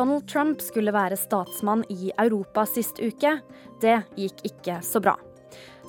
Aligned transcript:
Donald 0.00 0.28
Trump 0.28 0.62
skulle 0.64 0.94
være 0.96 1.16
statsmann 1.20 1.82
i 1.92 2.08
Europa 2.14 2.62
sist 2.64 3.02
uke. 3.04 3.34
Det 3.82 3.98
gikk 4.16 4.38
ikke 4.48 4.78
så 4.80 5.02
bra. 5.04 5.12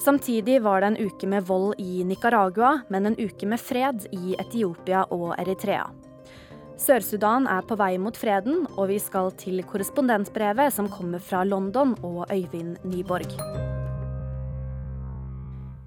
Samtidig 0.03 0.57
var 0.65 0.83
det 0.83 0.89
en 0.89 1.07
uke 1.07 1.29
med 1.31 1.47
vold 1.47 1.79
i 1.79 2.03
Nicaragua, 2.03 2.81
men 2.91 3.07
en 3.07 3.15
uke 3.15 3.47
med 3.47 3.63
fred 3.63 4.09
i 4.11 4.35
Etiopia 4.35 5.05
og 5.15 5.31
Eritrea. 5.39 5.87
Sør-Sudan 6.75 7.47
er 7.47 7.63
på 7.63 7.79
vei 7.79 7.93
mot 8.01 8.19
freden, 8.19 8.65
og 8.75 8.89
vi 8.91 8.99
skal 8.99 9.31
til 9.39 9.63
korrespondentbrevet 9.63 10.75
som 10.75 10.91
kommer 10.91 11.23
fra 11.23 11.45
London 11.47 11.95
og 12.03 12.25
Øyvind 12.33 12.81
Nyborg. 12.83 13.70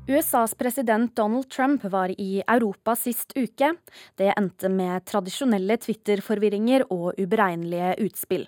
USAs 0.06 0.54
president 0.54 1.16
Donald 1.16 1.50
Trump 1.50 1.84
var 1.84 2.20
i 2.20 2.42
Europa 2.46 2.96
sist 2.96 3.32
uke. 3.36 3.74
Det 4.16 4.32
endte 4.36 4.68
med 4.68 5.04
tradisjonelle 5.08 5.78
Twitter-forvirringer 5.80 6.84
og 6.92 7.14
uberegnelige 7.16 7.94
utspill. 8.04 8.44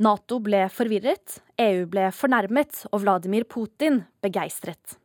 Nato 0.00 0.38
ble 0.40 0.62
forvirret, 0.72 1.42
EU 1.60 1.84
ble 1.92 2.06
fornærmet 2.14 2.86
og 2.88 3.02
Vladimir 3.02 3.44
Putin 3.44 4.00
begeistret. 4.24 4.96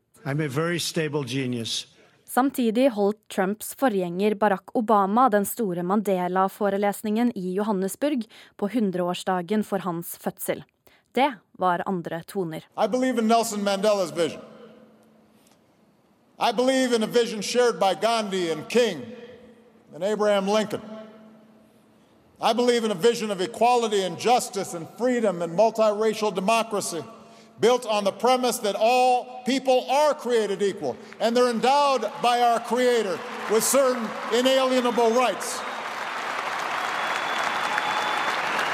Samtidig 2.33 2.87
holdt 2.95 3.19
Trumps 3.27 3.73
forgjenger 3.75 4.37
Barack 4.39 4.71
Obama 4.79 5.27
den 5.29 5.43
store 5.45 5.83
Mandela-forelesningen 5.83 7.35
i 7.35 7.57
Johannesburg 7.57 8.23
på 8.55 8.71
100-årsdagen 8.71 9.67
for 9.67 9.83
hans 9.83 10.15
fødsel. 10.15 10.63
Det 11.11 11.27
var 11.59 11.83
andre 11.85 12.23
toner. 12.23 12.63
I 12.79 12.87
believe 12.87 13.19
in 13.19 13.27
Nelson 13.27 13.63
Mandelas 13.63 14.15
vision. 14.15 14.52
I 16.39 16.51
believe 16.51 16.93
in 16.93 17.03
a 17.03 17.07
vision 17.07 17.41
shared 17.41 17.79
by 17.79 17.95
Gandhi 17.95 18.49
and 18.49 18.67
King 18.67 19.05
and 19.93 20.03
Abraham 20.03 20.47
Lincoln. 20.47 20.81
I 22.41 22.53
believe 22.53 22.83
in 22.83 22.91
a 22.91 22.95
vision 22.95 23.31
of 23.31 23.39
equality 23.39 24.03
and 24.03 24.19
justice 24.19 24.73
and 24.73 24.87
freedom 24.97 25.41
and 25.41 25.57
multiracial 25.57 26.33
democracy 26.33 27.03
built 27.59 27.85
on 27.85 28.03
the 28.03 28.11
premise 28.11 28.57
that 28.59 28.75
all 28.77 29.43
people 29.45 29.89
are 29.89 30.13
created 30.13 30.61
equal 30.61 30.97
and 31.19 31.37
they're 31.37 31.49
endowed 31.49 32.11
by 32.21 32.41
our 32.41 32.59
Creator 32.59 33.19
with 33.51 33.63
certain 33.63 34.07
inalienable 34.33 35.11
rights. 35.11 35.59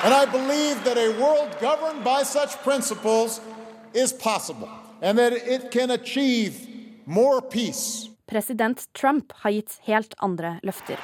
And 0.02 0.14
I 0.14 0.26
believe 0.26 0.82
that 0.86 0.98
a 0.98 1.22
world 1.22 1.58
governed 1.60 2.06
by 2.06 2.24
such 2.24 2.52
principles 2.64 3.42
is 3.94 4.14
possible 4.14 4.70
and 5.02 5.18
that 5.18 5.34
it 5.34 5.72
can 5.72 5.92
achieve 5.92 6.69
More 7.10 7.42
peace. 7.42 8.08
President 8.28 8.88
Trump 8.94 9.34
har 9.36 9.52
gitt 9.52 9.80
helt 9.82 10.14
andre 10.20 10.60
løfter. 10.64 11.00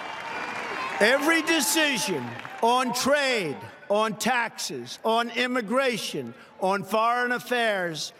Every 1.02 1.42
decision 1.42 2.24
on 2.62 2.94
trade, 2.94 3.58
on 3.90 4.14
taxes, 4.14 5.00
on 5.04 5.32
immigration, 5.36 6.34
on 6.62 6.84
foreign 6.84 7.32
affairs 7.32 8.14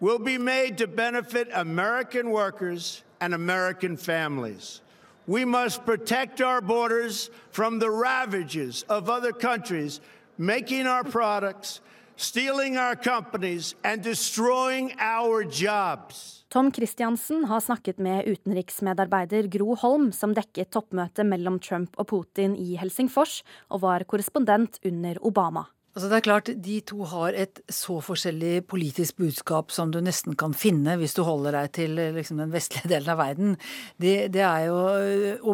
will 0.00 0.18
be 0.18 0.38
made 0.38 0.78
to 0.78 0.86
benefit 0.86 1.48
American 1.52 2.30
workers 2.30 3.04
and 3.20 3.34
American 3.34 3.98
families. 3.98 4.80
We 5.26 5.44
must 5.44 5.84
protect 5.84 6.40
our 6.40 6.62
borders 6.62 7.30
from 7.50 7.80
the 7.80 7.90
ravages 7.90 8.84
of 8.88 9.10
other 9.10 9.32
countries 9.32 10.00
making 10.38 10.86
our 10.86 11.04
products, 11.04 11.80
stealing 12.16 12.78
our 12.78 12.96
companies, 12.96 13.74
and 13.84 14.02
destroying 14.02 14.94
our 14.98 15.44
jobs. 15.44 16.39
Tom 16.50 16.72
Christiansen 16.74 17.44
har 17.46 17.60
snakket 17.62 18.00
med 18.02 18.26
utenriksmedarbeider 18.26 19.46
Gro 19.46 19.76
Holm, 19.78 20.08
som 20.10 20.32
dekket 20.34 20.72
toppmøtet 20.74 21.22
mellom 21.28 21.60
Trump 21.62 21.94
og 21.94 22.08
Putin 22.10 22.56
i 22.58 22.72
Helsingfors, 22.80 23.44
og 23.70 23.84
var 23.84 24.02
korrespondent 24.10 24.80
under 24.82 25.20
Obama. 25.22 25.68
Altså 25.94 26.10
det 26.10 26.18
er 26.18 26.26
klart, 26.26 26.50
De 26.66 26.80
to 26.86 27.06
har 27.06 27.38
et 27.38 27.62
så 27.70 28.00
forskjellig 28.02 28.66
politisk 28.66 29.22
budskap 29.22 29.70
som 29.70 29.94
du 29.94 30.00
nesten 30.02 30.34
kan 30.38 30.50
finne 30.50 30.98
hvis 30.98 31.14
du 31.14 31.22
holder 31.26 31.54
deg 31.54 31.72
til 31.78 31.94
liksom, 32.18 32.42
den 32.42 32.50
vestlige 32.50 32.90
delen 32.90 33.14
av 33.14 33.22
verden. 33.22 33.56
Det, 33.94 34.16
det 34.34 34.42
er 34.42 34.66
jo 34.72 34.78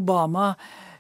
Obama 0.01 0.55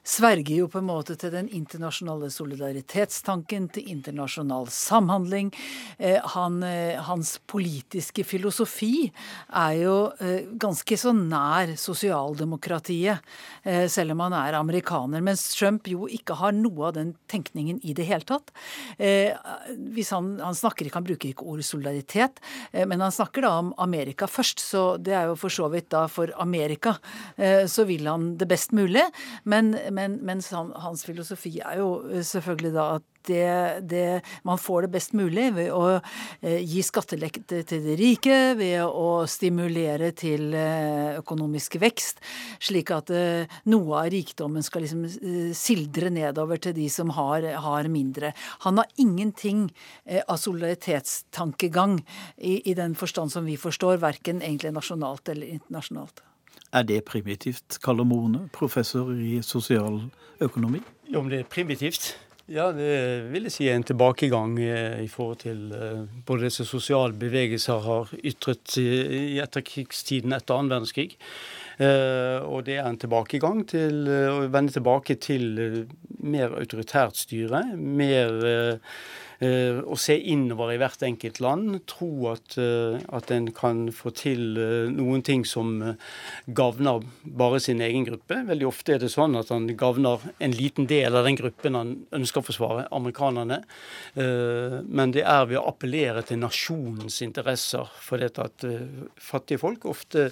sverger 0.07 0.61
jo 0.61 0.69
på 0.71 0.81
en 0.81 0.87
måte 0.87 1.17
til 1.19 1.33
den 1.35 1.49
internasjonale 1.53 2.29
solidaritetstanken, 2.31 3.69
til 3.75 3.89
internasjonal 3.91 4.69
samhandling. 4.73 5.51
Eh, 5.99 6.21
han, 6.37 6.63
eh, 6.63 7.01
hans 7.03 7.37
politiske 7.47 8.25
filosofi 8.25 9.11
er 9.51 9.73
jo 9.81 9.97
eh, 10.21 10.47
ganske 10.55 10.99
så 10.99 11.13
nær 11.17 11.75
sosialdemokratiet, 11.81 13.19
selv 13.91 14.15
om 14.15 14.21
han 14.23 14.35
er 14.37 14.55
amerikaner. 14.55 15.23
Mens 15.25 15.43
Trump 15.57 15.89
jo 15.91 16.07
ikke 16.07 16.37
har 16.39 16.55
noe 16.55 16.89
av 16.89 16.95
den 16.95 17.15
tenkningen 17.31 17.81
i 17.83 17.95
det 17.97 18.05
hele 18.07 18.23
tatt. 18.27 18.53
Han, 18.99 20.29
han 20.39 20.55
snakker 20.57 20.87
ikke, 20.87 21.01
han 21.01 21.09
bruker 21.09 21.33
ikke 21.33 21.47
ordet 21.51 21.67
solidaritet, 21.67 22.39
men 22.87 23.03
han 23.03 23.15
snakker 23.15 23.43
da 23.43 23.51
om 23.59 23.73
Amerika 23.83 24.29
først. 24.31 24.63
Så 24.63 24.85
det 25.03 25.17
er 25.19 25.33
jo 25.33 25.39
for 25.41 25.53
så 25.53 25.67
vidt 25.73 25.89
da 25.95 26.05
for 26.11 26.31
Amerika 26.43 26.95
så 27.37 27.87
vil 27.89 28.07
han 28.07 28.37
det 28.39 28.49
best 28.51 28.75
mulig. 28.77 29.03
men 29.43 29.75
men, 29.97 30.17
mens 30.27 30.51
han, 30.55 30.73
hans 30.77 31.05
filosofi 31.07 31.57
er 31.65 31.81
jo 31.81 31.91
eh, 32.11 32.25
selvfølgelig 32.27 32.73
da 32.75 32.87
at 32.99 33.07
det, 33.27 33.47
det, 33.91 34.21
man 34.47 34.59
får 34.61 34.85
det 34.85 34.91
best 34.95 35.15
mulig 35.19 35.49
ved 35.57 35.73
å 35.75 35.97
eh, 35.97 36.61
gi 36.63 36.83
skattelette 36.87 37.63
til 37.67 37.83
de 37.83 37.97
rike, 37.99 38.37
ved 38.59 38.85
å 38.87 39.25
stimulere 39.31 40.13
til 40.15 40.55
eh, 40.55 41.17
økonomisk 41.19 41.79
vekst, 41.83 42.23
slik 42.63 42.93
at 42.95 43.11
noe 43.67 44.05
av 44.05 44.13
rikdommen 44.15 44.65
skal 44.65 44.85
liksom 44.85 45.03
sildre 45.57 46.13
nedover 46.15 46.61
til 46.63 46.77
de 46.77 46.87
som 46.93 47.11
har, 47.17 47.49
har 47.67 47.91
mindre. 47.91 48.31
Han 48.69 48.79
har 48.83 48.93
ingenting 49.03 49.67
av 50.27 50.39
solidaritetstankegang 50.39 51.99
i, 52.37 52.61
i 52.63 52.79
den 52.79 52.95
forstand 52.99 53.35
som 53.35 53.49
vi 53.49 53.59
forstår, 53.59 53.99
verken 54.05 54.45
egentlig 54.45 54.75
nasjonalt 54.77 55.35
eller 55.35 55.59
internasjonalt. 55.59 56.23
Er 56.75 56.87
det 56.87 57.05
primitivt, 57.05 57.79
kaller 57.85 58.05
Mone, 58.05 58.49
professor 58.53 59.13
i 59.15 59.41
sosialøkonomi? 59.43 60.81
Jo, 61.13 61.21
om 61.21 61.29
det 61.31 61.45
er 61.45 61.51
primitivt? 61.51 62.17
Ja, 62.47 62.69
det 62.71 62.91
vil 63.33 63.49
jeg 63.49 63.53
si 63.55 63.67
er 63.67 63.75
en 63.75 63.87
tilbakegang 63.87 64.53
eh, 64.63 65.01
i 65.03 65.09
forhold 65.11 65.41
til 65.43 65.63
både 65.73 66.07
både 66.27 66.45
disse 66.45 66.65
sosiale 66.65 67.15
bevegelser 67.19 67.81
har 67.83 68.13
ytret 68.23 68.77
i 68.79 69.41
etterkrigstiden 69.43 70.35
etter 70.37 70.55
annen 70.55 70.71
verdenskrig. 70.71 71.17
Eh, 71.83 72.39
og 72.47 72.69
det 72.69 72.79
er 72.79 72.87
en 72.87 73.01
tilbakegang 73.03 73.65
til 73.67 74.07
å 74.07 74.47
vende 74.47 74.77
tilbake 74.77 75.19
til 75.19 75.87
mer 76.23 76.55
autoritært 76.61 77.19
styre. 77.19 77.65
Mer 77.75 78.39
Eh, 78.47 78.79
å 79.41 79.97
se 80.01 80.17
innover 80.17 80.73
i 80.73 80.79
hvert 80.81 81.03
enkelt 81.05 81.41
land. 81.45 81.83
Tro 81.91 82.31
at, 82.31 82.57
eh, 82.57 82.97
at 83.13 83.31
en 83.35 83.51
kan 83.53 83.83
få 83.93 84.13
til 84.17 84.57
eh, 84.57 84.89
noen 84.93 85.23
ting 85.27 85.45
som 85.45 85.97
gagner 86.47 87.05
bare 87.25 87.61
sin 87.61 87.83
egen 87.85 88.07
gruppe. 88.07 88.39
Veldig 88.49 88.69
ofte 88.69 88.95
er 88.97 89.03
det 89.03 89.13
sånn 89.13 89.37
at 89.37 89.53
han 89.53 89.69
gagner 89.77 90.25
en 90.41 90.57
liten 90.57 90.89
del 90.89 91.17
av 91.17 91.29
den 91.29 91.37
gruppen 91.37 91.77
han 91.77 91.93
ønsker 92.17 92.41
å 92.41 92.47
forsvare, 92.47 92.87
amerikanerne. 92.97 93.63
Men 94.17 95.13
det 95.13 95.25
er 95.27 95.47
ved 95.49 95.59
å 95.59 95.67
appellere 95.69 96.23
til 96.27 96.41
nasjonens 96.41 97.19
interesser. 97.25 97.89
For 98.01 98.21
dette 98.23 98.45
at 98.47 98.65
fattige 99.21 99.61
folk 99.61 99.85
ofte 99.89 100.29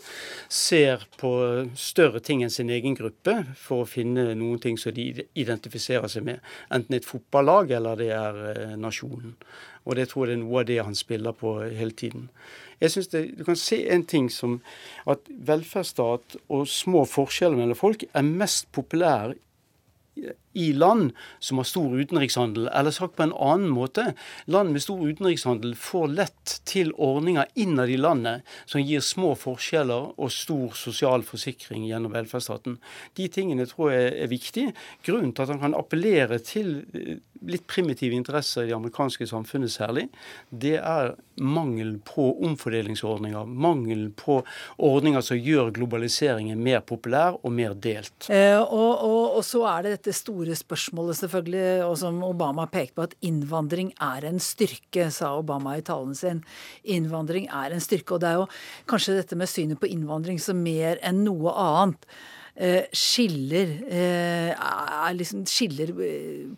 ser 0.49 1.05
på 1.21 1.33
større 1.79 2.23
ting 2.25 2.45
enn 2.45 2.53
sin 2.53 2.73
egen 2.73 2.97
gruppe 2.97 3.37
for 3.59 3.85
å 3.85 3.89
finne 3.89 4.31
noen 4.39 4.63
ting 4.63 4.79
som 4.81 4.95
de 4.95 5.27
identifiserer 5.35 6.11
seg 6.11 6.27
med. 6.27 6.41
Enten 6.75 6.97
et 6.97 7.09
fotballag 7.09 7.75
eller 7.77 8.01
det 8.01 8.11
er 8.15 8.41
nasjonen 8.81 8.94
nasjonen. 8.95 9.35
Og 9.85 9.97
det 9.97 10.09
tror 10.09 10.27
jeg 10.27 10.37
det 10.37 10.41
er 10.41 10.45
noe 10.45 10.61
av 10.61 10.69
det 10.69 10.83
han 10.85 10.95
spiller 10.95 11.33
på 11.33 11.57
hele 11.63 11.93
tiden. 11.93 12.31
Jeg 12.81 12.91
synes 12.91 13.09
det, 13.09 13.39
Du 13.39 13.45
kan 13.45 13.57
se 13.57 13.89
en 13.89 14.05
ting 14.05 14.31
som 14.31 14.61
at 15.07 15.19
velferdsstat 15.29 16.37
og 16.49 16.69
små 16.69 17.05
forskjeller 17.05 17.57
mellom 17.57 17.77
folk 17.77 18.05
er 18.15 18.23
mest 18.23 18.73
populær 18.73 19.35
i 20.55 20.71
land 20.73 21.13
som 21.39 21.59
har 21.61 21.69
stor 21.69 21.95
utenrikshandel. 21.99 22.69
Eller 22.69 22.95
sagt 22.95 23.17
på 23.17 23.27
en 23.27 23.35
annen 23.35 23.73
måte, 23.75 24.13
land 24.47 24.73
med 24.75 24.85
stor 24.85 25.03
utenrikshandel 25.03 25.75
får 25.79 26.09
lett 26.15 26.57
til 26.69 26.93
ordninger 26.95 27.51
innad 27.61 27.91
i 27.91 27.99
landet 28.01 28.47
som 28.71 28.83
gir 28.83 29.05
små 29.05 29.35
forskjeller 29.39 30.15
og 30.15 30.33
stor 30.33 30.75
sosial 30.79 31.27
forsikring 31.27 31.87
gjennom 31.89 32.15
velferdsstaten. 32.15 32.79
De 33.19 33.29
tingene 33.33 33.67
tror 33.71 33.93
jeg 33.95 34.15
er 34.25 34.33
viktig. 34.33 34.67
Grunnen 35.07 35.35
til 35.35 35.47
at 35.47 35.55
han 35.55 35.63
kan 35.63 35.79
appellere 35.79 36.41
til 36.45 36.77
eh, 36.95 37.19
litt 37.45 37.67
primitive 37.69 38.17
interesser 38.17 38.65
i 38.65 38.71
det 38.71 38.77
amerikanske 38.77 39.27
samfunnet 39.29 39.73
særlig, 39.73 40.07
det 40.51 40.77
er 40.79 41.15
mangelen 41.41 41.99
på 42.07 42.31
omfordelingsordninger. 42.47 43.45
Mangelen 43.45 44.13
på 44.17 44.41
ordninger 44.77 45.25
som 45.25 45.39
gjør 45.41 45.73
globaliseringen 45.75 46.63
mer 46.63 46.81
populær 46.87 47.39
og 47.43 47.53
mer 47.53 47.75
delt. 47.75 48.29
Eh, 48.31 48.61
og, 48.61 48.93
og, 49.05 49.39
og 49.39 49.45
så 49.47 49.65
er 49.73 49.85
det 49.85 49.97
dette 49.99 50.15
store 50.17 50.44
store 50.45 50.57
spørsmålet, 50.59 51.17
selvfølgelig, 51.19 51.85
og 51.87 51.97
som 51.99 52.23
Obama 52.25 52.67
pekte 52.67 52.95
på, 52.99 53.07
at 53.09 53.17
innvandring 53.25 53.93
er 54.01 54.27
en 54.29 54.41
styrke, 54.41 55.11
sa 55.11 55.35
Obama 55.39 55.77
i 55.79 55.83
talen 55.83 56.15
sin. 56.15 56.45
Innvandring 56.85 57.49
er 57.49 57.73
en 57.73 57.81
styrke. 57.81 58.15
Og 58.15 58.21
det 58.21 58.29
er 58.29 58.41
jo 58.43 58.49
kanskje 58.87 59.19
dette 59.19 59.37
med 59.37 59.49
synet 59.49 59.81
på 59.81 59.91
innvandring 59.91 60.39
som 60.39 60.61
mer 60.61 61.01
enn 61.03 61.25
noe 61.25 61.53
annet 61.55 62.07
eh, 62.57 62.85
skiller, 62.93 63.79
liksom 65.15 65.47
skiller 65.49 65.95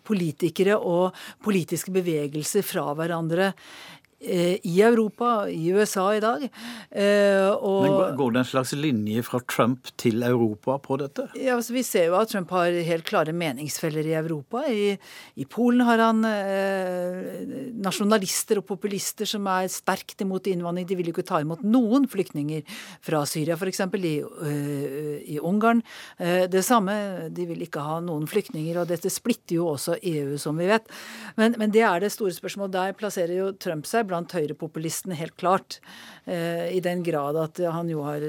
politikere 0.03 0.77
og 0.77 1.15
politiske 1.43 1.93
bevegelser 1.95 2.65
fra 2.65 2.91
hverandre 2.97 3.53
Eh, 3.53 3.96
i 4.19 4.81
Europa, 4.81 5.49
i 5.49 5.69
USA 5.69 6.15
i 6.15 6.19
dag. 6.19 6.43
Eh, 6.89 7.49
og, 7.53 7.83
Men 7.83 8.15
Går 8.17 8.31
det 8.33 8.39
en 8.39 8.49
slags 8.49 8.71
linje 8.73 9.21
fra 9.21 9.39
Trump 9.45 9.91
til 9.95 10.23
Europa 10.25 10.79
på 10.81 10.97
dette? 10.97 11.27
Ja, 11.37 11.53
altså 11.55 11.75
Vi 11.75 11.83
ser 11.85 12.07
jo 12.09 12.15
at 12.17 12.31
Trump 12.31 12.49
har 12.55 12.73
helt 12.87 13.05
klare 13.05 13.35
meningsfeller 13.37 14.09
i 14.09 14.15
Europa. 14.17 14.63
I, 14.65 14.95
i 15.37 15.45
Polen 15.45 15.85
har 15.85 16.01
han 16.01 16.25
eh, 16.25 17.45
nasjonalister 17.77 18.63
og 18.63 18.65
populister 18.71 19.29
som 19.29 19.45
er 19.53 19.69
sterkt 19.69 20.25
imot 20.25 20.49
innvandring. 20.49 20.89
De 20.89 20.97
vil 20.97 21.11
jo 21.11 21.15
ikke 21.15 21.27
ta 21.29 21.43
imot 21.43 21.61
noen 21.61 22.09
flyktninger 22.09 22.65
fra 23.05 23.21
Syria, 23.29 23.53
f.eks. 23.53 23.85
I, 23.97 24.15
uh, 24.23 25.17
i 25.25 25.37
Ungarn. 25.41 25.83
Det 26.17 26.61
samme, 26.65 26.93
de 27.33 27.45
vil 27.49 27.61
ikke 27.65 27.81
ha 27.83 27.99
noen 28.03 28.25
flyktninger. 28.29 28.81
Og 28.81 28.89
dette 28.89 29.11
splitter 29.13 29.59
jo 29.59 29.69
også 29.75 29.97
EU, 30.01 30.37
som 30.41 30.57
vi 30.57 30.69
vet. 30.69 30.89
Men, 31.37 31.55
men 31.59 31.73
det 31.73 31.83
er 31.85 32.01
det 32.01 32.11
store 32.13 32.33
spørsmålet. 32.35 32.73
Der 32.73 32.97
plasserer 32.97 33.35
jo 33.35 33.49
Trump 33.61 33.87
seg 33.89 34.06
blant 34.07 34.33
høyrepopulistene, 34.35 35.17
helt 35.19 35.35
klart. 35.39 35.79
Eh, 36.25 36.67
I 36.77 36.81
den 36.83 37.03
grad 37.05 37.37
at 37.39 37.61
han 37.73 37.91
jo 37.91 38.03
har 38.05 38.23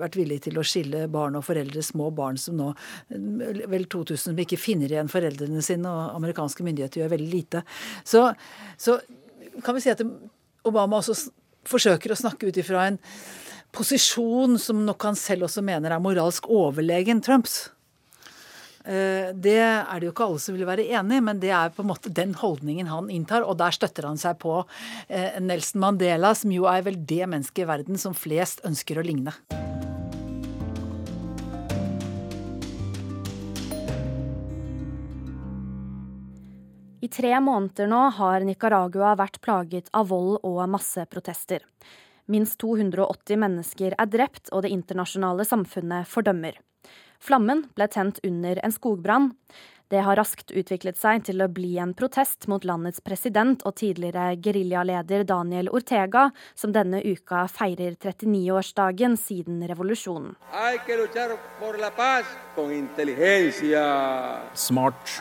vært 0.00 0.18
villig 0.20 0.42
til 0.46 0.60
å 0.60 0.66
skille 0.66 1.06
barn 1.12 1.38
og 1.38 1.46
foreldre, 1.48 1.84
små 1.84 2.10
barn 2.14 2.40
som 2.40 2.58
nå 2.58 2.72
vel 3.10 3.88
2000 3.90 4.22
som 4.22 4.38
ikke 4.38 4.60
finner 4.60 4.92
igjen 4.92 5.10
foreldrene 5.12 5.62
sine, 5.64 5.88
og 5.90 6.16
amerikanske 6.18 6.64
myndigheter 6.66 7.02
gjør 7.02 7.14
veldig 7.16 7.30
lite. 7.32 7.64
Så, 8.04 8.28
så 8.80 8.98
kan 9.64 9.76
vi 9.76 9.84
si 9.84 9.92
at 9.92 10.04
Obama 10.68 11.00
også 11.00 11.16
forsøker 11.68 12.12
å 12.12 12.18
snakke 12.18 12.48
ut 12.48 12.58
ifra 12.58 12.86
en 12.88 12.98
posisjon 13.72 14.58
som 14.60 14.82
nok 14.86 15.08
han 15.08 15.18
selv 15.18 15.48
også 15.48 15.64
mener 15.64 15.94
er 15.94 16.02
moralsk 16.02 16.48
overlegen 16.52 17.22
Trumps. 17.24 17.70
Eh, 18.82 19.30
det 19.34 19.58
er 19.62 20.00
det 20.00 20.08
jo 20.08 20.12
ikke 20.12 20.26
alle 20.26 20.42
som 20.42 20.56
vil 20.56 20.66
være 20.66 20.86
enig 20.90 21.20
i, 21.20 21.24
men 21.24 21.42
det 21.42 21.52
er 21.54 21.74
på 21.74 21.84
en 21.84 21.90
måte 21.92 22.12
den 22.14 22.34
holdningen 22.38 22.90
han 22.90 23.10
inntar. 23.14 23.46
Og 23.46 23.58
der 23.60 23.74
støtter 23.74 24.08
han 24.08 24.20
seg 24.20 24.40
på 24.42 24.62
eh, 25.08 25.38
Nelson 25.42 25.82
Mandela, 25.84 26.34
som 26.38 26.54
jo 26.54 26.66
er 26.70 26.82
vel 26.86 26.98
det 26.98 27.24
mennesket 27.30 27.64
i 27.64 27.68
verden 27.70 28.00
som 28.00 28.16
flest 28.16 28.64
ønsker 28.66 28.98
å 28.98 29.06
ligne. 29.06 29.36
I 37.02 37.08
tre 37.10 37.32
måneder 37.42 37.88
nå 37.90 38.04
har 38.14 38.44
Nicaragua 38.46 39.16
vært 39.18 39.40
plaget 39.42 39.88
av 39.90 40.12
vold 40.12 40.36
og 40.46 40.60
masseprotester. 40.70 41.64
Minst 42.30 42.60
280 42.62 43.40
mennesker 43.42 43.96
er 43.98 44.10
drept, 44.10 44.52
og 44.54 44.62
det 44.62 44.70
internasjonale 44.70 45.42
samfunnet 45.46 46.06
fordømmer. 46.06 46.60
Flammen 47.22 47.68
ble 47.76 47.86
tent 47.86 48.18
under 48.26 48.58
en 48.64 48.72
skogbrann. 48.74 49.30
Det 49.92 50.00
har 50.00 50.16
raskt 50.16 50.50
utviklet 50.56 50.96
seg 50.96 51.20
til 51.28 51.44
å 51.44 51.50
bli 51.52 51.74
en 51.78 51.92
protest 51.94 52.46
mot 52.48 52.64
landets 52.64 53.02
president 53.04 53.60
og 53.68 53.76
tidligere 53.76 54.38
geriljaleder 54.42 55.26
Daniel 55.28 55.68
Ortega, 55.68 56.30
som 56.56 56.72
denne 56.72 57.02
uka 57.04 57.44
feirer 57.52 57.98
39-årsdagen 58.00 59.18
siden 59.20 59.60
revolusjonen. 59.68 60.32
Smart. 64.56 65.18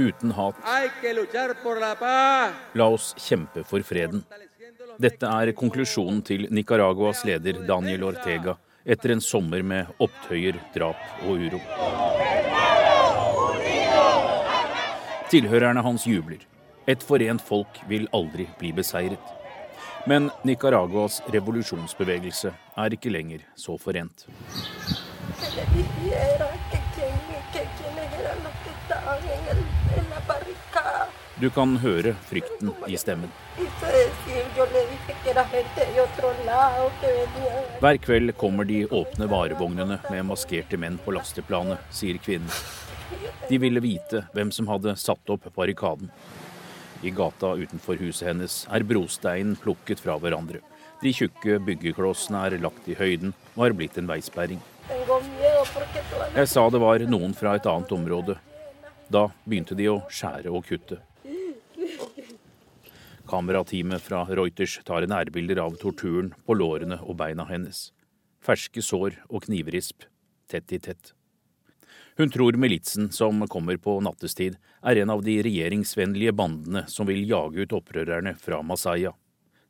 Uten 0.00 0.32
hat. 0.32 0.56
La 2.80 2.88
oss 2.88 3.12
kjempe 3.20 3.68
for 3.68 3.84
freden. 3.84 4.24
Dette 5.00 5.24
er 5.24 5.54
konklusjonen 5.56 6.18
til 6.20 6.42
Nicaraguas 6.52 7.22
leder 7.24 7.62
Daniel 7.64 8.02
Ortega 8.10 8.52
etter 8.84 9.14
en 9.14 9.22
sommer 9.24 9.62
med 9.64 9.88
opptøyer, 9.96 10.58
drap 10.74 11.24
og 11.24 11.40
uro. 11.40 11.60
Tilhørerne 15.32 15.80
hans 15.86 16.04
jubler. 16.04 16.44
Et 16.84 17.00
forent 17.00 17.40
folk 17.40 17.80
vil 17.88 18.08
aldri 18.12 18.44
bli 18.60 18.74
beseiret. 18.76 19.32
Men 20.10 20.28
Nicaraguas 20.44 21.22
revolusjonsbevegelse 21.32 22.52
er 22.52 22.96
ikke 22.98 23.12
lenger 23.14 23.46
så 23.56 23.78
forent. 23.80 24.26
Du 31.40 31.46
kan 31.48 31.70
høre 31.80 32.10
frykten 32.28 32.68
i 32.84 32.98
stemmen. 33.00 33.30
Hver 37.80 37.96
kveld 38.04 38.34
kommer 38.36 38.68
de 38.68 38.82
åpne 38.84 39.28
varevognene 39.30 39.96
med 40.10 40.26
maskerte 40.28 40.76
menn 40.76 40.98
på 41.00 41.14
lasteplanet, 41.16 41.80
sier 41.96 42.20
kvinnen. 42.20 42.52
De 43.48 43.56
ville 43.62 43.80
vite 43.80 44.26
hvem 44.34 44.52
som 44.52 44.68
hadde 44.68 44.92
satt 45.00 45.32
opp 45.32 45.48
barrikaden. 45.56 46.12
I 47.00 47.14
gata 47.16 47.54
utenfor 47.56 47.96
huset 48.04 48.28
hennes 48.28 48.60
er 48.68 48.84
brosteinen 48.84 49.56
plukket 49.56 50.04
fra 50.04 50.20
hverandre. 50.20 50.60
De 51.00 51.16
tjukke 51.16 51.56
byggeklossene 51.64 52.46
er 52.50 52.60
lagt 52.60 52.84
i 52.84 53.00
høyden 53.00 53.32
og 53.54 53.64
har 53.64 53.80
blitt 53.80 53.96
en 53.96 54.10
veisperring. 54.12 54.60
Jeg 56.36 56.48
sa 56.52 56.68
det 56.68 56.84
var 56.84 57.08
noen 57.08 57.32
fra 57.32 57.56
et 57.56 57.70
annet 57.70 57.96
område. 57.96 58.36
Da 59.08 59.30
begynte 59.46 59.78
de 59.78 59.88
å 59.88 60.02
skjære 60.12 60.52
og 60.52 60.68
kutte. 60.68 61.00
Kamerateamet 63.30 64.02
fra 64.02 64.24
Reuters 64.26 64.80
tar 64.84 65.06
nærbilder 65.06 65.60
av 65.62 65.78
torturen 65.78 66.32
på 66.46 66.56
lårene 66.58 66.98
og 67.04 67.16
beina 67.20 67.46
hennes. 67.46 67.90
Ferske 68.42 68.82
sår 68.82 69.20
og 69.28 69.44
knivrisp, 69.46 70.02
tett 70.50 70.72
i 70.74 70.80
tett. 70.82 71.12
Hun 72.18 72.32
tror 72.34 72.58
militsen 72.58 73.12
som 73.14 73.44
kommer 73.48 73.78
på 73.78 73.94
nattestid, 74.02 74.56
er 74.82 74.98
en 75.00 75.12
av 75.14 75.22
de 75.24 75.36
regjeringsvennlige 75.46 76.34
bandene 76.36 76.82
som 76.90 77.06
vil 77.08 77.22
jage 77.28 77.62
ut 77.62 77.74
opprørerne 77.78 78.34
fra 78.40 78.58
Masaya, 78.66 79.12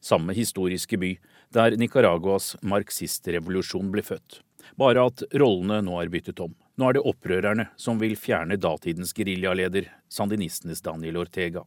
samme 0.01 0.35
historiske 0.35 0.97
by 0.99 1.11
der 1.55 1.77
Nicaraguas 1.77 2.55
marxistrevolusjon 2.63 3.91
ble 3.93 4.03
født. 4.07 4.41
Bare 4.81 5.05
at 5.11 5.23
rollene 5.37 5.83
nå 5.85 5.99
er 6.01 6.13
byttet 6.13 6.41
om. 6.41 6.55
Nå 6.81 6.89
er 6.89 6.97
det 6.97 7.05
opprørerne 7.13 7.69
som 7.77 8.01
vil 8.01 8.17
fjerne 8.17 8.57
datidens 8.57 9.13
geriljaleder, 9.17 9.91
sandinistenes 10.09 10.81
Daniel 10.87 11.21
Ortega. 11.21 11.67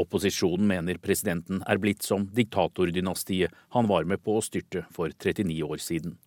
Opposisjonen 0.00 0.68
mener 0.70 1.00
presidenten 1.02 1.62
er 1.66 1.80
blitt 1.82 2.06
som 2.06 2.26
diktatordynastiet 2.34 3.54
han 3.76 3.88
var 3.90 4.08
med 4.08 4.22
på 4.24 4.38
å 4.38 4.44
styrte 4.44 4.84
for 4.94 5.12
39 5.12 5.62
år 5.66 5.82
siden. 5.82 6.18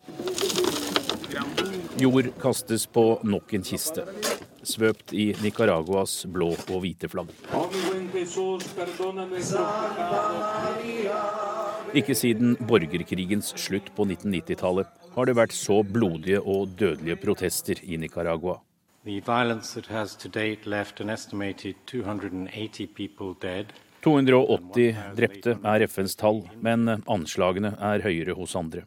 Jord 2.01 2.31
kastes 2.41 2.87
på 2.89 3.03
nok 3.27 3.53
en 3.53 3.65
kiste, 3.67 4.05
svøpt 4.65 5.13
i 5.13 5.31
Nicaraguas 5.43 6.23
blå 6.31 6.49
og 6.55 6.79
hvite 6.83 7.09
flagg. 7.11 7.29
Ikke 12.01 12.15
siden 12.15 12.55
borgerkrigens 12.67 13.53
slutt 13.59 13.91
på 13.95 14.07
1990-tallet 14.07 14.99
har 15.15 15.27
det 15.27 15.37
vært 15.37 15.55
så 15.55 15.81
blodige 15.83 16.39
og 16.41 16.73
dødelige 16.79 17.19
protester 17.21 17.81
i 17.83 17.99
Nicaragua. 17.99 18.61
The 19.03 19.19
violence 19.19 19.73
that 19.73 19.87
has 19.87 20.15
to 20.17 20.29
date 20.29 20.67
left 20.67 20.99
an 21.01 21.09
estimated 21.09 21.75
280 21.87 22.87
people 22.87 23.33
dead. 23.41 23.73
280 24.01 24.95
drepte 25.15 25.55
er 25.65 25.87
FNs 25.87 26.13
tall, 26.15 26.43
men 26.61 26.85
anslagene 27.09 27.71
er 27.81 28.03
høyere 28.05 28.35
hos 28.37 28.53
andre. 28.55 28.83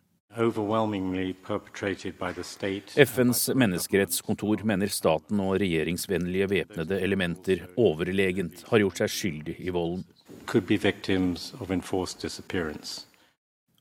FNs 3.07 3.43
menneskerettskontor 3.59 4.63
mener 4.71 4.93
staten 4.95 5.43
og 5.43 5.59
regjeringsvennlige 5.63 6.49
væpnede 6.51 7.01
elementer 7.03 7.67
overlegent 7.75 8.63
har 8.71 8.83
gjort 8.85 9.03
seg 9.03 9.11
skyldig 9.17 9.57
i 9.59 9.75
volden. 9.75 10.07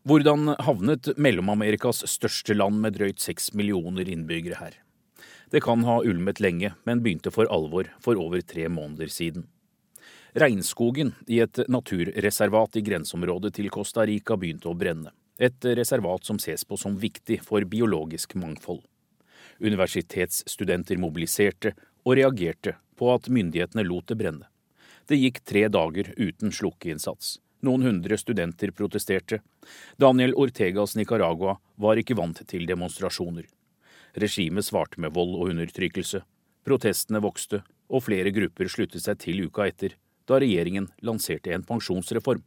Hvordan 0.03 0.55
havnet 0.65 1.13
Mellom-Amerikas 1.17 2.01
største 2.09 2.57
land 2.57 2.81
med 2.81 2.97
drøyt 2.97 3.21
seks 3.21 3.53
millioner 3.53 4.09
innbyggere 4.09 4.57
her? 4.63 4.81
Det 5.53 5.61
kan 5.61 5.83
ha 5.85 5.99
ulmet 6.01 6.39
lenge, 6.39 6.71
men 6.83 7.03
begynte 7.05 7.29
for 7.29 7.45
alvor 7.53 7.91
for 8.01 8.17
over 8.17 8.41
tre 8.41 8.65
måneder 8.73 9.11
siden. 9.13 9.43
Regnskogen 10.33 11.11
i 11.29 11.43
et 11.43 11.59
naturreservat 11.69 12.79
i 12.79 12.81
grenseområdet 12.81 13.53
til 13.59 13.69
Costa 13.69 14.01
Rica 14.09 14.33
begynte 14.33 14.71
å 14.71 14.73
brenne. 14.73 15.13
Et 15.37 15.69
reservat 15.77 16.25
som 16.25 16.41
ses 16.41 16.65
på 16.65 16.77
som 16.81 16.97
viktig 16.97 17.37
for 17.45 17.61
biologisk 17.69 18.33
mangfold. 18.33 18.81
Universitetsstudenter 19.61 20.97
mobiliserte 20.97 21.75
og 22.01 22.17
reagerte 22.17 22.79
på 22.97 23.13
at 23.13 23.29
myndighetene 23.29 23.85
lot 23.85 24.09
det 24.09 24.17
brenne. 24.25 24.49
Det 25.05 25.21
gikk 25.21 25.43
tre 25.45 25.67
dager 25.69 26.15
uten 26.17 26.49
slukkeinnsats. 26.49 27.37
Noen 27.61 27.85
hundre 27.85 28.17
studenter 28.17 28.73
protesterte. 28.73 29.43
Daniel 30.01 30.33
Ortegas 30.33 30.97
Nicaragua 30.97 31.59
var 31.77 32.01
ikke 32.01 32.17
vant 32.17 32.41
til 32.49 32.65
demonstrasjoner. 32.65 33.45
Regimet 34.13 34.65
svarte 34.65 35.01
med 35.01 35.13
vold 35.15 35.33
og 35.39 35.49
undertrykkelse. 35.53 36.21
Protestene 36.63 37.21
vokste, 37.23 37.63
og 37.89 38.05
flere 38.05 38.31
grupper 38.33 38.69
sluttet 38.69 39.03
seg 39.03 39.19
til 39.21 39.45
uka 39.47 39.67
etter, 39.67 39.97
da 40.29 40.39
regjeringen 40.39 40.87
lanserte 41.03 41.53
en 41.53 41.65
pensjonsreform. 41.67 42.43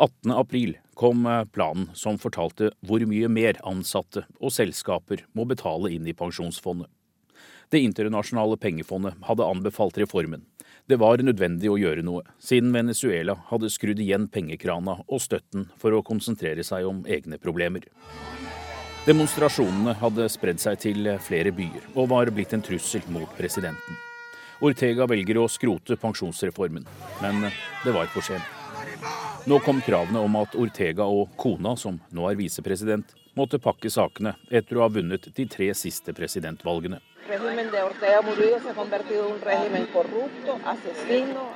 18.4 0.00 0.74
kom 0.98 1.26
eh, 1.26 1.44
planen 1.54 1.92
som 1.94 2.18
fortalte 2.18 2.72
hvor 2.82 3.04
mye 3.06 3.28
mer 3.30 3.60
ansatte 3.62 4.24
og 4.40 4.50
selskaper 4.50 5.22
må 5.38 5.46
betale 5.46 5.92
inn 5.94 6.08
i 6.10 6.16
pensjonsfondet. 6.18 6.90
Det 7.70 7.80
internasjonale 7.80 8.58
pengefondet 8.60 9.14
hadde 9.28 9.46
anbefalt 9.46 9.96
reformen. 9.98 10.42
Det 10.90 10.98
var 11.00 11.22
nødvendig 11.22 11.70
å 11.70 11.78
gjøre 11.80 12.02
noe, 12.04 12.26
siden 12.42 12.74
Venezuela 12.74 13.38
hadde 13.48 13.70
skrudd 13.72 14.02
igjen 14.02 14.26
pengekrana 14.28 14.98
og 15.06 15.22
støtten 15.22 15.70
for 15.80 15.94
å 15.94 16.02
konsentrere 16.04 16.66
seg 16.66 16.84
om 16.90 17.04
egne 17.08 17.38
problemer. 17.40 17.86
Demonstrasjonene 19.04 19.92
hadde 20.00 20.24
spredd 20.32 20.62
seg 20.62 20.78
til 20.80 21.08
flere 21.20 21.50
byer 21.52 21.90
og 21.92 22.06
var 22.08 22.30
blitt 22.32 22.54
en 22.56 22.62
trussel 22.64 23.04
mot 23.12 23.28
presidenten. 23.36 23.98
Ortega 24.64 25.04
velger 25.04 25.42
å 25.42 25.48
skrote 25.50 25.98
pensjonsreformen, 26.00 26.86
men 27.20 27.42
det 27.84 27.92
var 27.92 28.08
for 28.14 28.24
sent. 28.24 28.46
Nå 29.44 29.58
kom 29.60 29.82
kravene 29.84 30.22
om 30.24 30.38
at 30.40 30.54
Ortega 30.56 31.04
og 31.04 31.34
kona, 31.36 31.74
som 31.76 31.98
nå 32.16 32.30
er 32.30 32.38
visepresident, 32.38 33.12
måtte 33.36 33.60
pakke 33.60 33.90
sakene 33.92 34.38
etter 34.48 34.80
å 34.80 34.86
ha 34.86 34.88
vunnet 34.94 35.28
de 35.36 35.44
tre 35.52 35.68
siste 35.76 36.14
presidentvalgene. 36.16 37.02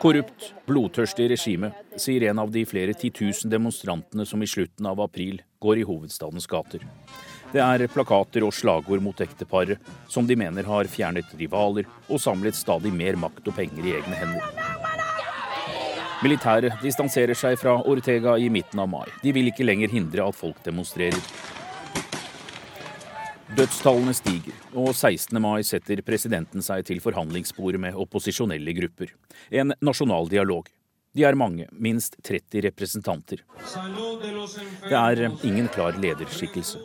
Korrupt, 0.04 0.52
blodtørstig 0.68 1.30
regime, 1.32 1.72
sier 1.96 2.28
en 2.28 2.44
av 2.44 2.52
de 2.52 2.66
flere 2.68 2.92
titusen 2.92 3.52
demonstrantene 3.52 4.28
som 4.28 4.44
i 4.44 4.52
slutten 4.52 4.92
av 4.92 5.00
april 5.04 5.40
går 5.64 5.80
i 5.80 5.88
hovedstadens 5.88 6.48
gater. 6.48 6.84
Det 7.48 7.60
er 7.64 7.86
plakater 7.88 8.44
og 8.44 8.52
slagord 8.52 9.00
mot 9.00 9.20
ekteparet, 9.24 9.80
som 10.08 10.26
de 10.28 10.36
mener 10.36 10.66
har 10.68 10.88
fjernet 10.92 11.30
rivaler 11.38 11.88
og 12.08 12.20
samlet 12.20 12.56
stadig 12.58 12.92
mer 12.92 13.16
makt 13.16 13.48
og 13.48 13.56
penger 13.56 13.86
i 13.86 13.94
egne 13.96 14.18
hender. 14.20 14.66
Militæret 16.18 16.80
distanserer 16.82 17.38
seg 17.38 17.54
fra 17.60 17.76
Ortega 17.88 18.34
i 18.36 18.50
midten 18.50 18.82
av 18.82 18.88
mai. 18.90 19.06
De 19.22 19.32
vil 19.32 19.48
ikke 19.48 19.64
lenger 19.64 19.92
hindre 19.92 20.26
at 20.26 20.36
folk 20.36 20.58
demonstrerer. 20.64 21.20
Dødstallene 23.56 24.12
stiger, 24.12 24.56
og 24.74 24.90
16. 24.92 25.38
mai 25.40 25.62
setter 25.64 26.02
presidenten 26.04 26.60
seg 26.62 26.84
til 26.90 27.00
forhandlingsbordet 27.00 27.80
med 27.80 27.96
opposisjonelle 27.96 28.74
grupper. 28.76 29.14
En 29.48 29.72
nasjonal 29.80 30.28
dialog. 30.28 30.68
De 31.16 31.24
er 31.24 31.38
mange, 31.38 31.64
minst 31.72 32.18
30 32.26 32.66
representanter. 32.68 33.40
Det 34.84 34.98
er 34.98 35.24
ingen 35.46 35.70
klar 35.72 35.96
lederskikkelse. 35.96 36.82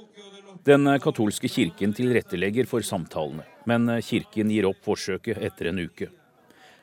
Den 0.64 0.88
katolske 1.04 1.50
kirken 1.52 1.92
tilrettelegger 1.92 2.64
for 2.72 2.86
samtalene, 2.88 3.44
men 3.68 3.90
kirken 4.00 4.48
gir 4.48 4.70
opp 4.70 4.80
forsøket 4.86 5.42
etter 5.44 5.68
en 5.74 5.82
uke. 5.84 6.08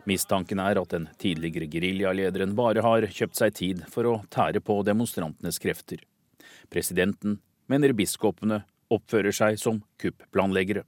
Mistanken 0.04 0.60
er 0.60 0.76
at 0.76 0.92
den 0.92 1.06
tidligere 1.20 1.64
geriljalederen 1.72 2.52
bare 2.58 2.84
har 2.84 3.06
kjøpt 3.08 3.40
seg 3.40 3.54
tid 3.56 3.80
for 3.88 4.04
å 4.10 4.14
tære 4.28 4.60
på 4.60 4.76
demonstrantenes 4.84 5.56
krefter. 5.64 6.02
Presidenten 6.68 7.38
mener 7.72 7.96
biskopene 7.96 8.66
oppfører 8.92 9.32
seg 9.32 9.56
som 9.62 9.80
kupplanleggere. 9.96 10.84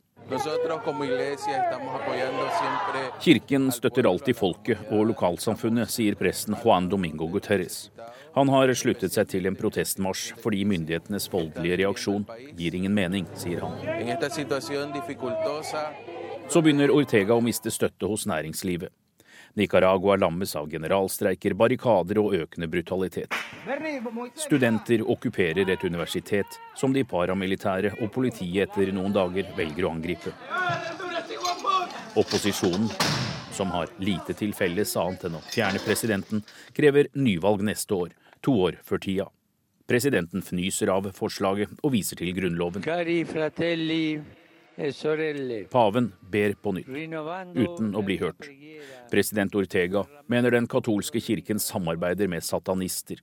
Kirken 3.25 3.72
støtter 3.72 4.08
alltid 4.12 4.37
folket 4.37 4.92
og 4.92 5.06
lokalsamfunnet, 5.14 5.88
sier 5.88 6.20
presten 6.20 6.61
Juan 6.61 6.92
Domingo 6.92 7.32
Guterres. 7.32 7.87
Han 8.35 8.49
har 8.49 8.73
sluttet 8.73 9.12
seg 9.12 9.29
til 9.29 9.47
en 9.49 9.57
protestmarsj 9.59 10.39
fordi 10.41 10.62
myndighetenes 10.65 11.29
voldelige 11.33 11.83
reaksjon 11.83 12.25
gir 12.57 12.75
ingen 12.79 12.95
mening, 12.97 13.27
sier 13.37 13.61
han. 13.61 13.77
Så 16.49 16.62
begynner 16.65 16.93
Ortega 16.95 17.37
å 17.37 17.45
miste 17.45 17.71
støtte 17.71 18.09
hos 18.09 18.25
næringslivet. 18.31 18.93
Nicaragua 19.55 20.17
lammes 20.17 20.55
av 20.57 20.71
generalstreiker, 20.73 21.53
barrikader 21.53 22.23
og 22.23 22.33
økende 22.39 22.71
brutalitet. 22.73 23.37
Studenter 24.41 25.05
okkuperer 25.05 25.69
et 25.69 25.85
universitet 25.85 26.57
som 26.79 26.95
de 26.97 27.05
paramilitære 27.05 27.99
og 28.01 28.09
politiet 28.15 28.71
etter 28.71 28.95
noen 28.97 29.12
dager 29.12 29.53
velger 29.59 29.85
å 29.85 29.93
angripe. 29.93 30.33
Opposisjonen, 32.17 32.89
som 33.53 33.77
har 33.77 33.93
lite 34.01 34.33
til 34.37 34.57
felles 34.57 34.97
annet 34.97 35.29
enn 35.29 35.37
å 35.37 35.45
fjerne 35.53 35.85
presidenten, 35.85 36.41
krever 36.73 37.12
nyvalg 37.12 37.61
neste 37.69 37.97
år, 37.97 38.17
to 38.42 38.54
år 38.68 38.78
før 38.84 39.02
tida. 39.02 39.26
Presidenten 39.88 40.44
fnyser 40.44 40.90
av 40.92 41.08
forslaget 41.16 41.72
og 41.82 41.92
viser 41.94 42.18
til 42.20 42.30
Grunnloven. 42.37 42.84
Paven 45.72 46.12
ber 46.32 46.54
på 46.64 46.72
nytt, 46.78 46.88
uten 47.58 47.90
å 47.92 48.04
bli 48.06 48.16
hørt. 48.22 48.49
President 49.12 49.54
Ortega 49.58 50.04
mener 50.32 50.54
den 50.54 50.68
katolske 50.70 51.20
kirken 51.20 51.61
samarbeider 51.61 52.30
med 52.30 52.46
satanister. 52.46 53.20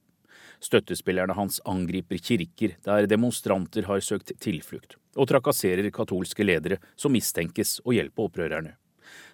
Støttespillerne 0.60 1.34
hans 1.34 1.62
angriper 1.66 2.20
kirker 2.20 2.76
der 2.86 3.08
demonstranter 3.08 3.88
har 3.88 4.04
søkt 4.04 4.36
tilflukt, 4.44 4.98
og 5.16 5.32
trakasserer 5.32 5.90
katolske 5.96 6.46
ledere 6.46 6.78
som 7.00 7.16
mistenkes 7.16 7.80
å 7.86 7.96
hjelpe 7.96 8.28
opprørerne. 8.28 8.76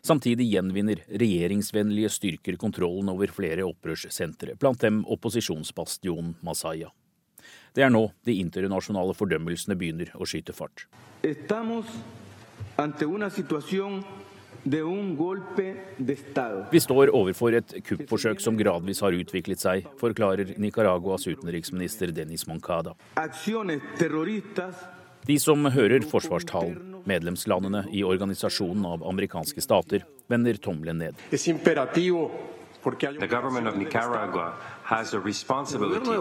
Samtidig 0.05 0.50
gjenvinner 0.51 1.01
regjeringsvennlige 1.10 2.12
styrker 2.13 2.60
kontrollen 2.62 3.10
over 3.13 3.32
flere 3.34 3.65
opprørssentre, 3.65 4.55
blant 4.60 4.84
dem 4.84 5.01
opposisjonsbastionen 5.10 6.36
Masaya. 6.46 6.91
Det 7.75 7.84
er 7.84 7.91
nå 7.91 8.08
de 8.25 8.38
internasjonale 8.39 9.13
fordømmelsene 9.17 9.75
begynner 9.75 10.13
å 10.15 10.27
skyte 10.29 10.53
fart. 10.55 10.86
Vi 16.72 16.79
står 16.82 17.12
overfor 17.13 17.58
et 17.60 17.75
kuppforsøk 17.86 18.41
som 18.41 18.58
gradvis 18.58 19.01
har 19.05 19.13
utviklet 19.13 19.62
seg, 19.62 19.86
forklarer 20.00 20.55
Nicaraguas 20.58 21.27
utenriksminister 21.27 22.15
Denis 22.15 22.48
Moncada. 22.50 22.96
De 25.25 25.39
som 25.41 25.65
hører 25.65 26.03
forsvarstalen, 26.05 27.00
medlemslandene 27.10 27.88
i 27.89 28.03
organisasjonen 28.05 28.86
av 28.86 29.05
amerikanske 29.10 29.62
stater, 29.63 30.03
vender 30.29 30.53
tommelen 30.62 31.00
ned. 31.01 31.15
The 32.86 33.27
government 33.27 33.67
of 33.67 33.77
Nicaragua 33.77 34.53
has 34.84 35.15
a 35.15 35.20
responsibility. 35.20 36.05
The 36.05 36.12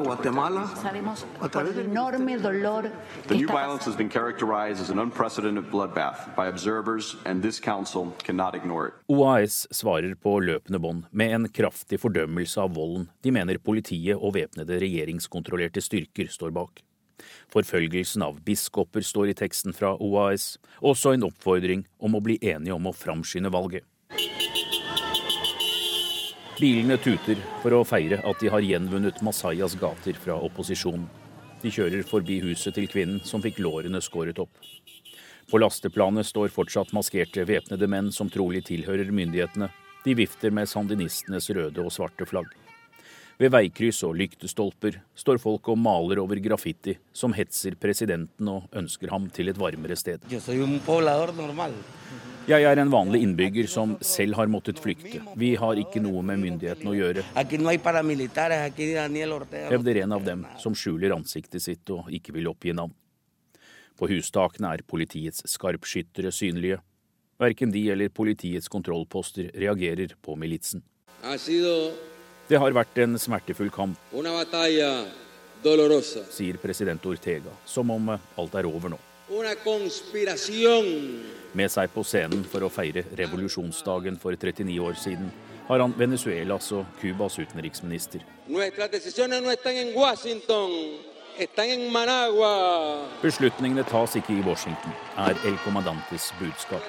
new 3.37 3.47
violence 3.47 3.85
has 3.85 3.97
been 3.97 4.09
characterized 4.09 4.81
as 4.81 4.89
an 4.89 4.99
unprecedented 4.99 5.71
bloodbath 5.71 6.35
by 6.35 6.47
observers, 6.47 7.17
and 7.27 7.43
this 7.43 7.61
council 7.61 8.15
cannot 8.23 8.55
ignore 8.55 8.89
it. 8.89 8.95
OAS 9.09 9.67
svarer 9.71 10.15
på 10.15 10.41
løpende 10.41 10.79
bånd 10.79 11.05
med 11.11 11.35
en 11.35 11.49
kraftig 11.49 12.01
fordømmelse 12.01 12.61
av 12.61 12.73
volden 12.75 13.11
de 13.21 13.31
mener 13.37 13.61
politiet 13.61 14.17
og 14.17 14.33
væpnede 14.39 14.81
regjeringskontrollerte 14.81 15.85
styrker 15.85 16.33
står 16.33 16.51
bak. 16.57 16.81
Forfølgelsen 17.53 18.25
av 18.25 18.39
biskoper 18.47 19.05
står 19.05 19.33
i 19.33 19.37
teksten 19.39 19.75
fra 19.77 19.95
OAS, 19.99 20.55
også 20.81 21.15
en 21.15 21.27
oppfordring 21.29 21.85
om 21.99 22.17
å 22.17 22.23
bli 22.25 22.39
enige 22.41 22.77
om 22.77 22.89
å 22.89 22.95
framskynde 22.97 23.53
valget. 23.55 23.85
Bilene 26.55 26.97
tuter 27.03 27.41
for 27.65 27.75
å 27.75 27.83
feire 27.83 28.21
at 28.23 28.41
de 28.41 28.49
har 28.53 28.63
gjenvunnet 28.63 29.19
Masayas 29.27 29.75
gater 29.81 30.15
fra 30.15 30.37
opposisjonen. 30.47 31.09
De 31.65 31.73
kjører 31.73 32.05
forbi 32.07 32.39
huset 32.45 32.77
til 32.77 32.87
kvinnen 32.91 33.23
som 33.27 33.43
fikk 33.43 33.59
lårene 33.65 34.01
skåret 34.05 34.39
opp. 34.39 34.53
På 35.51 35.59
lasteplanet 35.61 36.29
står 36.29 36.53
fortsatt 36.55 36.93
maskerte 36.97 37.45
væpnede 37.49 37.89
menn 37.91 38.13
som 38.13 38.31
trolig 38.33 38.63
tilhører 38.69 39.11
myndighetene. 39.11 39.71
De 40.05 40.15
vifter 40.15 40.53
med 40.55 40.69
sandinistenes 40.69 41.51
røde 41.57 41.83
og 41.83 41.93
svarte 41.93 42.29
flagg. 42.29 42.53
Ved 43.35 43.51
veikryss 43.51 44.05
og 44.07 44.15
lyktestolper 44.15 45.01
står 45.19 45.41
folk 45.43 45.69
og 45.73 45.79
maler 45.83 46.21
over 46.23 46.39
graffiti 46.43 46.95
som 47.13 47.35
hetser 47.35 47.75
presidenten 47.81 48.51
og 48.51 48.69
ønsker 48.77 49.11
ham 49.11 49.27
til 49.35 49.51
et 49.51 49.59
varmere 49.59 49.97
sted. 49.99 50.23
Jeg 52.45 52.69
er 52.69 52.79
en 52.79 52.93
vanlig 52.93 53.23
innbygger 53.25 53.67
som 53.73 53.97
selv 54.05 54.37
har 54.39 54.51
måttet 54.53 54.79
flykte. 54.79 55.23
Vi 55.41 55.55
har 55.59 55.81
ikke 55.81 56.03
noe 56.05 56.23
med 56.23 56.43
myndighetene 56.45 56.93
å 56.93 56.97
gjøre. 56.99 57.25
Hevder 59.73 60.03
en 60.05 60.17
av 60.19 60.27
dem 60.29 60.47
som 60.63 60.77
skjuler 60.79 61.17
ansiktet 61.17 61.65
sitt 61.65 61.91
og 61.91 62.13
ikke 62.15 62.37
vil 62.37 62.53
oppgi 62.53 62.77
navn. 62.77 62.95
På 63.99 64.07
hustakene 64.11 64.75
er 64.77 64.87
politiets 64.87 65.43
skarpskyttere 65.51 66.31
synlige. 66.35 66.79
Verken 67.41 67.73
de 67.75 67.83
eller 67.91 68.15
politiets 68.15 68.71
kontrollposter 68.71 69.51
reagerer 69.59 70.15
på 70.23 70.37
militsen. 70.39 70.85
Det 72.49 72.61
har 72.61 72.75
vært 72.77 72.99
en 73.01 73.17
smertefull 73.17 73.71
kamp, 73.73 73.97
sier 76.35 76.59
president 76.61 77.07
Ortega, 77.09 77.53
som 77.65 77.91
om 77.91 78.11
alt 78.13 78.57
er 78.61 78.69
over 78.69 78.93
nå. 78.93 78.99
Med 81.55 81.73
seg 81.73 81.95
på 81.95 82.05
scenen 82.05 82.45
for 82.45 82.67
å 82.67 82.69
feire 82.69 83.07
revolusjonsdagen 83.17 84.21
for 84.21 84.37
39 84.37 84.77
år 84.85 85.01
siden 85.01 85.33
har 85.65 85.81
han 85.81 85.97
Venezuelas 85.97 86.69
og 86.77 86.85
Cubas 87.01 87.39
utenriksminister. 87.41 88.21
Beslutningene 93.25 93.89
tas 93.89 94.21
ikke 94.21 94.37
i 94.37 94.45
Washington, 94.45 94.99
er 95.17 95.47
El 95.49 95.57
Comandantes 95.65 96.29
budskap. 96.37 96.85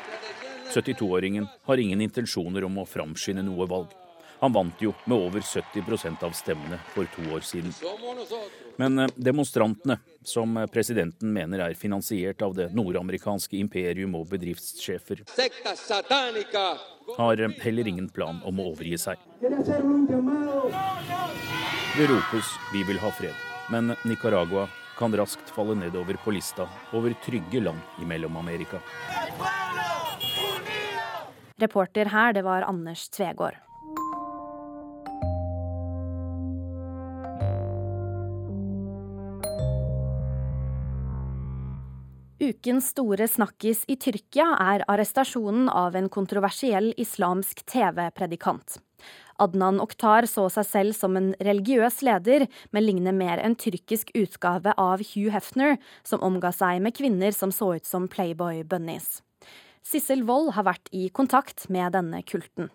72-åringen 0.74 1.48
har 1.64 1.80
ingen 1.80 2.02
intensjoner 2.04 2.68
om 2.68 2.82
å 2.84 2.90
framskynde 2.90 3.46
noe 3.48 3.70
valg. 3.72 3.96
Han 4.40 4.54
vant 4.54 4.82
jo 4.82 4.94
med 5.06 5.18
over 5.18 5.40
70% 5.40 6.24
av 6.24 6.32
stemmene 6.36 6.80
for 6.94 7.08
to 7.16 7.24
år 7.36 7.40
siden. 7.40 7.74
Men 8.78 9.00
eh, 9.00 9.10
demonstrantene, 9.16 9.98
som 10.24 10.68
presidenten 10.72 11.34
mener 11.34 11.64
er 11.64 11.74
finansiert 11.80 12.42
av 12.42 12.56
det 12.58 12.70
nordamerikanske 12.76 13.58
imperium 13.58 14.16
og 14.20 14.28
bedriftssjefer, 14.34 15.24
har 17.16 17.44
heller 17.64 17.88
ingen 17.88 18.10
plan 18.10 18.42
om 18.44 18.60
å 18.60 18.72
overgi 18.74 18.98
seg. 19.00 19.22
Det 21.96 22.08
ropes 22.12 22.48
'vi 22.74 22.84
vil 22.84 23.00
ha 23.00 23.12
fred', 23.12 23.44
men 23.72 23.96
Nicaragua 24.04 24.68
kan 24.98 25.16
raskt 25.16 25.50
falle 25.50 25.76
nedover 25.76 26.18
på 26.24 26.32
lista 26.32 26.68
over 26.92 27.14
trygge 27.24 27.62
land 27.64 27.80
i 28.02 28.06
Mellom-Amerika. 28.06 28.80
Reporter 31.58 32.06
her, 32.06 32.34
det 32.34 32.44
var 32.44 32.62
Anders 32.62 33.10
Tvegård. 33.10 33.56
Ukens 42.46 42.92
store 42.94 43.26
snakkis 43.26 43.80
i 43.90 43.96
Tyrkia 43.98 44.46
er 44.62 44.84
arrestasjonen 44.92 45.66
av 45.72 45.96
en 45.98 46.10
kontroversiell 46.14 46.92
islamsk 47.02 47.64
TV-predikant. 47.72 48.76
Adnan 49.42 49.80
Oktar 49.82 50.28
så 50.30 50.46
seg 50.54 50.68
selv 50.70 50.98
som 50.98 51.18
en 51.18 51.32
religiøs 51.42 52.04
leder, 52.06 52.46
men 52.70 52.86
ligner 52.86 53.16
mer 53.18 53.42
en 53.42 53.56
tyrkisk 53.58 54.12
utgave 54.14 54.76
av 54.78 55.02
Hugh 55.02 55.34
Hefner, 55.34 55.80
som 56.06 56.22
omga 56.22 56.52
seg 56.54 56.84
med 56.86 56.94
kvinner 57.00 57.34
som 57.34 57.54
så 57.56 57.72
ut 57.80 57.90
som 57.90 58.06
Playboy-bunnies. 58.12 59.24
Sissel 59.86 60.22
Wold 60.30 60.54
har 60.54 60.68
vært 60.70 60.92
i 60.94 61.08
kontakt 61.10 61.66
med 61.74 61.98
denne 61.98 62.22
kulten. 62.30 62.70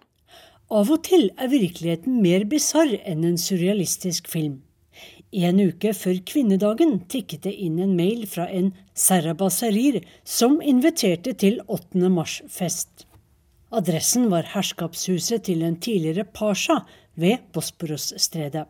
Av 0.70 0.90
og 0.90 1.04
til 1.06 1.30
er 1.38 1.52
virkeligheten 1.52 2.18
mer 2.24 2.48
bisarr 2.50 2.96
enn 3.04 3.22
en 3.28 3.38
surrealistisk 3.38 4.30
film. 4.30 4.60
En 5.30 5.60
uke 5.62 5.92
før 5.94 6.16
kvinnedagen 6.26 6.96
tikket 7.06 7.44
det 7.46 7.52
inn 7.62 7.78
en 7.78 7.92
mail 7.94 8.24
fra 8.26 8.48
en 8.50 8.72
Sarabassarir 8.98 10.00
som 10.26 10.58
inviterte 10.58 11.36
til 11.38 11.60
8. 11.70 12.10
mars-fest. 12.10 13.06
Adressen 13.70 14.26
var 14.32 14.48
herskapshuset 14.56 15.44
til 15.46 15.62
en 15.62 15.78
tidligere 15.78 16.24
pasha 16.26 16.80
ved 17.14 17.46
Bosporosstredet. 17.54 18.66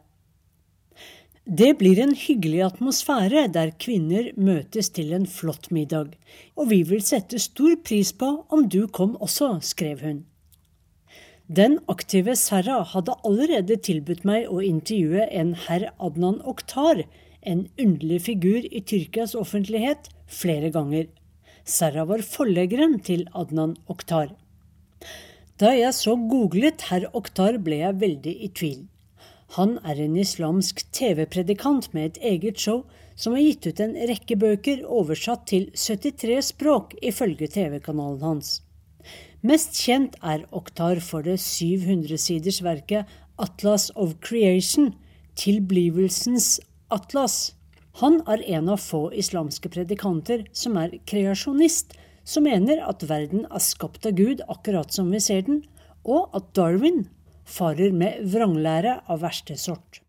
Det 1.48 1.70
blir 1.80 1.98
en 2.04 2.12
hyggelig 2.12 2.60
atmosfære 2.66 3.46
der 3.48 3.72
kvinner 3.80 4.28
møtes 4.36 4.92
til 4.92 5.14
en 5.16 5.24
flott 5.26 5.70
middag, 5.72 6.12
og 6.60 6.68
vi 6.68 6.82
vil 6.84 7.00
sette 7.00 7.40
stor 7.40 7.72
pris 7.80 8.12
på 8.12 8.28
om 8.52 8.68
du 8.68 8.84
kom 8.86 9.16
også, 9.16 9.56
skrev 9.64 10.04
hun. 10.04 10.20
Den 11.50 11.80
aktive 11.88 12.36
Serra 12.38 12.76
hadde 12.86 13.16
allerede 13.26 13.74
tilbudt 13.82 14.20
meg 14.28 14.44
å 14.46 14.60
intervjue 14.62 15.24
en 15.34 15.48
herr 15.64 15.88
Adnan 15.98 16.36
Oktar, 16.46 17.00
en 17.42 17.64
underlig 17.74 18.20
figur 18.28 18.68
i 18.70 18.82
Tyrkias 18.86 19.34
offentlighet, 19.34 20.06
flere 20.30 20.70
ganger. 20.70 21.08
Serra 21.66 22.04
var 22.06 22.22
forleggeren 22.22 23.00
til 23.02 23.26
Adnan 23.34 23.74
Oktar. 23.90 24.30
Da 25.58 25.74
jeg 25.74 25.90
så 25.98 26.14
googlet 26.30 26.86
herr 26.92 27.08
Oktar, 27.18 27.58
ble 27.58 27.82
jeg 27.82 27.98
veldig 28.06 28.38
i 28.46 28.52
tvil. 28.62 28.80
Han 29.58 29.80
er 29.82 29.98
en 30.06 30.16
islamsk 30.22 30.86
TV-predikant 30.94 31.90
med 31.90 32.12
et 32.12 32.24
eget 32.36 32.62
show 32.62 32.84
som 33.18 33.34
har 33.34 33.42
gitt 33.48 33.66
ut 33.66 33.82
en 33.82 33.98
rekke 34.14 34.38
bøker 34.38 34.86
oversatt 34.86 35.48
til 35.50 35.72
73 35.74 36.54
språk, 36.54 36.94
ifølge 37.02 37.50
TV-kanalen 37.58 38.22
hans. 38.22 38.60
Mest 39.40 39.78
kjent 39.80 40.18
er 40.20 40.42
Oktar 40.52 40.98
for 41.00 41.24
det 41.24 41.38
700-siders 41.40 42.58
verket 42.60 43.08
Atlas 43.40 43.86
of 43.96 44.18
Creation, 44.20 44.90
tilblivelsens 45.40 46.58
atlas. 46.92 47.54
Han 48.02 48.18
er 48.28 48.44
en 48.58 48.68
av 48.68 48.82
få 48.84 49.06
islamske 49.16 49.72
predikanter 49.72 50.44
som 50.52 50.76
er 50.76 50.98
kreasjonist, 51.08 51.96
som 52.20 52.44
mener 52.44 52.82
at 52.84 53.06
verden 53.08 53.46
er 53.48 53.64
skapt 53.64 54.04
av 54.04 54.18
Gud 54.20 54.44
akkurat 54.44 54.92
som 54.92 55.08
vi 55.08 55.22
ser 55.24 55.46
den, 55.48 55.62
og 56.04 56.28
at 56.36 56.52
Darwin 56.52 57.06
farer 57.48 57.96
med 57.96 58.20
vranglære 58.28 58.98
av 59.08 59.24
verste 59.24 59.56
sort. 59.56 60.02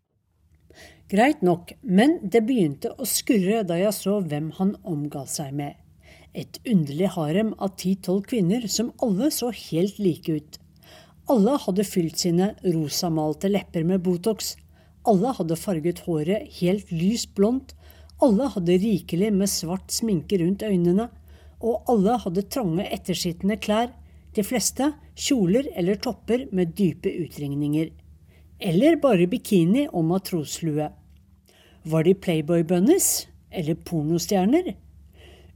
Greit 1.08 1.40
nok, 1.40 1.72
men 1.80 2.18
det 2.20 2.44
begynte 2.44 2.92
å 3.00 3.08
skurre 3.08 3.64
da 3.64 3.80
jeg 3.80 3.96
så 3.96 4.20
hvem 4.20 4.52
han 4.60 4.76
omga 4.84 5.24
seg 5.24 5.56
med. 5.56 5.81
Et 6.32 6.58
underlig 6.64 7.10
harem 7.12 7.52
av 7.60 7.74
ti-tolv 7.76 8.24
kvinner 8.30 8.64
som 8.72 8.92
alle 9.04 9.28
så 9.34 9.50
helt 9.52 9.98
like 10.00 10.32
ut. 10.32 10.58
Alle 11.30 11.58
hadde 11.60 11.84
fylt 11.84 12.22
sine 12.24 12.54
rosamalte 12.64 13.50
lepper 13.50 13.84
med 13.84 14.00
Botox. 14.06 14.54
Alle 15.08 15.34
hadde 15.36 15.58
farget 15.60 16.00
håret 16.06 16.48
helt 16.60 16.90
lyst 16.92 17.34
blondt. 17.36 17.74
Alle 18.22 18.48
hadde 18.54 18.78
rikelig 18.80 19.28
med 19.34 19.50
svart 19.50 19.92
sminke 19.92 20.38
rundt 20.40 20.64
øynene. 20.64 21.10
Og 21.60 21.84
alle 21.92 22.16
hadde 22.24 22.46
trange, 22.48 22.86
ettersittende 22.88 23.58
klær. 23.60 23.92
De 24.32 24.44
fleste 24.46 24.88
kjoler 25.14 25.68
eller 25.76 26.00
topper 26.00 26.46
med 26.52 26.72
dype 26.78 27.12
utringninger. 27.12 27.90
Eller 28.62 28.96
bare 29.02 29.28
bikini 29.28 29.84
og 29.92 30.06
matroslue. 30.08 30.88
Var 31.84 32.08
de 32.08 32.14
Playboy-bunnies? 32.14 33.26
Eller 33.52 33.76
pornostjerner? 33.76 34.72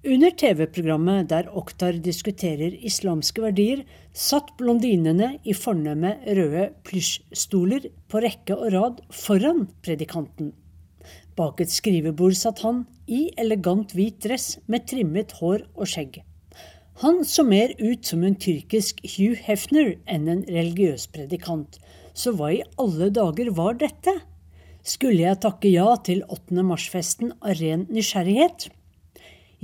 Under 0.07 0.31
TV-programmet 0.31 1.27
der 1.33 1.49
Oktar 1.59 1.97
diskuterer 1.99 2.75
islamske 2.87 3.42
verdier, 3.42 3.81
satt 4.14 4.53
blondinene 4.61 5.33
i 5.42 5.55
fornemme 5.57 6.12
røde 6.38 6.69
plysjstoler 6.87 7.88
på 8.07 8.21
rekke 8.23 8.55
og 8.55 8.71
rad 8.75 9.01
foran 9.11 9.64
predikanten. 9.83 10.53
Bak 11.35 11.59
et 11.64 11.75
skrivebord 11.75 12.38
satt 12.38 12.62
han, 12.62 12.85
i 13.11 13.33
elegant 13.35 13.97
hvit 13.99 14.21
dress 14.23 14.61
med 14.71 14.87
trimmet 14.87 15.35
hår 15.40 15.66
og 15.75 15.90
skjegg. 15.90 16.21
Han 17.03 17.25
så 17.27 17.42
mer 17.42 17.75
ut 17.83 18.07
som 18.07 18.23
en 18.23 18.38
tyrkisk 18.38 19.03
Hugh 19.16 19.42
Hefner 19.49 19.97
enn 20.07 20.31
en 20.31 20.47
religiøs 20.47 21.11
predikant. 21.19 21.81
Så 22.14 22.31
hva 22.38 22.55
i 22.55 22.62
alle 22.79 23.11
dager 23.11 23.51
var 23.59 23.75
dette? 23.83 24.21
Skulle 24.87 25.27
jeg 25.27 25.42
takke 25.42 25.75
ja 25.75 25.90
til 26.07 26.23
8. 26.31 26.62
mars-festen 26.62 27.35
av 27.42 27.59
ren 27.59 27.88
nysgjerrighet? 27.90 28.71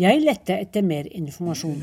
Jeg 0.00 0.22
lette 0.24 0.55
etter 0.57 0.81
mer 0.81 1.05
informasjon. 1.12 1.83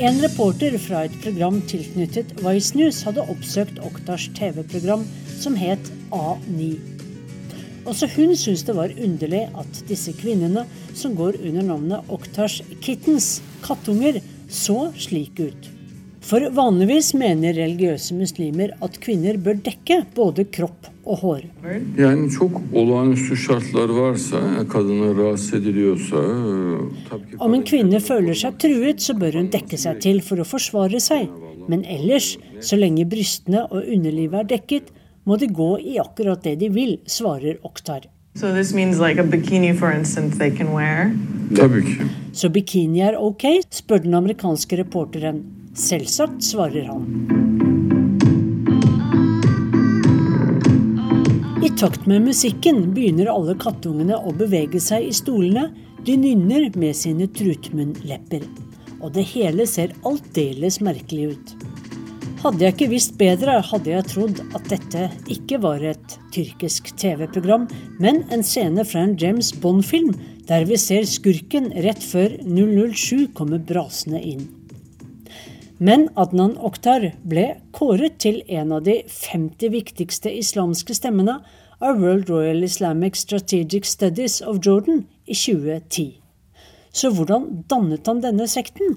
En 0.00 0.22
reporter 0.24 0.78
fra 0.80 1.02
et 1.04 1.18
program 1.20 1.58
tilknyttet 1.68 2.32
Vice 2.40 2.72
News 2.78 3.02
hadde 3.04 3.26
oppsøkt 3.28 3.82
Oktars 3.84 4.30
TV-program 4.38 5.04
som 5.36 5.60
het 5.60 5.92
A9. 6.08 6.72
Også 7.84 8.08
hun 8.16 8.32
syntes 8.32 8.64
det 8.64 8.78
var 8.80 8.96
underlig 8.96 9.44
at 9.52 9.84
disse 9.92 10.16
kvinnene, 10.16 10.64
som 10.96 11.20
går 11.20 11.36
under 11.44 11.68
navnet 11.68 12.08
Oktars 12.08 12.62
Kittens, 12.80 13.42
kattunger, 13.66 14.22
så 14.48 14.86
slik 14.96 15.36
ut. 15.36 15.75
For 16.26 16.42
vanligvis 16.50 17.12
mener 17.14 17.54
religiøse 17.54 18.14
muslimer 18.18 18.72
at 18.82 18.96
kvinner 19.02 19.36
bør 19.38 19.60
dekke 19.62 20.00
både 20.16 20.42
kropp 20.50 20.88
og 21.06 21.20
hår. 21.20 21.42
Ediliyorsa 25.56 26.22
Om 27.46 27.54
en 27.54 27.62
kvinne 27.70 28.00
føler 28.02 28.34
seg 28.40 28.58
truet, 28.64 29.04
så 29.06 29.14
bør 29.14 29.38
hun 29.38 29.52
dekke 29.54 29.78
seg 29.78 30.00
til 30.02 30.18
for 30.26 30.42
å 30.42 30.48
forsvare 30.48 30.98
seg. 31.04 31.30
Men 31.70 31.86
ellers, 31.86 32.32
så 32.58 32.78
lenge 32.80 33.06
brystene 33.06 33.62
og 33.70 33.86
underlivet 33.86 34.42
er 34.42 34.50
dekket, 34.56 34.90
må 35.26 35.38
de 35.38 35.46
gå 35.46 35.72
i 35.78 35.94
akkurat 36.02 36.42
det 36.42 36.56
de 36.64 36.72
vil, 36.74 36.98
svarer 37.06 37.62
Oktar. 37.62 38.10
So 38.34 38.50
this 38.52 38.74
means 38.74 38.98
like 38.98 39.22
a 39.22 39.24
bikini, 39.24 39.72
for 39.78 39.92
instance, 39.92 40.36
they 40.38 40.50
can 40.50 40.74
wear? 40.74 41.14
Så 42.32 42.50
bikini 42.50 43.00
er 43.06 43.14
ok, 43.16 43.62
spør 43.70 44.02
den 44.04 44.18
amerikanske 44.18 44.76
reporteren. 44.82 45.65
Selvsagt, 45.76 46.44
svarer 46.44 46.86
han. 46.88 47.02
I 51.64 51.68
takt 51.76 52.06
med 52.06 52.24
musikken 52.24 52.94
begynner 52.96 53.28
alle 53.28 53.52
kattungene 53.60 54.16
å 54.16 54.32
bevege 54.32 54.80
seg 54.80 55.10
i 55.10 55.12
stolene. 55.12 55.68
De 56.06 56.16
nynner 56.16 56.70
med 56.80 56.96
sine 56.96 57.28
trutmunnlepper. 57.28 58.48
Og 59.02 59.12
det 59.18 59.26
hele 59.34 59.68
ser 59.68 59.92
aldeles 60.08 60.80
merkelig 60.80 61.34
ut. 61.34 61.54
Hadde 62.40 62.64
jeg 62.64 62.76
ikke 62.76 62.92
visst 62.94 63.16
bedre, 63.20 63.60
hadde 63.60 63.92
jeg 63.92 64.08
trodd 64.14 64.44
at 64.56 64.72
dette 64.72 65.10
ikke 65.28 65.60
var 65.60 65.84
et 65.84 66.18
tyrkisk 66.32 66.94
TV-program, 66.96 67.68
men 68.00 68.24
en 68.32 68.44
scene 68.46 68.84
fra 68.88 69.04
en 69.04 69.16
James 69.20 69.52
Bond-film, 69.60 70.14
der 70.48 70.64
vi 70.68 70.80
ser 70.80 71.04
skurken 71.10 71.74
rett 71.84 72.00
før 72.00 72.38
007 72.46 73.34
kommer 73.36 73.60
brasende 73.60 74.24
inn. 74.24 74.46
Men 75.78 76.06
Adnan 76.16 76.54
Oktar 76.56 77.10
ble 77.28 77.42
kåret 77.76 78.14
til 78.24 78.38
en 78.48 78.70
av 78.72 78.86
de 78.86 79.02
50 79.12 79.74
viktigste 79.74 80.30
islamske 80.32 80.94
stemmene 80.96 81.34
av 81.84 81.98
World 82.00 82.30
Royal 82.32 82.64
Islamic 82.64 83.18
Strategic 83.20 83.84
Studies 83.84 84.38
of 84.40 84.62
Jordan 84.64 85.02
i 85.26 85.36
2010. 85.36 86.14
Så 86.96 87.10
hvordan 87.12 87.66
dannet 87.68 88.08
han 88.08 88.24
denne 88.24 88.48
sekten? 88.48 88.96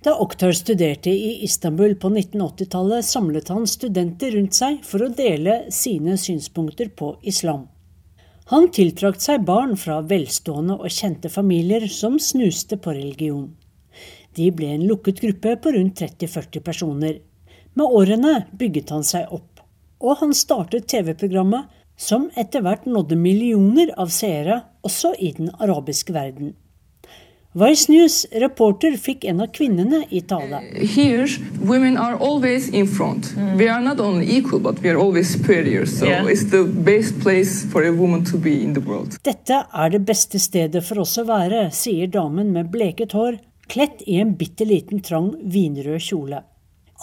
Da 0.00 0.14
Oktar 0.24 0.56
studerte 0.56 1.12
i 1.12 1.44
Istanbul 1.44 1.98
på 2.00 2.08
1980-tallet, 2.14 3.04
samlet 3.04 3.52
han 3.52 3.68
studenter 3.68 4.38
rundt 4.38 4.56
seg 4.56 4.80
for 4.88 5.04
å 5.04 5.12
dele 5.12 5.66
sine 5.74 6.16
synspunkter 6.16 6.88
på 6.96 7.18
islam. 7.28 7.66
Han 8.48 8.70
tiltrakk 8.72 9.20
seg 9.20 9.44
barn 9.44 9.76
fra 9.76 10.00
velstående 10.00 10.78
og 10.80 10.88
kjente 10.88 11.28
familier 11.28 11.84
som 11.92 12.16
snuste 12.16 12.80
på 12.80 12.96
religion. 12.96 13.57
De 14.38 14.52
ble 14.54 14.68
en 14.70 14.86
lukket 14.86 15.20
gruppe 15.20 15.56
på 15.56 15.70
rundt 15.74 16.00
30-40 16.00 16.60
personer. 16.62 17.18
Med 17.74 17.86
årene 17.86 18.34
bygget 18.58 18.92
han 18.94 19.02
seg 19.06 19.32
opp, 19.34 19.64
og 19.98 20.20
han 20.20 20.34
startet 20.34 20.86
TV-programmet 20.92 21.66
som 21.98 22.28
etter 22.38 22.62
hvert 22.62 22.86
nådde 22.86 23.18
millioner 23.18 23.90
av 23.98 24.12
seere 24.14 24.60
også 24.86 25.16
i 25.18 25.32
den 25.34 25.50
arabiske 25.58 26.14
verden. 26.14 26.54
Vice 27.58 27.90
News 27.90 28.20
reporter 28.38 28.94
fikk 29.00 29.24
en 29.26 29.40
av 29.42 29.50
kvinnene 29.56 30.04
i 30.14 30.20
tale. 30.20 30.60
Here, 30.94 31.26
women 31.58 31.98
are 31.98 32.14
always 32.22 32.68
in 32.68 32.86
front. 32.86 33.32
Mm. 33.34 33.56
We 33.58 33.66
are 33.72 33.82
not 33.82 33.98
only 33.98 34.28
equal, 34.36 34.60
but 34.60 34.78
we 34.84 34.92
are 34.92 35.00
always 35.00 35.32
superior. 35.32 35.86
So 35.86 36.06
yeah. 36.06 36.28
it's 36.30 36.44
the 36.52 36.62
best 36.62 37.18
place 37.24 37.64
for 37.72 37.82
a 37.82 37.90
woman 37.90 38.24
to 38.30 38.38
be 38.38 38.62
in 38.62 38.74
the 38.78 38.84
world. 38.84 39.18
Dette 39.24 39.64
er 39.66 39.90
det 39.90 40.04
beste 40.06 40.38
stedet 40.38 40.84
for 40.86 41.02
oss 41.02 41.18
å 41.18 41.26
være, 41.26 41.72
sier 41.74 42.06
damen 42.06 42.52
med 42.54 42.70
bleket 42.70 43.18
hår, 43.18 43.40
kledt 43.68 44.02
i 44.06 44.18
en 44.22 44.34
bitte 44.36 44.64
liten 44.68 45.02
trang 45.04 45.34
vinrød 45.42 46.00
kjole. 46.10 46.42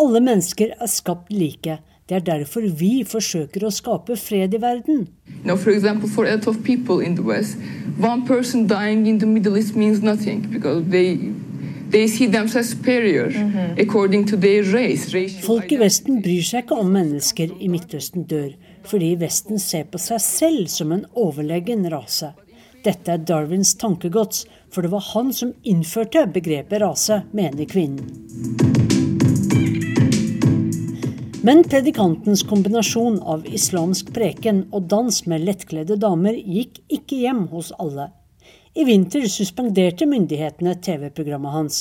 Alle 0.02 0.22
mennesker 0.22 0.74
er 0.76 0.92
skapt 0.92 1.32
like. 1.32 1.80
Det 2.06 2.16
er 2.20 2.26
derfor 2.26 2.66
vi 2.78 3.06
forsøker 3.08 3.64
å 3.66 3.72
skape 3.74 4.18
fred 4.20 4.54
i 4.54 4.60
verden. 4.62 5.08
Now, 5.44 5.56
for 5.56 5.72
example, 5.72 6.10
for 6.10 6.26
a 6.26 6.36
lot 6.36 6.48
of 6.48 6.64
people 6.64 7.00
in 7.00 7.16
the 7.16 7.24
West, 7.24 7.58
one 7.98 8.26
person 8.28 8.68
dying 8.68 9.08
in 9.08 9.20
the 9.20 9.26
Middle 9.26 9.58
East 9.58 9.76
means 9.76 10.04
nothing 10.04 10.46
because 10.52 10.84
they 10.90 11.16
mhm. 11.16 11.46
Folk 15.42 15.72
i 15.72 15.78
Vesten 15.78 16.22
bryr 16.22 16.44
seg 16.44 16.64
ikke 16.66 16.80
om 16.82 16.90
mennesker 16.92 17.54
i 17.62 17.70
Midtøsten 17.72 18.26
dør, 18.28 18.50
fordi 18.90 19.16
Vesten 19.22 19.62
ser 19.62 19.86
på 19.90 20.02
seg 20.02 20.20
selv 20.22 20.68
som 20.74 20.92
en 20.92 21.06
overlegen 21.14 21.86
rase. 21.94 22.34
Dette 22.86 23.12
er 23.12 23.18
Darwins 23.18 23.76
tankegods, 23.82 24.46
for 24.72 24.86
det 24.86 24.92
var 24.94 25.06
han 25.14 25.34
som 25.34 25.54
innførte 25.64 26.28
begrepet 26.34 26.82
rase, 26.82 27.22
mener 27.32 27.66
kvinnen. 27.66 28.10
Men 31.46 31.64
predikantens 31.64 32.44
kombinasjon 32.44 33.20
av 33.22 33.44
islamsk 33.46 34.14
preken 34.14 34.64
og 34.74 34.88
dans 34.90 35.20
med 35.30 35.44
lettkledde 35.46 36.00
damer 36.02 36.34
gikk 36.34 36.80
ikke 36.90 37.20
hjem 37.22 37.44
hos 37.52 37.70
alle. 37.78 38.08
I 38.74 38.84
vinter 38.84 39.28
suspenderte 39.30 40.08
myndighetene 40.10 40.74
TV-programmet 40.76 41.54
hans. 41.54 41.78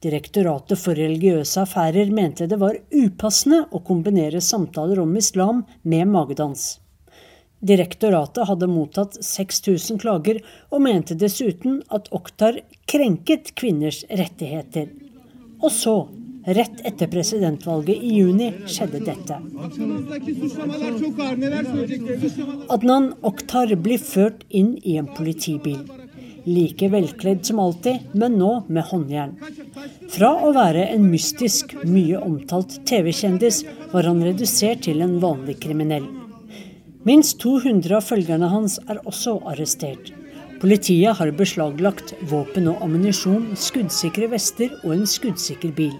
Direktoratet 0.00 0.80
for 0.80 0.96
religiøse 0.96 1.60
affærer 1.66 2.08
mente 2.14 2.46
det 2.48 2.56
var 2.62 2.78
upassende 2.94 3.66
å 3.74 3.82
kombinere 3.84 4.40
samtaler 4.40 5.02
om 5.02 5.12
islam 5.18 5.64
med 5.82 6.08
magedans. 6.08 6.79
Direktoratet 7.60 8.48
hadde 8.48 8.70
mottatt 8.70 9.18
6000 9.24 10.00
klager, 10.00 10.40
og 10.72 10.84
mente 10.86 11.16
dessuten 11.18 11.82
at 11.92 12.08
Oktar 12.16 12.62
krenket 12.88 13.54
kvinners 13.58 14.02
rettigheter. 14.08 14.88
Og 15.60 15.70
så 15.74 15.96
Rett 16.44 16.80
etter 16.88 17.06
presidentvalget 17.06 18.00
i 18.00 18.14
juni 18.16 18.46
skjedde 18.64 19.02
dette. 19.04 19.36
Adnan 22.72 23.10
Oktar 23.20 23.74
blir 23.76 24.00
ført 24.00 24.46
inn 24.48 24.78
i 24.80 24.96
en 24.96 25.10
politibil. 25.16 25.82
Like 26.48 26.88
velkledd 26.88 27.44
som 27.44 27.60
alltid, 27.60 28.08
men 28.16 28.38
nå 28.40 28.54
med 28.72 28.88
håndjern. 28.88 29.36
Fra 30.08 30.32
å 30.40 30.54
være 30.56 30.86
en 30.94 31.04
mystisk, 31.12 31.76
mye 31.84 32.22
omtalt 32.24 32.78
TV-kjendis, 32.88 33.60
var 33.92 34.08
han 34.08 34.24
redusert 34.24 34.86
til 34.88 35.04
en 35.04 35.18
vanlig 35.20 35.58
kriminell. 35.60 36.08
Minst 37.08 37.38
200 37.40 37.94
av 37.96 38.04
følgerne 38.04 38.48
hans 38.52 38.74
er 38.92 38.98
også 39.08 39.38
arrestert. 39.48 40.10
Politiet 40.60 41.16
har 41.16 41.30
beslaglagt 41.32 42.10
våpen 42.28 42.66
og 42.68 42.82
ammunisjon, 42.84 43.54
skuddsikre 43.56 44.26
vester 44.28 44.74
og 44.82 44.92
en 44.98 45.06
skuddsikker 45.08 45.72
bil. 45.78 45.94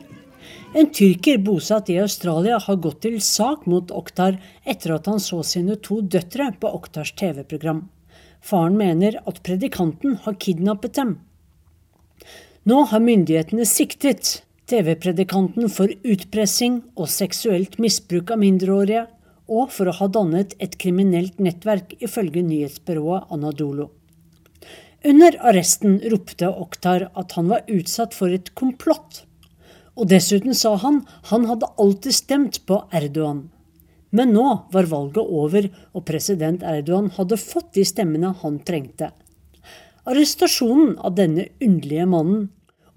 En 0.76 0.90
tyrker 0.92 1.38
bosatt 1.40 1.88
i 1.88 1.96
Australia 2.02 2.58
har 2.60 2.76
gått 2.84 3.00
til 3.06 3.16
sak 3.24 3.64
mot 3.64 3.88
Oktar 3.96 4.36
etter 4.68 4.92
at 4.98 5.08
han 5.08 5.22
så 5.24 5.40
sine 5.40 5.78
to 5.80 6.02
døtre 6.04 6.50
på 6.60 6.68
Oktars 6.68 7.14
TV-program. 7.16 7.86
Faren 8.44 8.76
mener 8.76 9.16
at 9.24 9.40
predikanten 9.46 10.18
har 10.26 10.36
kidnappet 10.36 11.00
dem. 11.00 11.14
Nå 12.68 12.82
har 12.92 13.00
myndighetene 13.00 13.64
siktet 13.64 14.42
TV-predikanten 14.68 15.72
for 15.72 15.88
utpressing 16.04 16.82
og 16.92 17.08
seksuelt 17.08 17.80
misbruk 17.80 18.34
av 18.36 18.44
mindreårige, 18.44 19.06
og 19.50 19.72
for 19.74 19.90
å 19.90 19.96
ha 19.98 20.06
dannet 20.06 20.54
et 20.62 20.76
kriminelt 20.78 21.40
nettverk, 21.42 21.96
ifølge 21.98 22.44
nyhetsbyrået 22.46 23.32
Anadolo. 23.34 23.90
Under 25.04 25.36
arresten 25.50 25.98
ropte 26.12 26.46
Oktar 26.48 27.08
at 27.18 27.34
han 27.34 27.50
var 27.50 27.66
utsatt 27.72 28.14
for 28.14 28.30
et 28.32 28.52
komplott 28.54 29.24
og 30.00 30.08
dessuten 30.08 30.56
sa 30.56 30.76
han 30.80 31.02
han 31.30 31.46
hadde 31.50 31.68
alltid 31.80 32.16
stemt 32.16 32.62
på 32.68 32.78
Erdogan. 32.96 33.48
Men 34.10 34.32
nå 34.34 34.46
var 34.72 34.88
valget 34.90 35.22
over, 35.22 35.68
og 35.94 36.06
president 36.08 36.64
Erdogan 36.66 37.10
hadde 37.14 37.38
fått 37.38 37.74
de 37.76 37.84
stemmene 37.86 38.32
han 38.40 38.58
trengte. 38.66 39.12
Arrestasjonen 40.08 40.96
av 40.98 41.14
denne 41.18 41.50
underlige 41.62 42.08
mannen, 42.10 42.48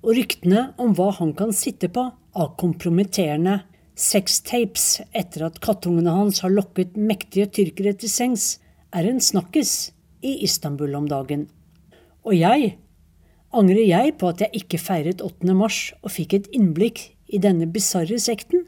og 0.03 0.15
ryktene 0.17 0.71
om 0.81 0.95
hva 0.97 1.11
han 1.19 1.35
kan 1.37 1.53
sitte 1.55 1.89
på 1.93 2.07
av 2.33 2.55
kompromitterende 2.59 3.59
sextapes 3.99 5.01
etter 5.13 5.47
at 5.47 5.59
kattungene 5.63 6.13
hans 6.13 6.41
har 6.43 6.53
lokket 6.53 6.97
mektige 6.97 7.49
tyrkere 7.59 7.93
til 7.97 8.11
sengs, 8.11 8.57
er 8.93 9.09
en 9.09 9.21
snakkis 9.21 9.91
i 10.23 10.39
Istanbul 10.45 10.95
om 10.97 11.09
dagen. 11.09 11.47
Og 12.23 12.37
jeg 12.37 12.77
Angrer 13.53 13.83
jeg 13.85 14.15
på 14.17 14.31
at 14.31 14.39
jeg 14.41 14.63
ikke 14.63 14.79
feiret 14.81 15.19
8. 15.21 15.53
mars 15.53 15.91
og 16.01 16.09
fikk 16.15 16.31
et 16.39 16.47
innblikk 16.57 17.03
i 17.29 17.37
denne 17.37 17.67
bisarre 17.69 18.17
sekten? 18.17 18.63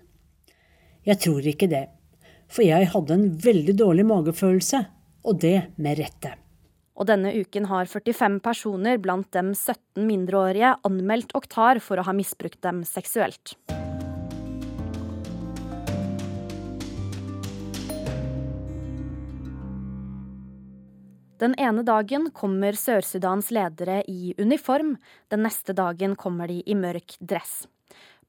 Jeg 1.09 1.17
tror 1.23 1.47
ikke 1.49 1.69
det, 1.71 1.87
for 2.45 2.61
jeg 2.61 2.91
hadde 2.91 3.17
en 3.17 3.25
veldig 3.41 3.73
dårlig 3.81 4.05
magefølelse, 4.05 4.83
og 5.25 5.39
det 5.41 5.71
med 5.81 5.97
rette. 6.03 6.35
Og 6.95 7.09
denne 7.09 7.33
uken 7.33 7.65
har 7.71 7.89
45 7.89 8.37
personer, 8.45 9.01
blant 9.01 9.31
dem 9.33 9.55
17 9.57 10.05
mindreårige, 10.05 10.75
anmeldt 10.85 11.33
Oktar 11.33 11.81
for 11.81 11.97
å 11.97 12.05
ha 12.05 12.13
misbrukt 12.13 12.61
dem 12.61 12.85
seksuelt. 12.85 13.57
Den 21.37 21.55
ene 21.59 21.83
dagen 21.83 22.29
kommer 22.31 22.77
Sør-Sudans 22.79 23.49
ledere 23.51 23.99
i 24.07 24.33
uniform, 24.39 24.95
den 25.27 25.43
neste 25.43 25.73
dagen 25.75 26.15
kommer 26.15 26.47
de 26.47 26.61
i 26.63 26.75
mørk 26.79 27.17
dress. 27.19 27.65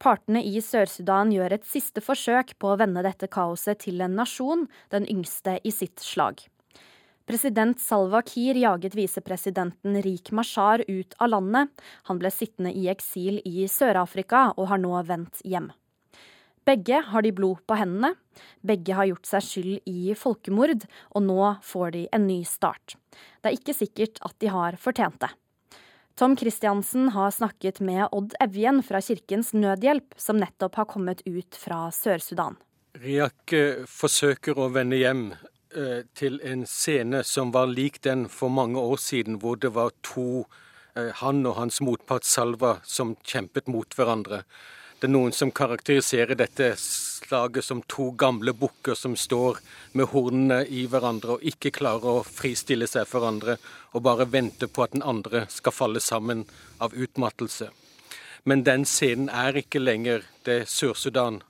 Partene 0.03 0.43
i 0.43 0.59
Sør-Sudan 0.61 1.31
gjør 1.33 1.55
et 1.55 1.69
siste 1.71 2.03
forsøk 2.03 2.57
på 2.59 2.73
å 2.73 2.81
vende 2.81 3.05
dette 3.07 3.31
kaoset 3.31 3.85
til 3.87 4.03
en 4.03 4.19
nasjon, 4.19 4.67
den 4.91 5.07
yngste 5.07 5.61
i 5.63 5.73
sitt 5.73 6.03
slag. 6.03 6.43
President 7.27 7.81
Salva 7.83 8.21
Kiir 8.27 8.59
jaget 8.59 8.95
visepresidenten 8.99 10.03
Rik 10.03 10.31
Mashar 10.35 10.83
ut 10.87 11.17
av 11.19 11.31
landet. 11.31 11.73
Han 12.11 12.21
ble 12.21 12.31
sittende 12.31 12.75
i 12.75 12.87
eksil 12.91 13.41
i 13.47 13.67
Sør-Afrika 13.71 14.53
og 14.57 14.69
har 14.71 14.83
nå 14.83 14.93
vendt 15.07 15.43
hjem. 15.47 15.73
Begge 16.67 16.99
har 17.13 17.23
de 17.23 17.31
blod 17.31 17.61
på 17.69 17.77
hendene. 17.79 18.17
Begge 18.67 18.95
har 18.99 19.07
gjort 19.07 19.29
seg 19.29 19.45
skyld 19.47 19.91
i 19.91 20.15
folkemord, 20.19 20.83
og 21.15 21.23
nå 21.23 21.41
får 21.63 21.93
de 21.95 22.05
en 22.17 22.27
ny 22.27 22.41
start. 22.49 22.97
Det 23.41 23.53
er 23.53 23.59
ikke 23.59 23.77
sikkert 23.77 24.19
at 24.27 24.35
de 24.43 24.51
har 24.51 24.79
fortjent 24.83 25.21
det. 25.23 25.31
Tom 26.17 26.35
Christiansen 26.37 27.11
har 27.13 27.31
snakket 27.31 27.79
med 27.85 28.09
Odd 28.11 28.35
Evjen 28.41 28.81
fra 28.83 29.03
Kirkens 29.05 29.53
Nødhjelp, 29.55 30.17
som 30.17 30.41
nettopp 30.41 30.79
har 30.81 30.89
kommet 30.91 31.21
ut 31.29 31.59
fra 31.61 31.91
Sør-Sudan. 31.93 32.57
Riak 32.97 33.53
eh, 33.53 33.83
forsøker 33.85 34.57
å 34.57 34.71
vende 34.73 34.97
hjem 34.97 35.27
eh, 35.77 36.07
til 36.17 36.41
en 36.41 36.65
scene 36.67 37.21
som 37.21 37.53
var 37.53 37.69
lik 37.69 38.01
den 38.07 38.25
for 38.33 38.49
mange 38.49 38.81
år 38.81 38.97
siden, 38.97 39.37
hvor 39.43 39.61
det 39.61 39.75
var 39.77 39.93
to, 40.01 40.47
eh, 40.97 41.13
han 41.21 41.45
og 41.45 41.59
hans 41.61 41.83
motpart 41.85 42.25
Salva, 42.25 42.79
som 42.83 43.13
kjempet 43.21 43.69
mot 43.69 43.95
hverandre. 43.95 44.41
Det 44.97 45.11
er 45.11 45.13
noen 45.13 45.35
som 45.37 45.51
karakteriserer 45.53 46.39
dette 46.41 46.71
slaget 46.81 47.65
som 47.65 47.83
to 47.85 48.11
gamle 48.17 48.55
bukker 48.57 48.97
som 48.97 49.17
står 49.17 49.59
med 49.93 50.09
hornene 50.09 50.63
i 50.73 50.87
hverandre 50.89 51.37
og 51.37 51.45
ikke 51.45 51.75
klarer 51.77 52.23
å 52.23 52.25
fristille 52.25 52.89
seg 52.89 53.05
for 53.05 53.21
hverandre, 53.21 53.59
og 53.93 54.05
bare 54.07 54.25
venter 54.33 54.71
på 54.73 54.87
at 54.87 54.95
den 54.97 55.05
andre 55.05 55.45
skal 55.53 55.77
falle 55.77 56.01
sammen 56.01 56.47
av 56.81 56.97
utmattelse. 56.97 57.69
Men 58.49 58.65
den 58.65 58.87
scenen 58.89 59.29
er 59.29 59.59
ikke 59.61 59.83
lenger 59.83 60.25
det 60.49 60.63
Sør-Sudan 60.73 61.43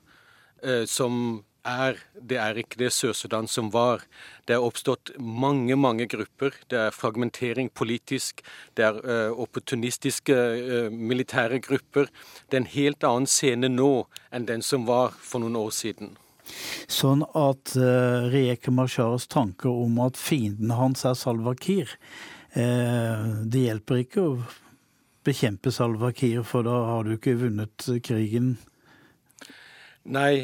eh, 0.63 0.83
som 0.83 1.45
er, 1.67 1.97
det 2.15 2.37
er 2.39 2.59
ikke 2.61 2.79
det 2.79 2.91
Sør-Sudan 2.95 3.47
som 3.51 3.69
var. 3.73 4.03
Det 4.47 4.55
er 4.55 4.63
oppstått 4.63 5.11
mange, 5.19 5.75
mange 5.75 6.07
grupper. 6.09 6.55
Det 6.71 6.79
er 6.87 6.95
fragmentering 6.95 7.69
politisk, 7.75 8.43
det 8.79 8.85
er 8.87 8.99
uh, 9.03 9.39
opportunistiske 9.39 10.35
uh, 10.37 10.87
militære 10.91 11.59
grupper. 11.65 12.07
Det 12.47 12.57
er 12.57 12.63
en 12.63 12.71
helt 12.75 13.07
annen 13.07 13.27
scene 13.29 13.71
nå 13.71 14.07
enn 14.31 14.47
den 14.47 14.63
som 14.65 14.87
var 14.87 15.15
for 15.19 15.43
noen 15.43 15.59
år 15.59 15.75
siden. 15.75 16.15
Sånn 16.87 17.25
at 17.35 17.75
uh, 17.75 18.29
Riek 18.31 18.69
Masharas 18.71 19.27
tanker 19.27 19.69
om 19.69 19.99
at 20.05 20.19
fienden 20.19 20.71
hans 20.77 21.03
er 21.05 21.17
Salwa 21.19 21.57
Kiir, 21.59 21.91
uh, 22.55 23.43
det 23.43 23.65
hjelper 23.67 24.05
ikke 24.05 24.23
å 24.23 24.37
bekjempe 25.27 25.73
Salwa 25.75 26.13
Kiir, 26.15 26.47
for 26.47 26.63
da 26.63 26.79
har 26.93 27.03
du 27.03 27.17
ikke 27.17 27.35
vunnet 27.41 27.89
krigen? 28.07 28.55
Nei, 30.07 30.37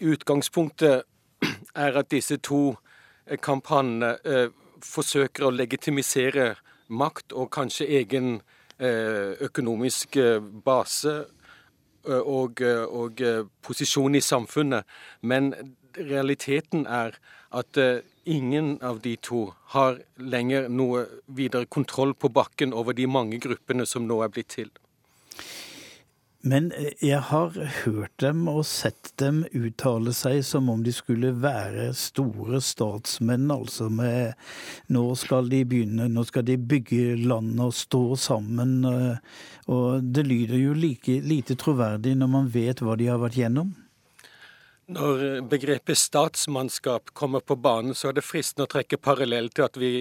utgangspunktet 0.00 1.02
er 1.74 1.98
at 1.98 2.10
disse 2.10 2.38
to 2.42 2.76
kampanjene 3.42 4.48
forsøker 4.84 5.48
å 5.48 5.54
legitimisere 5.54 6.54
makt 6.88 7.34
og 7.36 7.50
kanskje 7.54 7.88
egen 8.00 8.38
økonomisk 8.78 10.16
base 10.64 11.14
og, 12.06 12.62
og 12.62 13.22
posisjon 13.66 14.14
i 14.14 14.22
samfunnet. 14.22 14.86
Men 15.20 15.50
realiteten 15.98 16.86
er 16.86 17.18
at 17.50 17.80
ingen 18.28 18.78
av 18.82 19.00
de 19.00 19.16
to 19.16 19.48
har 19.74 19.98
lenger 20.16 20.68
noe 20.68 21.06
videre 21.26 21.66
kontroll 21.66 22.14
på 22.14 22.28
bakken 22.28 22.74
over 22.76 22.96
de 22.96 23.06
mange 23.08 23.40
gruppene 23.42 23.86
som 23.88 24.06
nå 24.06 24.20
er 24.24 24.32
blitt 24.32 24.52
til. 24.54 24.70
Men 26.48 26.68
jeg 27.04 27.18
har 27.28 27.56
hørt 27.82 28.14
dem 28.22 28.46
og 28.48 28.62
sett 28.66 29.10
dem 29.20 29.42
uttale 29.52 30.14
seg 30.16 30.38
som 30.46 30.70
om 30.72 30.84
de 30.86 30.94
skulle 30.94 31.32
være 31.42 31.90
store 31.98 32.60
statsmenn, 32.64 33.50
altså 33.52 33.88
med 33.92 34.38
Nå 34.94 35.02
skal 35.18 35.50
de 35.52 35.64
begynne, 35.68 36.06
nå 36.08 36.24
skal 36.28 36.46
de 36.48 36.56
bygge 36.56 37.18
landet 37.20 37.64
og 37.66 37.74
stå 37.76 38.02
sammen. 38.16 38.78
Og 39.68 40.06
det 40.14 40.24
lyder 40.28 40.62
jo 40.62 40.78
like 40.78 41.18
lite 41.26 41.58
troverdig 41.58 42.14
når 42.16 42.32
man 42.38 42.48
vet 42.54 42.80
hva 42.80 42.96
de 42.96 43.10
har 43.10 43.20
vært 43.20 43.40
gjennom. 43.42 43.74
Når 44.88 45.42
begrepet 45.50 46.00
statsmannskap 46.00 47.12
kommer 47.12 47.44
på 47.44 47.58
banen, 47.60 47.92
så 47.92 48.08
er 48.08 48.16
det 48.16 48.24
fristende 48.24 48.64
å 48.64 48.72
trekke 48.72 48.96
parallell 48.96 49.50
til 49.52 49.66
at 49.66 49.76
vi 49.76 49.92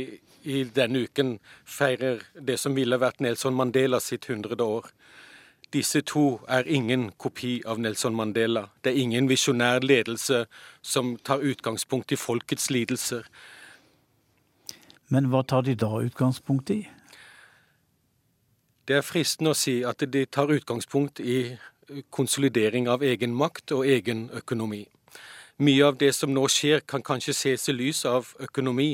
i 0.47 0.63
denne 0.63 1.03
uken 1.09 1.33
feirer 1.67 2.21
det 2.39 2.55
som 2.61 2.77
ville 2.77 2.95
vært 3.01 3.19
Nelson 3.19 3.57
Mandela 3.57 3.99
sitt 3.99 4.29
hundrede 4.31 4.63
år. 4.63 4.87
Disse 5.73 6.01
to 6.01 6.39
er 6.47 6.63
ingen 6.67 7.11
kopi 7.19 7.61
av 7.65 7.79
Nelson 7.79 8.15
Mandela. 8.15 8.69
Det 8.83 8.93
er 8.93 9.01
ingen 9.01 9.27
visjonær 9.27 9.83
ledelse 9.83 10.45
som 10.81 11.17
tar 11.17 11.43
utgangspunkt 11.43 12.11
i 12.11 12.19
folkets 12.19 12.69
lidelser. 12.71 13.27
Men 15.11 15.27
hva 15.31 15.43
tar 15.43 15.65
de 15.67 15.75
da 15.75 15.89
utgangspunkt 16.03 16.71
i? 16.71 16.81
Det 18.87 18.95
er 18.95 19.03
fristende 19.03 19.51
å 19.51 19.59
si 19.59 19.81
at 19.83 20.03
de 20.07 20.23
tar 20.31 20.51
utgangspunkt 20.51 21.19
i 21.19 21.57
konsolidering 22.11 22.87
av 22.87 23.03
egen 23.03 23.35
makt 23.35 23.73
og 23.75 23.87
egen 23.87 24.29
økonomi. 24.35 24.85
Mye 25.59 25.87
av 25.87 25.97
det 25.99 26.13
som 26.15 26.31
nå 26.31 26.45
skjer, 26.51 26.83
kan 26.87 27.03
kanskje 27.03 27.35
ses 27.35 27.67
i 27.67 27.75
lys 27.75 28.05
av 28.05 28.29
økonomi. 28.39 28.93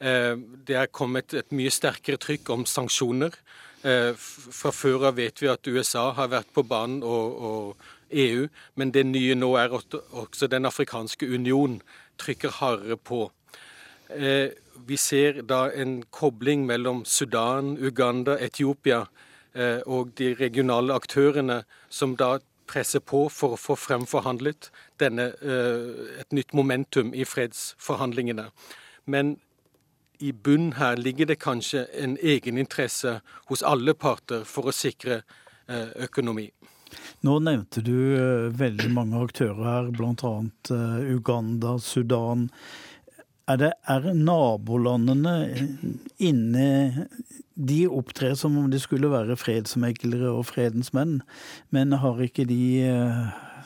Eh, 0.00 0.34
det 0.66 0.76
er 0.80 0.90
kommet 0.90 1.34
et 1.34 1.52
mye 1.52 1.70
sterkere 1.70 2.18
trykk 2.18 2.50
om 2.54 2.64
sanksjoner. 2.66 3.34
Eh, 3.82 4.12
fra 4.52 4.70
før 4.76 5.06
av 5.08 5.16
vet 5.16 5.40
vi 5.40 5.48
at 5.48 5.68
USA 5.68 6.10
har 6.12 6.28
vært 6.28 6.50
på 6.52 6.64
banen 6.68 7.00
og, 7.00 7.40
og, 7.40 7.88
EU, 8.10 8.48
men 8.74 8.90
det 8.90 9.04
nye 9.06 9.36
nå 9.38 9.52
er 9.54 9.70
at 9.70 9.94
også 9.94 10.48
Den 10.50 10.66
afrikanske 10.66 11.28
union 11.30 11.76
trykker 12.18 12.56
hardere 12.58 12.96
på. 12.96 13.30
Eh, 14.10 14.50
vi 14.86 14.96
ser 14.98 15.42
da 15.46 15.68
en 15.70 16.02
kobling 16.10 16.66
mellom 16.66 17.04
Sudan, 17.04 17.76
Uganda, 17.78 18.34
Etiopia 18.42 19.04
eh, 19.54 19.78
og 19.86 20.10
de 20.18 20.34
regionale 20.34 20.92
aktørene 20.92 21.62
som 21.88 22.16
da 22.18 22.40
presser 22.66 23.00
på 23.00 23.28
for 23.30 23.54
å 23.54 23.60
få 23.60 23.78
fremforhandlet 23.78 24.72
denne, 24.98 25.30
et 26.20 26.34
nytt 26.34 26.52
momentum 26.54 27.14
i 27.14 27.24
fredsforhandlingene. 27.26 28.50
Men 29.06 29.36
i 30.20 30.32
bunn 30.32 30.72
her 30.76 30.96
ligger 30.96 31.26
det 31.26 31.40
kanskje 31.40 31.86
en 31.96 32.16
egeninteresse 32.20 33.20
hos 33.48 33.62
alle 33.62 33.94
parter 33.94 34.44
for 34.48 34.68
å 34.68 34.74
sikre 34.74 35.22
eh, 35.68 35.90
økonomi. 36.06 36.50
Nå 37.24 37.38
nevnte 37.46 37.82
du 37.86 37.96
eh, 38.18 38.48
veldig 38.60 38.90
mange 38.92 39.20
aktører 39.24 39.60
her, 39.64 39.90
bl.a. 39.96 40.32
Eh, 40.76 41.12
Uganda, 41.16 41.78
Sudan. 41.80 42.48
Er, 43.48 43.60
det, 43.62 43.70
er 43.90 44.12
nabolandene 44.14 45.34
inne 46.22 47.06
De 47.54 47.80
opptrer 47.90 48.36
som 48.38 48.58
om 48.60 48.68
de 48.70 48.78
skulle 48.78 49.10
være 49.10 49.38
fredsmeglere 49.40 50.30
og 50.30 50.46
fredens 50.52 50.92
menn, 50.94 51.18
men 51.74 51.96
har 52.04 52.20
ikke 52.22 52.46
de 52.46 52.60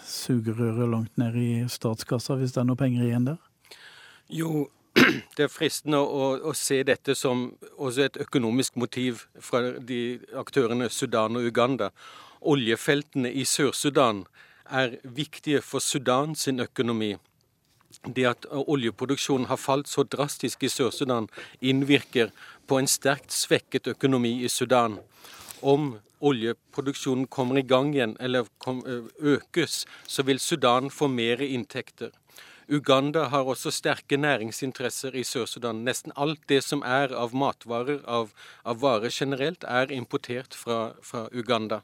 sugerøret 0.05 0.89
langt 0.91 1.21
ned 1.21 1.37
i 1.37 1.51
statskassa 1.71 2.39
hvis 2.41 2.55
det 2.55 2.63
er 2.63 2.71
noe 2.71 2.81
penger 2.81 3.05
igjen 3.05 3.29
der? 3.29 3.39
Jo, 4.33 4.65
det 4.95 5.47
er 5.47 5.51
fristende 5.51 5.99
å, 5.99 6.35
å, 6.39 6.53
se 6.55 6.83
dette 6.87 7.17
som 7.19 7.49
også 7.77 8.07
et 8.07 8.19
økonomisk 8.25 8.77
motiv 8.79 9.25
fra 9.43 9.75
de 9.79 10.21
aktørene 10.39 10.89
Sudan 10.91 11.39
og 11.39 11.49
Uganda. 11.49 11.91
Oljefeltene 12.41 13.33
i 13.33 13.45
Sør-Sudan 13.49 14.25
er 14.71 14.99
viktige 15.03 15.63
for 15.65 15.83
Sudan 15.83 16.35
sin 16.39 16.63
økonomi. 16.63 17.15
Det 18.05 18.27
at 18.27 18.47
oljeproduksjonen 18.51 19.49
har 19.51 19.59
falt 19.61 19.91
så 19.91 20.05
drastisk 20.07 20.65
i 20.67 20.71
Sør-Sudan, 20.71 21.29
innvirker 21.61 22.33
på 22.69 22.79
en 22.79 22.91
sterkt 22.91 23.35
svekket 23.35 23.91
økonomi 23.95 24.41
i 24.45 24.51
Sudan. 24.51 24.99
Om 25.63 25.95
oljeproduksjonen 26.25 27.27
kommer 27.27 27.59
i 27.61 27.67
gang 27.67 27.95
igjen 27.95 28.17
eller 28.21 28.47
økes, 29.19 29.85
så 30.07 30.25
vil 30.27 30.41
Sudan 30.41 30.91
få 30.91 31.09
mer 31.11 31.43
inntekter. 31.45 32.13
Uganda 32.69 33.25
har 33.29 33.45
også 33.45 33.71
sterke 33.71 34.17
næringsinteresser 34.17 35.15
i 35.15 35.25
Sør-Sudan. 35.25 35.85
Nesten 35.85 36.13
alt 36.17 36.41
det 36.49 36.63
som 36.65 36.83
er 36.87 37.13
av 37.13 37.35
matvarer, 37.37 38.01
av, 38.09 38.33
av 38.65 38.81
varer 38.81 39.13
generelt, 39.13 39.65
er 39.69 39.93
importert 39.93 40.55
fra, 40.55 40.95
fra 41.03 41.29
Uganda. 41.33 41.83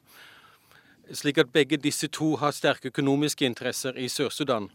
Slik 1.13 1.39
at 1.39 1.53
begge 1.53 1.77
disse 1.77 2.09
to 2.09 2.37
har 2.41 2.55
sterke 2.57 2.89
økonomiske 2.89 3.45
interesser 3.45 3.99
i 3.99 4.09
Sør-Sudan. 4.09 4.71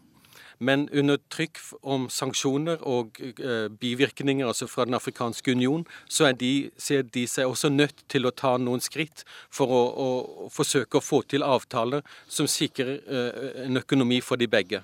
Men 0.60 0.88
under 0.94 1.20
trykk 1.32 1.60
om 1.84 2.08
sanksjoner 2.12 2.84
og 2.88 3.20
eh, 3.22 3.68
bivirkninger 3.70 4.48
altså 4.48 4.68
fra 4.68 4.86
Den 4.86 4.98
afrikanske 4.98 5.52
union, 5.52 5.86
så 6.10 6.32
de, 6.32 6.70
ser 6.78 7.04
de 7.04 7.26
seg 7.28 7.50
også 7.50 7.70
nødt 7.70 8.06
til 8.12 8.26
å 8.26 8.34
ta 8.36 8.56
noen 8.58 8.84
skritt 8.84 9.26
for 9.54 9.72
å, 9.72 9.82
å, 10.06 10.48
forsøke 10.54 11.00
å 11.00 11.04
få 11.04 11.22
til 11.28 11.44
avtaler 11.44 12.06
som 12.28 12.48
sikrer 12.48 12.96
eh, 13.04 13.66
en 13.66 13.82
økonomi 13.82 14.22
for 14.22 14.40
de 14.40 14.48
begge. 14.48 14.82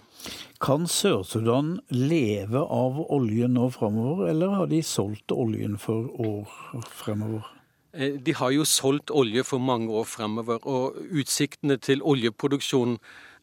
Kan 0.61 0.85
Sør-Sudan 0.87 1.79
leve 1.89 2.61
av 2.61 2.99
oljen 3.09 3.55
nå 3.57 3.71
framover, 3.73 4.29
eller 4.29 4.59
har 4.59 4.69
de 4.69 4.83
solgt 4.85 5.33
oljen 5.33 5.79
for 5.81 6.11
år 6.21 6.85
fremover? 6.91 7.47
Eh, 7.93 8.19
de 8.19 8.33
har 8.33 8.51
jo 8.51 8.65
solgt 8.65 9.11
olje 9.11 9.43
for 9.43 9.59
mange 9.59 9.91
år 9.91 10.05
fremover, 10.07 10.61
og 10.63 10.95
utsiktene 11.11 11.77
til 11.77 12.03
oljeproduksjon 12.03 12.99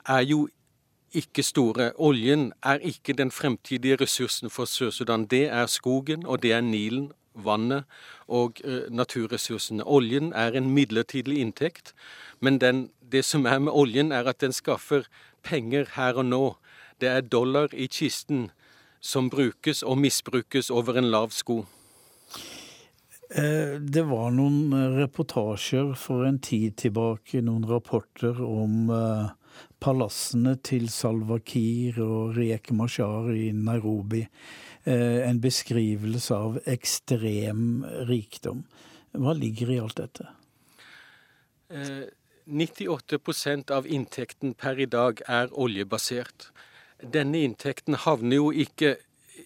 er 0.09 0.23
jo 0.25 0.47
ikke 1.13 1.43
store. 1.43 1.93
Oljen 1.97 2.53
er 2.63 2.79
ikke 2.85 3.13
den 3.13 3.31
fremtidige 3.31 3.97
ressursen 4.01 4.51
for 4.51 4.65
Sør-Sudan. 4.65 5.27
Det 5.27 5.49
er 5.49 5.67
skogen, 5.67 6.27
og 6.27 6.43
det 6.43 6.53
er 6.53 6.61
Nilen, 6.61 7.13
vannet 7.45 7.85
og 8.29 8.59
uh, 8.65 8.91
naturressursene. 8.91 9.87
Oljen 9.87 10.33
er 10.33 10.57
en 10.59 10.71
midlertidig 10.75 11.39
inntekt, 11.39 11.95
men 12.41 12.59
den, 12.59 12.91
det 13.13 13.25
som 13.25 13.47
er 13.47 13.59
med 13.59 13.73
oljen, 13.73 14.13
er 14.13 14.29
at 14.29 14.41
den 14.41 14.53
skaffer 14.53 15.07
penger 15.43 15.87
her 15.95 16.19
og 16.19 16.27
nå. 16.27 16.45
Det 17.01 17.09
er 17.09 17.21
dollar 17.21 17.69
i 17.73 17.87
kisten 17.87 18.51
som 19.01 19.31
brukes 19.31 19.83
og 19.83 19.99
misbrukes 19.99 20.71
over 20.71 20.99
en 20.99 21.11
lav 21.11 21.31
sko. 21.31 21.63
Eh, 23.31 23.77
det 23.79 24.05
var 24.09 24.33
noen 24.35 24.73
reportasjer 24.97 25.93
for 25.95 26.27
en 26.27 26.41
tid 26.43 26.79
tilbake, 26.81 27.43
noen 27.45 27.67
rapporter 27.69 28.41
om 28.43 28.91
uh, 28.91 29.29
palassene 29.81 30.57
til 30.65 30.89
Salwa 30.93 31.39
Kiir 31.45 32.01
og 32.03 32.37
Riek 32.37 32.73
Mashar 32.75 33.31
i 33.35 33.51
Nairobi. 33.55 34.25
Eh, 34.85 35.21
en 35.29 35.41
beskrivelse 35.41 36.35
av 36.35 36.59
ekstrem 36.67 37.85
rikdom. 38.09 38.65
Hva 39.19 39.35
ligger 39.37 39.73
i 39.73 39.81
alt 39.83 39.99
dette? 40.01 40.29
98 42.49 43.19
eh, 43.51 43.77
av 43.77 43.87
inntekten 43.87 44.55
per 44.55 44.81
i 44.81 44.87
dag 44.87 45.21
er 45.29 45.53
oljebasert. 45.53 46.51
Denne 47.03 47.45
inntekten 47.45 47.99
havner 48.03 48.41
jo 48.41 48.51
ikke 48.51 48.97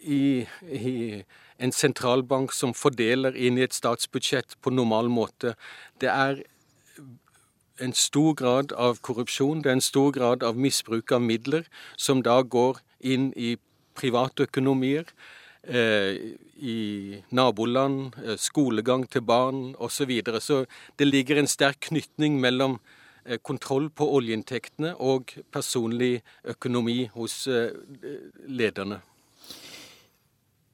i, 0.01 0.47
i, 0.73 1.23
en 1.59 1.73
sentralbank 1.73 2.55
som 2.57 2.73
fordeler 2.75 3.37
inn 3.37 3.59
i 3.59 3.67
et 3.67 3.77
statsbudsjett 3.77 4.57
på 4.63 4.73
normal 4.73 5.11
måte. 5.13 5.55
Det 6.01 6.09
er 6.09 6.45
en 7.81 7.93
stor 7.93 8.35
grad 8.35 8.73
av 8.73 9.01
korrupsjon, 9.01 9.63
det 9.63 9.71
er 9.71 9.79
en 9.79 9.85
stor 9.85 10.13
grad 10.13 10.43
av 10.43 10.57
misbruk 10.57 11.13
av 11.13 11.23
midler, 11.25 11.69
som 11.97 12.23
da 12.23 12.43
går 12.43 12.81
inn 13.01 13.33
i 13.37 13.57
privatøkonomier, 13.99 15.07
eh, 15.63 16.37
i 16.63 17.23
naboland, 17.31 18.15
eh, 18.25 18.37
skolegang 18.37 19.09
til 19.11 19.23
barn 19.23 19.75
osv. 19.79 19.91
Så, 19.91 20.07
videre. 20.07 20.41
så 20.41 20.67
det 20.99 21.07
ligger 21.07 21.39
en 21.39 21.47
sterk 21.47 21.81
knytning 21.81 22.41
mellom 22.41 22.81
eh, 23.25 23.39
kontroll 23.39 23.91
på 23.91 24.07
oljeinntektene 24.07 24.95
og 24.99 25.35
personlig 25.53 26.23
økonomi 26.45 27.09
hos 27.15 27.47
eh, 27.47 27.71
lederne. 28.47 29.01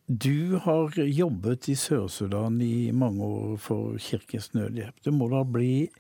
Du 0.09 0.57
har 0.65 0.93
jobbet 0.97 1.69
i 1.69 1.75
Sør-Sudan 1.77 2.63
i 2.65 2.91
mange 2.93 3.25
år 3.25 3.57
for 3.61 3.99
Kirkens 4.01 4.55
Nødhjelp. 4.55 5.03
Det 5.05 5.13
må 5.13 5.29
da 5.29 5.43
bli 5.45 5.91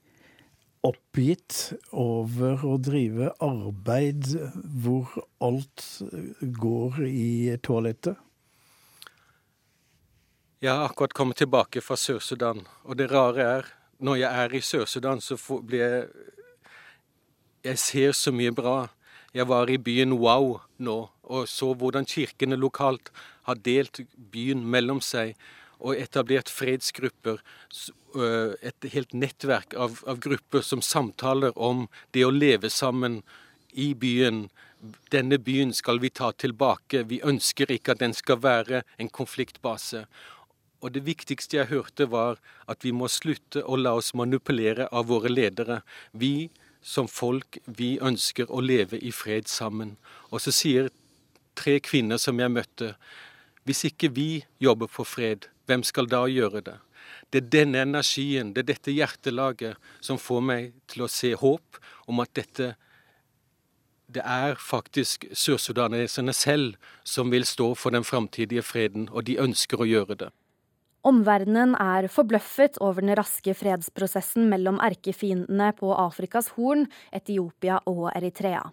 oppgitt 0.86 1.72
over 1.90 2.62
å 2.66 2.76
drive 2.82 3.32
arbeid 3.44 4.30
hvor 4.82 5.16
alt 5.42 5.84
går 6.40 7.02
i 7.08 7.56
toalettet? 7.62 8.16
Jeg 10.58 10.74
har 10.74 10.88
akkurat 10.88 11.14
kommet 11.14 11.38
tilbake 11.38 11.82
fra 11.82 11.94
Sør-Sudan, 11.98 12.64
og 12.82 12.98
det 12.98 13.10
rare 13.12 13.44
er 13.58 13.68
når 14.02 14.20
jeg 14.22 14.42
er 14.44 14.54
i 14.54 14.62
Sør-Sudan, 14.62 15.20
så 15.22 15.38
blir 15.62 15.84
jeg 15.84 16.08
Jeg 17.64 17.78
ser 17.78 18.12
så 18.12 18.30
mye 18.32 18.52
bra. 18.54 18.88
Jeg 19.34 19.48
var 19.48 19.68
i 19.68 19.76
byen 19.76 20.14
Wow 20.14 20.60
nå 20.78 21.08
og 21.28 21.48
så 21.48 21.72
hvordan 21.76 22.08
kirkene 22.08 22.56
lokalt 22.56 23.12
har 23.48 23.60
delt 23.64 24.00
byen 24.32 24.64
mellom 24.64 25.00
seg 25.04 25.36
og 25.78 25.96
etablert 25.96 26.50
fredsgrupper, 26.50 27.42
et 28.18 28.88
helt 28.92 29.12
nettverk 29.14 29.76
av, 29.76 30.00
av, 30.08 30.18
grupper 30.24 30.64
som 30.64 30.82
samtaler 30.82 31.52
om 31.54 31.86
det 32.16 32.24
å 32.26 32.32
leve 32.34 32.70
sammen 32.72 33.20
i 33.72 33.92
byen. 33.94 34.48
Denne 35.12 35.38
byen 35.38 35.74
skal 35.76 36.00
vi 36.02 36.10
ta 36.10 36.32
tilbake, 36.32 37.04
vi 37.06 37.20
ønsker 37.22 37.70
ikke 37.70 37.94
at 37.94 38.02
den 38.02 38.16
skal 38.16 38.40
være 38.42 38.82
en 38.98 39.10
konfliktbase. 39.12 40.06
Og 40.80 40.94
det 40.94 41.02
viktigste 41.06 41.58
jeg 41.58 41.70
hørte, 41.72 42.06
var 42.10 42.38
at 42.70 42.86
vi 42.86 42.94
må 42.94 43.10
slutte 43.10 43.64
å 43.66 43.76
la 43.76 43.96
oss 43.98 44.14
manipulere 44.14 44.86
av 44.94 45.10
våre 45.10 45.30
ledere. 45.30 45.82
Vi 46.12 46.50
som 46.82 47.08
folk, 47.10 47.58
vi 47.66 47.96
ønsker 47.98 48.50
å 48.50 48.62
leve 48.62 48.98
i 49.02 49.10
fred 49.12 49.50
sammen. 49.50 49.96
Og 50.30 50.42
så 50.44 50.54
sier 50.54 50.90
tre 51.58 51.78
kvinner 51.82 52.20
som 52.22 52.38
jeg 52.38 52.54
møtte, 52.54 52.94
hvis 53.66 53.84
ikke 53.90 54.12
vi 54.14 54.28
jobber 54.62 54.88
for 54.90 55.08
fred, 55.08 55.48
hvem 55.68 55.84
skal 55.86 56.08
da 56.10 56.24
gjøre 56.30 56.64
det? 56.64 56.78
Det 57.32 57.42
er 57.42 57.52
denne 57.52 57.84
energien, 57.84 58.54
det 58.56 58.64
er 58.64 58.72
dette 58.72 58.94
hjertelaget 58.94 59.76
som 60.04 60.20
får 60.20 60.44
meg 60.44 60.70
til 60.88 61.04
å 61.04 61.12
se 61.12 61.34
håp 61.36 61.80
om 62.08 62.24
at 62.24 62.32
dette 62.36 62.74
det 64.08 64.22
er 64.24 64.54
faktisk 64.56 65.26
sørsudaneserne 65.36 66.32
selv 66.32 66.78
som 67.04 67.28
vil 67.28 67.44
stå 67.44 67.74
for 67.76 67.92
den 67.92 68.06
framtidige 68.08 68.64
freden, 68.64 69.10
og 69.12 69.26
de 69.28 69.36
ønsker 69.36 69.82
å 69.84 69.88
gjøre 69.88 70.16
det. 70.22 70.30
Omverdenen 71.04 71.76
er 71.78 72.08
forbløffet 72.10 72.80
over 72.84 73.04
den 73.04 73.14
raske 73.18 73.52
fredsprosessen 73.54 74.48
mellom 74.50 74.80
erkefiendene 74.82 75.70
på 75.76 75.92
Afrikas 75.92 76.50
Horn, 76.56 76.88
Etiopia 77.12 77.82
og 77.86 78.08
Eritrea. 78.14 78.64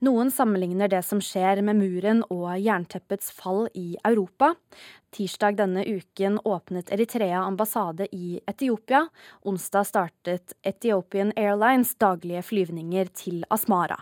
Noen 0.00 0.30
sammenligner 0.32 0.88
det 0.88 1.02
som 1.04 1.20
skjer 1.20 1.60
med 1.66 1.76
muren 1.76 2.22
og 2.32 2.48
jernteppets 2.56 3.32
fall 3.36 3.66
i 3.76 3.98
Europa. 4.06 4.54
Tirsdag 5.12 5.58
denne 5.58 5.84
uken 5.84 6.38
åpnet 6.44 6.92
Eritrea 6.94 7.42
ambassade 7.44 8.08
i 8.16 8.40
Etiopia. 8.46 9.06
Onsdag 9.44 9.88
startet 9.90 10.54
Ethiopian 10.62 11.34
Airlines 11.36 11.92
daglige 12.00 12.42
flyvninger 12.48 13.12
til 13.12 13.44
Asmara. 13.50 13.98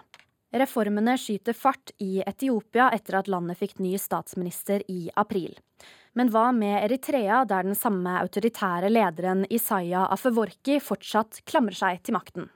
Reformene 0.55 1.18
skyter 1.21 1.53
fart 1.53 1.90
i 2.01 2.23
Etiopia 2.25 2.88
etter 2.94 3.18
at 3.18 3.27
landet 3.29 3.59
fikk 3.61 3.81
ny 3.85 3.97
statsminister 4.01 4.85
i 4.88 5.11
april. 5.21 5.59
Men 6.16 6.33
hva 6.33 6.49
med 6.57 6.79
Eritrea, 6.87 7.42
der 7.44 7.66
den 7.68 7.77
samme 7.79 8.16
autoritære 8.23 8.88
lederen 8.90 9.44
Isaiah 9.53 10.09
Afeworki 10.14 10.81
fortsatt 10.83 11.42
klamrer 11.47 11.77
seg 11.77 12.01
til 12.03 12.16
makten? 12.16 12.49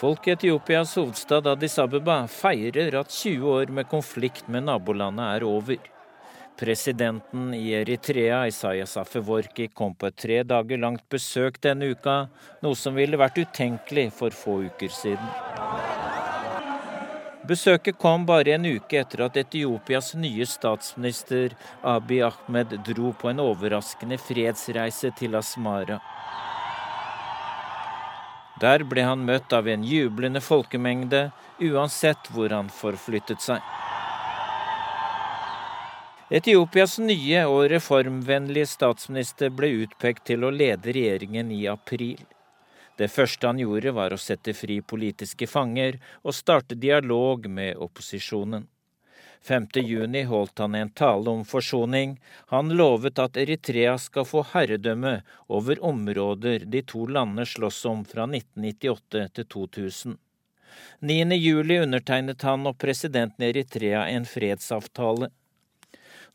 Folk 0.00 0.28
i 0.28 0.30
Etiopias 0.30 0.96
hovedstad 0.96 1.46
Addis 1.46 1.74
Abeba 1.78 2.22
feirer 2.32 2.94
at 2.96 3.10
20 3.12 3.48
år 3.52 3.72
med 3.76 3.88
konflikt 3.90 4.46
med 4.48 4.64
nabolandet 4.64 5.26
er 5.26 5.44
over. 5.44 5.76
Presidenten 6.56 7.50
i 7.52 7.74
Eritrea, 7.76 8.46
Isayas 8.48 8.96
Afeworki, 8.96 9.66
kom 9.68 9.92
på 9.92 10.08
et 10.08 10.16
tre 10.16 10.38
dager 10.48 10.80
langt 10.80 11.04
besøk 11.12 11.60
denne 11.60 11.90
uka, 11.92 12.14
noe 12.64 12.78
som 12.80 12.96
ville 12.96 13.20
vært 13.20 13.42
utenkelig 13.42 14.06
for 14.16 14.32
få 14.32 14.56
uker 14.70 14.88
siden. 14.88 15.36
Besøket 17.50 18.00
kom 18.00 18.24
bare 18.24 18.56
en 18.56 18.70
uke 18.70 19.02
etter 19.02 19.26
at 19.26 19.36
Etiopias 19.36 20.14
nye 20.16 20.48
statsminister 20.48 21.52
Abiy 21.84 22.24
Ahmed 22.24 22.72
dro 22.88 23.12
på 23.12 23.34
en 23.34 23.44
overraskende 23.44 24.16
fredsreise 24.16 25.12
til 25.20 25.36
Asmara. 25.36 26.00
Der 28.60 28.84
ble 28.84 29.04
han 29.06 29.24
møtt 29.24 29.52
av 29.56 29.68
en 29.68 29.84
jublende 29.86 30.42
folkemengde, 30.44 31.30
uansett 31.64 32.28
hvor 32.34 32.52
han 32.52 32.68
forflyttet 32.72 33.40
seg. 33.40 33.64
Etiopias 36.30 36.98
nye 37.02 37.40
og 37.50 37.64
reformvennlige 37.72 38.68
statsminister 38.70 39.50
ble 39.50 39.72
utpekt 39.84 40.28
til 40.28 40.44
å 40.46 40.52
lede 40.54 40.92
regjeringen 40.94 41.50
i 41.50 41.64
april. 41.72 42.20
Det 43.00 43.08
første 43.10 43.48
han 43.48 43.58
gjorde, 43.58 43.94
var 43.96 44.12
å 44.12 44.20
sette 44.20 44.52
fri 44.54 44.78
politiske 44.84 45.48
fanger 45.48 45.96
og 46.20 46.36
starte 46.36 46.76
dialog 46.76 47.48
med 47.48 47.80
opposisjonen. 47.80 48.68
5.6 49.46 50.24
holdt 50.24 50.58
han 50.58 50.74
en 50.74 50.90
tale 50.90 51.30
om 51.30 51.44
forsoning. 51.44 52.20
Han 52.46 52.68
lovet 52.68 53.18
at 53.18 53.36
Eritrea 53.36 53.98
skal 53.98 54.24
få 54.24 54.44
herredømme 54.52 55.20
over 55.48 55.84
områder 55.84 56.66
de 56.66 56.82
to 56.82 57.06
landene 57.06 57.46
slåss 57.46 57.84
om 57.88 58.04
fra 58.04 58.28
1998 58.28 59.28
til 59.34 59.46
2000. 59.46 60.18
9.7 61.00 61.82
undertegnet 61.82 62.42
han 62.42 62.66
og 62.68 62.78
presidenten 62.78 63.44
i 63.44 63.50
Eritrea 63.50 64.06
en 64.08 64.26
fredsavtale. 64.28 65.30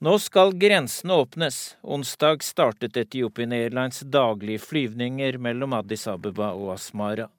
Nå 0.03 0.17
skal 0.19 0.55
grensene 0.59 1.13
åpnes. 1.13 1.77
Onsdag 1.81 2.43
startet 2.43 2.97
Etiopian 2.97 3.53
Airlines 3.55 4.01
daglige 4.01 4.59
flyvninger 4.59 5.37
mellom 5.37 5.77
Addis 5.77 6.07
Abeba 6.11 6.51
og 6.51 6.73
Asmara. 6.73 7.29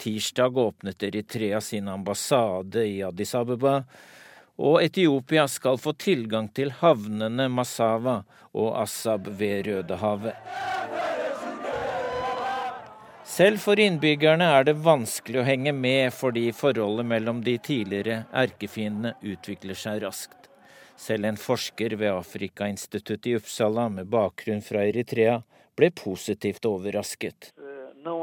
Tirsdag 0.00 0.56
åpnet 0.56 1.02
Eritrea 1.02 1.60
sin 1.60 1.88
ambassade 1.88 2.86
i 2.86 3.02
Addis 3.02 3.34
Abeba 3.34 3.82
og 4.60 4.82
Etiopia 4.82 5.46
skal 5.48 5.78
få 5.80 5.94
tilgang 5.96 6.50
til 6.52 6.74
havnene 6.82 7.48
Massawa 7.48 8.20
og 8.52 8.74
Assab 8.82 9.30
ved 9.40 9.66
Rødehavet. 9.66 10.36
Selv 13.30 13.60
for 13.62 13.80
innbyggerne 13.80 14.44
er 14.58 14.66
det 14.66 14.74
vanskelig 14.84 15.40
å 15.40 15.46
henge 15.46 15.72
med 15.72 16.10
fordi 16.12 16.50
forholdet 16.52 17.06
mellom 17.08 17.40
de 17.46 17.54
tidligere 17.62 18.24
erkefiendene 18.36 19.14
utvikler 19.22 19.78
seg 19.78 20.02
raskt. 20.04 20.50
Selv 21.00 21.30
en 21.30 21.38
forsker 21.40 21.94
ved 21.96 22.12
Afrikainstituttet 22.12 23.30
i 23.30 23.36
Uppsala 23.38 23.86
med 23.88 24.10
bakgrunn 24.12 24.60
fra 24.66 24.82
Eritrea 24.90 25.38
ble 25.78 25.88
positivt 25.96 26.66
overrasket. 26.68 27.54
Uh, 27.56 27.94
no 28.04 28.18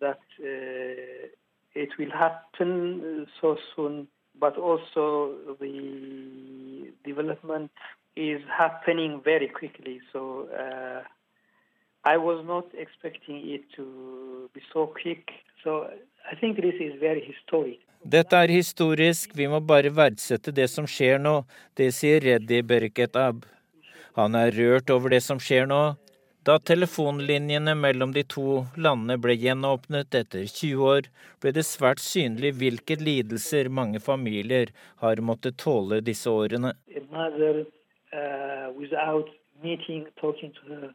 that, 0.00 0.24
uh, 0.40 2.10
happen 2.18 3.26
so 3.38 3.56
soon 3.74 4.08
but 4.38 4.56
also 4.58 5.34
the 5.60 6.92
development 7.04 7.70
is 8.16 8.40
happening 8.48 9.20
very 9.24 9.48
quickly. 9.48 10.00
So 10.12 10.48
uh, 10.52 11.02
I 12.04 12.16
was 12.16 12.44
not 12.46 12.66
expecting 12.76 13.40
it 13.54 13.62
to 13.76 14.50
be 14.54 14.60
so 14.72 14.86
quick. 14.86 15.30
So 15.62 15.88
I 16.30 16.34
think 16.34 16.56
this 16.56 16.74
is 16.80 16.94
very 17.00 17.20
historic. 17.20 17.80
Dette 18.04 18.36
er 18.36 18.50
historisk, 18.52 19.32
vi 19.32 19.46
må 19.48 19.62
bare 19.64 19.88
verdsette 19.88 20.52
det 20.52 20.66
som 20.68 20.84
skjer 20.84 21.16
nå. 21.16 21.38
Det 21.72 21.88
sier 21.96 22.20
Reddy 22.20 22.60
Berketab. 22.60 23.46
Han 24.18 24.36
er 24.36 24.52
rørt 24.52 24.92
over 24.92 25.14
det 25.14 25.22
som 25.24 25.40
skjer 25.40 25.64
nå, 25.66 25.96
da 26.44 26.58
telefonlinjene 26.58 27.74
mellom 27.74 28.12
de 28.12 28.22
to 28.28 28.64
landene 28.76 29.16
ble 29.24 29.34
gjenåpnet 29.40 30.14
etter 30.18 30.44
20 30.44 30.82
år, 30.88 31.06
ble 31.40 31.52
det 31.56 31.64
svært 31.64 32.02
synlig 32.04 32.52
hvilke 32.60 32.98
lidelser 33.00 33.70
mange 33.72 34.00
familier 34.04 34.72
har 35.00 35.22
måttet 35.24 35.56
tåle 35.62 36.02
disse 36.04 36.28
årene. 36.30 36.74
Mother, 37.14 37.64
uh, 38.12 38.68
meeting, 39.64 40.04
her, 40.20 40.36
uh, 40.68 40.88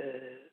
uh, 0.00 0.51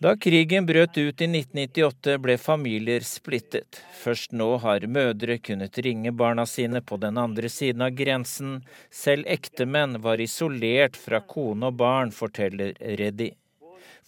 Da 0.00 0.16
krigen 0.16 0.66
brøt 0.66 0.96
ut 0.98 1.22
i 1.22 1.26
1998 1.28 2.16
ble 2.22 2.34
familier 2.38 3.04
splittet. 3.06 3.78
Først 4.02 4.32
nå 4.34 4.48
har 4.64 4.86
mødre 4.90 5.36
kunnet 5.38 5.78
ringe 5.86 6.10
barna 6.22 6.46
sine 6.50 6.82
på 6.82 6.98
den 6.98 7.18
andre 7.20 7.48
siden 7.52 7.84
av 7.86 7.94
grensen. 7.94 8.58
Selv 8.90 9.28
ektemenn 9.30 10.00
var 10.02 10.22
isolert 10.22 10.98
fra 10.98 11.22
kone 11.22 11.70
og 11.70 11.78
barn, 11.78 12.10
forteller 12.10 12.74
Reddy. 12.80 13.30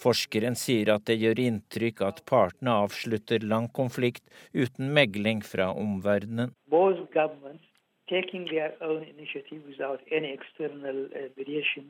Forskeren 0.02 0.56
sier 0.58 0.90
at 0.96 1.06
det 1.06 1.20
gjør 1.20 1.38
inntrykk 1.46 2.02
at 2.08 2.24
partene 2.26 2.74
avslutter 2.82 3.44
lang 3.46 3.68
konflikt 3.70 4.24
uten 4.52 4.90
megling 4.96 5.44
fra 5.46 5.70
omverdenen. 5.70 6.50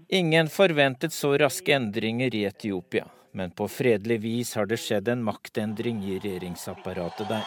Ingen 0.09 0.49
forventet 0.49 1.13
så 1.13 1.35
raske 1.39 1.75
endringer 1.75 2.35
i 2.35 2.45
Etiopia 2.45 3.09
men 3.33 3.51
på 3.51 3.69
fredelig 3.69 4.19
vis 4.21 4.55
har 4.55 4.67
det 4.67 4.77
skjedd 4.77 5.09
en 5.09 5.25
maktendring 5.25 6.03
i 6.05 6.19
regjeringsapparatet 6.19 7.29
der. 7.29 7.45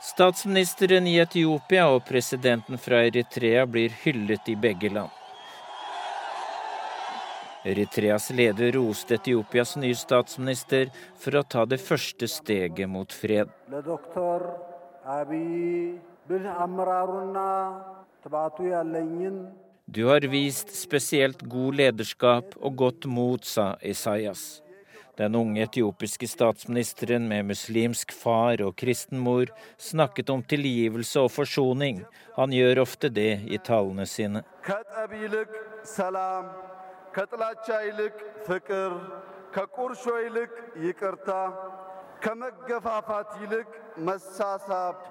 Statsministeren 0.00 1.06
i 1.06 1.18
Etiopia 1.20 1.86
og 1.92 2.06
presidenten 2.08 2.80
fra 2.80 3.02
Eritrea 3.06 3.66
blir 3.66 3.92
hyllet 4.02 4.48
i 4.48 4.56
begge 4.56 4.90
land. 4.90 5.12
Eritreas 7.64 8.30
leder 8.32 8.72
roste 8.72 9.18
Etiopias 9.20 9.76
nye 9.76 9.94
statsminister 9.94 10.88
for 11.20 11.36
å 11.36 11.44
ta 11.44 11.66
det 11.68 11.76
første 11.84 12.28
steget 12.28 12.88
mot 12.88 13.12
fred. 13.12 13.52
Du 19.86 20.06
har 20.06 20.20
vist 20.30 20.70
spesielt 20.76 21.40
god 21.42 21.74
lederskap 21.74 22.54
og 22.60 22.76
godt 22.76 23.06
mot, 23.10 23.44
sa 23.44 23.72
Isaias. 23.82 24.62
Den 25.18 25.34
unge 25.34 25.64
etiopiske 25.66 26.28
statsministeren 26.30 27.26
med 27.28 27.48
muslimsk 27.50 28.14
far 28.14 28.62
og 28.62 28.76
kristen 28.78 29.18
mor 29.18 29.50
snakket 29.82 30.30
om 30.30 30.44
tilgivelse 30.46 31.20
og 31.26 31.32
forsoning. 31.34 32.04
Han 32.38 32.54
gjør 32.54 32.84
ofte 32.86 33.10
det 33.10 33.40
i 33.50 33.58
talene 33.58 34.06
sine. 34.06 34.44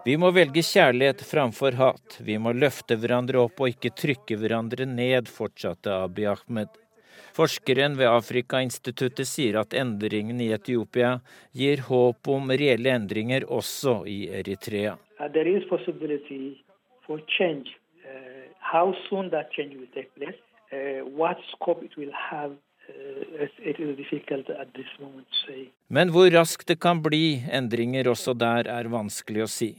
Vi 0.05 0.17
må 0.21 0.29
velge 0.35 0.61
kjærlighet 0.65 1.23
framfor 1.25 1.77
hat. 1.79 2.19
Vi 2.21 2.37
må 2.41 2.53
løfte 2.53 2.97
hverandre 2.99 3.41
opp 3.41 3.63
og 3.63 3.73
ikke 3.73 3.93
trykke 3.97 4.37
hverandre 4.37 4.85
ned, 4.85 5.31
fortsatte 5.31 5.93
Abiy 6.05 6.29
Ahmed. 6.29 6.69
Forskeren 7.35 7.97
ved 7.97 8.09
Afrikainstituttet 8.09 9.27
sier 9.29 9.59
at 9.61 9.73
endringen 9.77 10.41
i 10.41 10.51
Etiopia 10.55 11.19
gir 11.55 11.85
håp 11.87 12.29
om 12.29 12.51
reelle 12.51 12.93
endringer 12.93 13.45
også 13.47 14.03
i 14.09 14.19
Eritrea. 14.41 14.97
Uh, 15.19 15.27
there 15.27 15.47
is 15.47 15.63
for 15.69 17.19
change. 17.37 17.75
Uh, 18.05 18.49
how 18.59 18.93
soon 19.09 19.29
that 19.31 19.51
change 19.51 19.75
will 19.77 19.91
take 19.93 20.13
place, 20.15 20.37
uh, 20.71 21.05
what 21.05 21.37
scope 21.51 21.83
it 21.83 21.97
will 21.97 22.13
have 22.13 22.53
men 25.87 26.11
hvor 26.13 26.29
raskt 26.33 26.67
det 26.67 26.79
kan 26.83 27.01
bli 27.03 27.41
endringer 27.51 28.09
også 28.11 28.33
der, 28.37 28.67
er 28.67 28.89
vanskelig 28.91 29.45
å 29.45 29.49
si. 29.51 29.69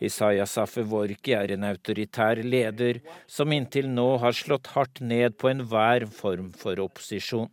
Isaias 0.00 0.56
Afeworki 0.60 1.34
er 1.36 1.52
en 1.56 1.64
autoritær 1.68 2.40
leder 2.44 3.00
som 3.28 3.52
inntil 3.52 3.88
nå 3.92 4.06
har 4.22 4.36
slått 4.36 4.70
hardt 4.74 5.00
ned 5.00 5.36
på 5.40 5.50
enhver 5.50 6.06
form 6.20 6.52
for 6.56 6.80
opposisjon. 6.80 7.50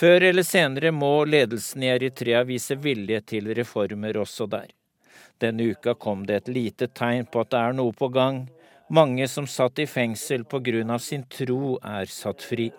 Før 0.00 0.28
eller 0.30 0.48
senere 0.48 0.92
må 0.92 1.12
ledelsen 1.28 1.84
i 1.84 1.92
Eritrea 1.92 2.42
vise 2.48 2.76
vilje 2.88 3.20
til 3.32 3.52
reformer 3.56 4.20
også 4.24 4.48
der. 4.56 4.72
Denne 5.40 5.72
uka 5.72 5.94
kom 5.94 6.26
det 6.26 6.36
et 6.36 6.48
lite 6.48 6.86
tegn 6.88 7.26
på 7.28 7.40
at 7.44 7.50
det 7.52 7.60
er 7.60 7.76
noe 7.76 7.92
på 7.92 8.08
gang. 8.08 8.46
Mange 8.88 9.26
som 9.28 9.46
satt 9.46 9.78
i 9.82 9.86
fengsel 9.86 10.44
pga. 10.44 10.98
sin 10.98 11.24
tro, 11.28 11.78
er 11.82 12.04
satt 12.06 12.42
fri. 12.42 12.70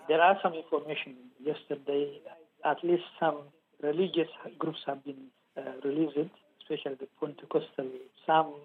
Some 8.26 8.62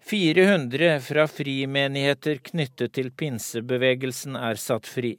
400 0.00 1.00
fra 1.00 1.26
frimenigheter 1.28 2.38
knyttet 2.50 2.92
til 2.92 3.10
pinsebevegelsen 3.10 4.36
er 4.36 4.54
satt 4.54 4.86
fri. 4.86 5.18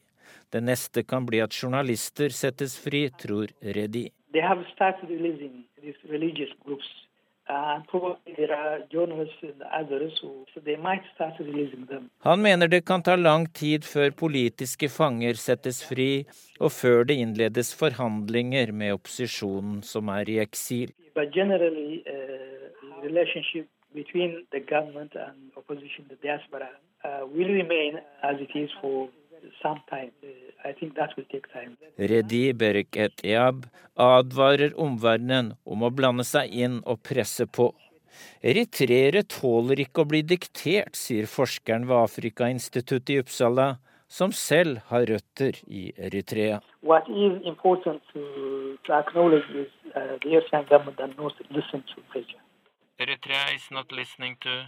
Det 0.49 0.61
neste 0.63 1.03
kan 1.03 1.25
bli 1.25 1.41
at 1.43 1.53
journalister 1.53 2.29
settes 2.29 2.77
fri, 2.79 3.09
tror 3.09 3.51
Redi. 3.61 4.07
They 4.31 4.41
have 4.41 4.63
started 4.73 5.09
releasing 5.09 5.65
these 5.81 5.97
religious 6.09 6.49
groups 6.65 6.87
han 12.19 12.41
mener 12.41 12.67
det 12.67 12.81
kan 12.85 13.03
ta 13.03 13.15
lang 13.15 13.45
tid 13.53 13.85
før 13.87 14.09
politiske 14.11 14.89
fanger 14.91 15.39
settes 15.39 15.79
fri, 15.89 16.25
og 16.59 16.71
før 16.75 17.07
det 17.07 17.15
innledes 17.23 17.71
forhandlinger 17.79 18.71
med 18.71 18.93
opposisjonen 18.97 19.79
som 19.83 20.09
er 20.09 20.29
i 20.29 20.39
eksil. 20.43 20.91
diaspora, 26.21 26.69
uh, 27.05 27.23
will 27.33 27.51
remain 27.61 27.93
as 28.23 28.35
it 28.41 28.51
is 28.55 28.71
for 28.81 29.07
some 29.61 29.81
time. 29.89 30.11
Redi 31.97 32.53
Bereket 32.53 33.25
Eab 33.25 33.65
advarer 33.95 34.73
omverdenen 34.79 35.53
om 35.65 35.83
å 35.83 35.91
blande 35.93 36.25
seg 36.27 36.53
inn 36.53 36.79
og 36.85 37.01
presse 37.07 37.47
på. 37.47 37.71
Eritreere 38.41 39.23
tåler 39.29 39.83
ikke 39.85 40.03
å 40.03 40.09
bli 40.09 40.23
diktert, 40.25 40.95
sier 40.97 41.27
forskeren 41.29 41.85
ved 41.89 41.97
Afrikainstituttet 41.97 43.13
i 43.13 43.19
Uppsala, 43.21 43.67
som 44.07 44.31
selv 44.31 44.79
har 44.89 45.05
røtter 45.09 45.59
i 45.67 45.91
Eritrea. 45.97 46.61
What 46.81 47.09
is 47.09 47.41
important 47.45 48.01
to, 48.13 48.77
to 48.85 48.93
acknowledge 48.93 49.49
is 49.51 49.71
uh, 49.95 50.17
the 50.23 50.29
Eritrean 50.37 50.67
government 50.69 50.97
that 50.97 51.17
knows 51.17 51.33
to 51.37 51.43
listen 51.51 51.83
to 51.93 52.01
pressure. 52.11 52.41
Eritrea 52.99 53.55
is 53.55 53.67
not 53.71 53.91
listening 53.91 54.37
to 54.41 54.65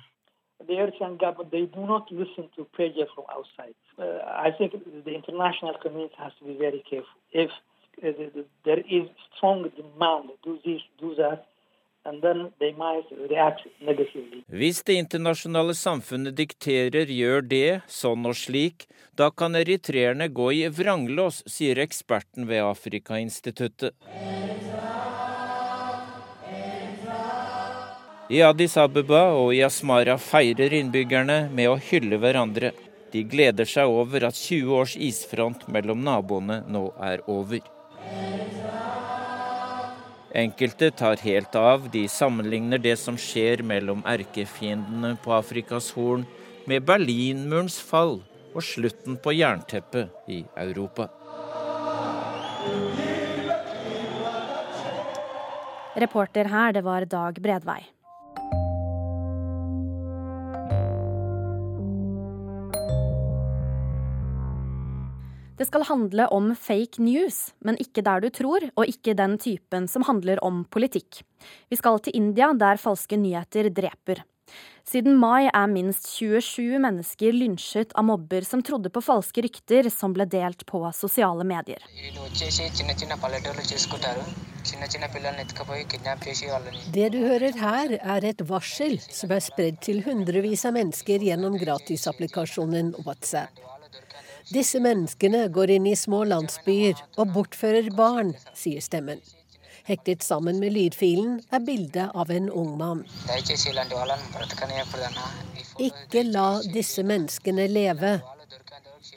the 0.68 0.74
Eritrean 0.74 1.18
government, 1.18 1.52
they 1.52 1.66
do 1.66 1.88
not 1.88 2.12
listen 2.12 2.50
to 2.56 2.66
pressure 2.76 3.08
from 3.16 3.26
outside. 3.32 3.76
Uh, 4.00 4.48
I 4.48 4.52
think 4.58 4.72
the 5.06 5.14
international 5.14 5.76
community 5.84 6.16
has 6.18 6.32
to 6.40 6.46
be 6.46 6.56
very 6.58 6.82
careful. 6.90 7.20
If 7.34 7.50
uh, 7.52 8.12
the, 8.18 8.32
the, 8.34 8.46
there 8.64 8.80
is 8.80 9.10
strong 9.36 9.70
demand, 9.76 10.30
do 10.44 10.58
this, 10.64 10.82
do 11.00 11.16
that, 11.16 11.46
Hvis 14.48 14.84
det 14.84 14.94
internasjonale 14.94 15.76
samfunnet 15.76 16.38
dikterer 16.38 17.12
gjør 17.12 17.44
det, 17.44 17.82
sånn 17.92 18.26
og 18.26 18.38
slik, 18.40 18.88
da 19.20 19.28
kan 19.30 19.56
eritreerne 19.60 20.30
gå 20.32 20.48
i 20.62 20.64
vranglås, 20.72 21.44
sier 21.46 21.82
eksperten 21.84 22.48
ved 22.48 22.64
Afrikainstituttet. 22.64 23.94
I 28.30 28.42
Addis 28.46 28.78
Abeba 28.78 29.24
og 29.36 29.54
i 29.58 29.64
Asmara 29.66 30.16
feirer 30.22 30.74
innbyggerne 30.80 31.50
med 31.52 31.68
å 31.68 31.80
hylle 31.92 32.22
hverandre. 32.22 32.72
De 33.12 33.24
gleder 33.26 33.66
seg 33.66 33.90
over 33.90 34.28
at 34.28 34.38
20 34.38 34.74
års 34.78 34.96
isfront 34.96 35.66
mellom 35.72 36.02
naboene 36.06 36.62
nå 36.70 36.90
er 37.02 37.24
over. 37.28 37.64
Enkelte 40.30 40.92
tar 40.94 41.18
helt 41.26 41.56
av. 41.58 41.88
De 41.90 42.04
sammenligner 42.08 42.78
det 42.78 42.96
som 43.02 43.18
skjer 43.18 43.64
mellom 43.66 44.04
erkefiendene 44.06 45.16
på 45.24 45.34
Afrikas 45.34 45.90
Horn, 45.98 46.28
med 46.70 46.86
Berlinmurens 46.86 47.80
fall 47.82 48.20
og 48.54 48.62
slutten 48.66 49.18
på 49.18 49.34
jernteppet 49.34 50.30
i 50.30 50.44
Europa. 50.58 51.10
Reporter 56.00 56.46
her, 56.46 56.74
det 56.78 56.86
var 56.86 57.06
Dag 57.10 57.42
Bredvei. 57.42 57.82
Det 65.60 65.66
skal 65.68 65.84
handle 65.84 66.24
om 66.32 66.54
fake 66.56 67.02
news, 67.04 67.50
men 67.60 67.76
ikke 67.84 68.00
der 68.08 68.22
du 68.24 68.30
tror, 68.32 68.64
og 68.80 68.88
ikke 68.88 69.12
den 69.20 69.34
typen 69.44 69.90
som 69.92 70.06
handler 70.08 70.40
om 70.40 70.62
politikk. 70.72 71.20
Vi 71.68 71.76
skal 71.76 72.00
til 72.00 72.16
India, 72.16 72.54
der 72.56 72.80
falske 72.80 73.20
nyheter 73.20 73.68
dreper. 73.68 74.22
Siden 74.88 75.18
mai 75.20 75.50
er 75.52 75.68
minst 75.68 76.08
27 76.16 76.80
mennesker 76.80 77.36
lynsjet 77.36 77.92
av 78.00 78.08
mobber 78.08 78.48
som 78.48 78.64
trodde 78.64 78.90
på 78.90 79.04
falske 79.04 79.44
rykter 79.44 79.92
som 79.92 80.16
ble 80.16 80.26
delt 80.32 80.64
på 80.66 80.80
sosiale 80.96 81.44
medier. 81.44 81.84
Det 86.96 87.10
du 87.12 87.20
hører 87.20 87.60
her, 87.66 87.98
er 88.16 88.30
et 88.32 88.46
varsel 88.50 88.96
som 89.04 89.36
er 89.36 89.44
spredd 89.44 89.84
til 89.84 90.06
hundrevis 90.08 90.64
av 90.66 90.80
mennesker 90.80 91.28
gjennom 91.28 91.60
gratisapplikasjonen 91.60 92.96
WhatsApp. 93.04 93.60
Disse 94.50 94.80
menneskene 94.82 95.44
går 95.54 95.76
inn 95.76 95.88
i 95.88 95.96
små 95.96 96.24
landsbyer 96.26 96.98
og 97.22 97.36
bortfører 97.36 97.92
barn, 97.94 98.32
sier 98.58 98.82
stemmen. 98.82 99.22
Hektet 99.86 100.26
sammen 100.26 100.58
med 100.62 100.74
lydfilen 100.74 101.40
er 101.54 101.62
bildet 101.66 102.16
av 102.18 102.32
en 102.34 102.50
ung 102.50 102.76
mann. 102.78 103.04
Ikke 105.90 106.24
la 106.26 106.48
disse 106.74 107.06
menneskene 107.06 107.68
leve, 107.70 108.12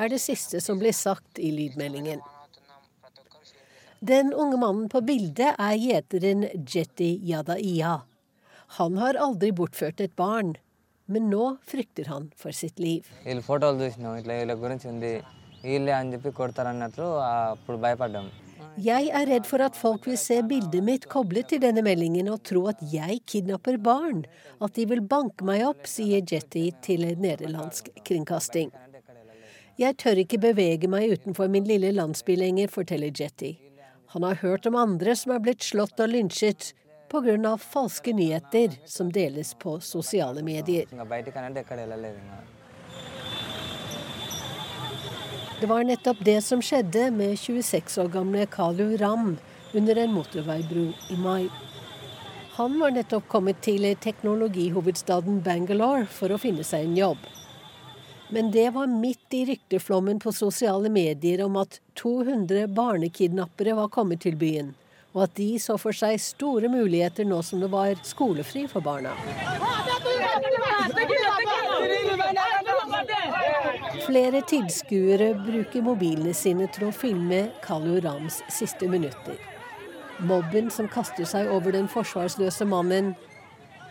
er 0.00 0.12
det 0.12 0.20
siste 0.20 0.60
som 0.64 0.80
blir 0.80 0.96
sagt 0.96 1.40
i 1.40 1.50
lydmeldingen. 1.52 2.20
Den 4.00 4.32
unge 4.34 4.58
mannen 4.58 4.88
på 4.92 5.00
bildet 5.06 5.54
er 5.56 5.76
gjeteren 5.78 6.48
Jetty 6.66 7.14
Yadaiya. 7.30 8.00
Han 8.80 8.96
har 8.98 9.20
aldri 9.20 9.52
bortført 9.52 10.00
et 10.00 10.16
barn, 10.16 10.56
men 11.12 11.28
nå 11.32 11.56
frykter 11.68 12.08
han 12.12 12.30
for 12.38 12.54
sitt 12.56 12.80
liv. 12.82 13.06
Jeg 18.80 19.10
er 19.12 19.26
redd 19.28 19.44
for 19.44 19.60
at 19.60 19.76
folk 19.76 20.06
vil 20.08 20.16
se 20.16 20.38
bildet 20.48 20.84
mitt 20.84 21.04
koblet 21.12 21.50
til 21.52 21.60
denne 21.60 21.82
meldingen 21.84 22.30
og 22.32 22.40
tro 22.48 22.64
at 22.70 22.80
jeg 22.88 23.20
kidnapper 23.28 23.76
barn. 23.76 24.24
At 24.64 24.78
de 24.78 24.86
vil 24.88 25.02
banke 25.04 25.44
meg 25.44 25.66
opp, 25.66 25.84
sier 25.90 26.24
Jetty 26.24 26.70
til 26.84 27.04
nederlandsk 27.20 27.92
kringkasting. 28.06 28.72
Jeg 29.80 29.96
tør 30.00 30.22
ikke 30.22 30.40
bevege 30.40 30.88
meg 30.88 31.12
utenfor 31.18 31.52
min 31.52 31.68
lille 31.68 31.92
landsby 31.96 32.36
lenger, 32.38 32.72
forteller 32.72 33.12
Jetty. 33.12 33.54
Han 34.12 34.24
har 34.26 34.40
hørt 34.42 34.66
om 34.68 34.76
andre 34.76 35.14
som 35.16 35.32
er 35.32 35.44
blitt 35.44 35.64
slått 35.64 36.00
og 36.00 36.12
lynsjet 36.12 36.72
pga. 37.12 37.58
falske 37.58 38.12
nyheter 38.12 38.70
som 38.86 39.12
deles 39.12 39.54
på 39.54 39.80
sosiale 39.80 40.42
medier. 40.42 40.84
Det 45.60 45.66
var 45.66 45.84
nettopp 45.84 46.24
det 46.24 46.40
som 46.42 46.62
skjedde 46.62 47.10
med 47.10 47.38
26 47.38 47.98
år 47.98 48.08
gamle 48.08 48.46
Kalu 48.46 48.96
Ram 48.96 49.36
under 49.72 49.96
en 49.96 50.12
motorveibro 50.12 50.88
i 51.10 51.16
mai. 51.16 51.48
Han 52.56 52.80
var 52.80 52.90
nettopp 52.90 53.28
kommet 53.28 53.60
til 53.62 53.86
teknologihovedstaden 54.00 55.40
Bangalore 55.44 56.08
for 56.08 56.32
å 56.32 56.40
finne 56.40 56.64
seg 56.64 56.88
en 56.88 56.96
jobb. 56.96 57.22
Men 58.32 58.50
det 58.50 58.70
var 58.74 58.88
midt 58.88 59.36
i 59.36 59.44
rykteflommen 59.52 60.20
på 60.20 60.32
sosiale 60.32 60.88
medier 60.88 61.44
om 61.44 61.56
at 61.60 61.78
200 62.00 62.66
barnekidnappere 62.72 63.76
var 63.76 63.92
kommet 63.92 64.24
til 64.24 64.36
byen, 64.40 64.72
og 65.12 65.24
at 65.26 65.34
de 65.36 65.48
så 65.60 65.76
for 65.80 65.96
seg 65.96 66.20
store 66.20 66.70
muligheter 66.72 67.26
nå 67.28 67.42
som 67.44 67.60
det 67.60 67.68
var 67.72 67.98
skolefri 68.06 68.64
for 68.70 68.84
barna. 68.84 69.12
Flere 74.06 74.42
tilskuere 74.48 75.32
bruker 75.44 75.84
mobilene 75.84 76.32
sine 76.36 76.68
til 76.72 76.88
å 76.88 76.94
filme 76.96 77.44
Kalu 77.64 78.00
Rams 78.04 78.40
siste 78.52 78.88
minutter. 78.90 79.36
Mobben 80.22 80.70
som 80.70 80.88
kaster 80.90 81.26
seg 81.28 81.50
over 81.50 81.74
den 81.74 81.88
forsvarsløse 81.90 82.66
mannen, 82.68 83.12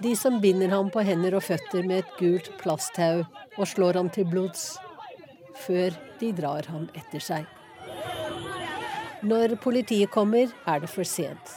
de 0.01 0.15
som 0.17 0.39
binder 0.41 0.72
ham 0.74 0.89
på 0.89 1.03
hender 1.05 1.36
og 1.38 1.45
føtter 1.45 1.86
med 1.86 2.01
et 2.01 2.13
gult 2.17 2.49
plasttau 2.61 3.22
og 3.57 3.65
slår 3.69 3.99
ham 3.99 4.09
til 4.13 4.26
blods, 4.30 4.72
før 5.61 5.93
de 6.22 6.32
drar 6.34 6.65
ham 6.72 6.88
etter 6.97 7.22
seg. 7.22 7.61
Når 9.22 9.53
politiet 9.61 10.09
kommer, 10.09 10.49
er 10.65 10.80
det 10.82 10.88
for 10.89 11.05
sent. 11.05 11.51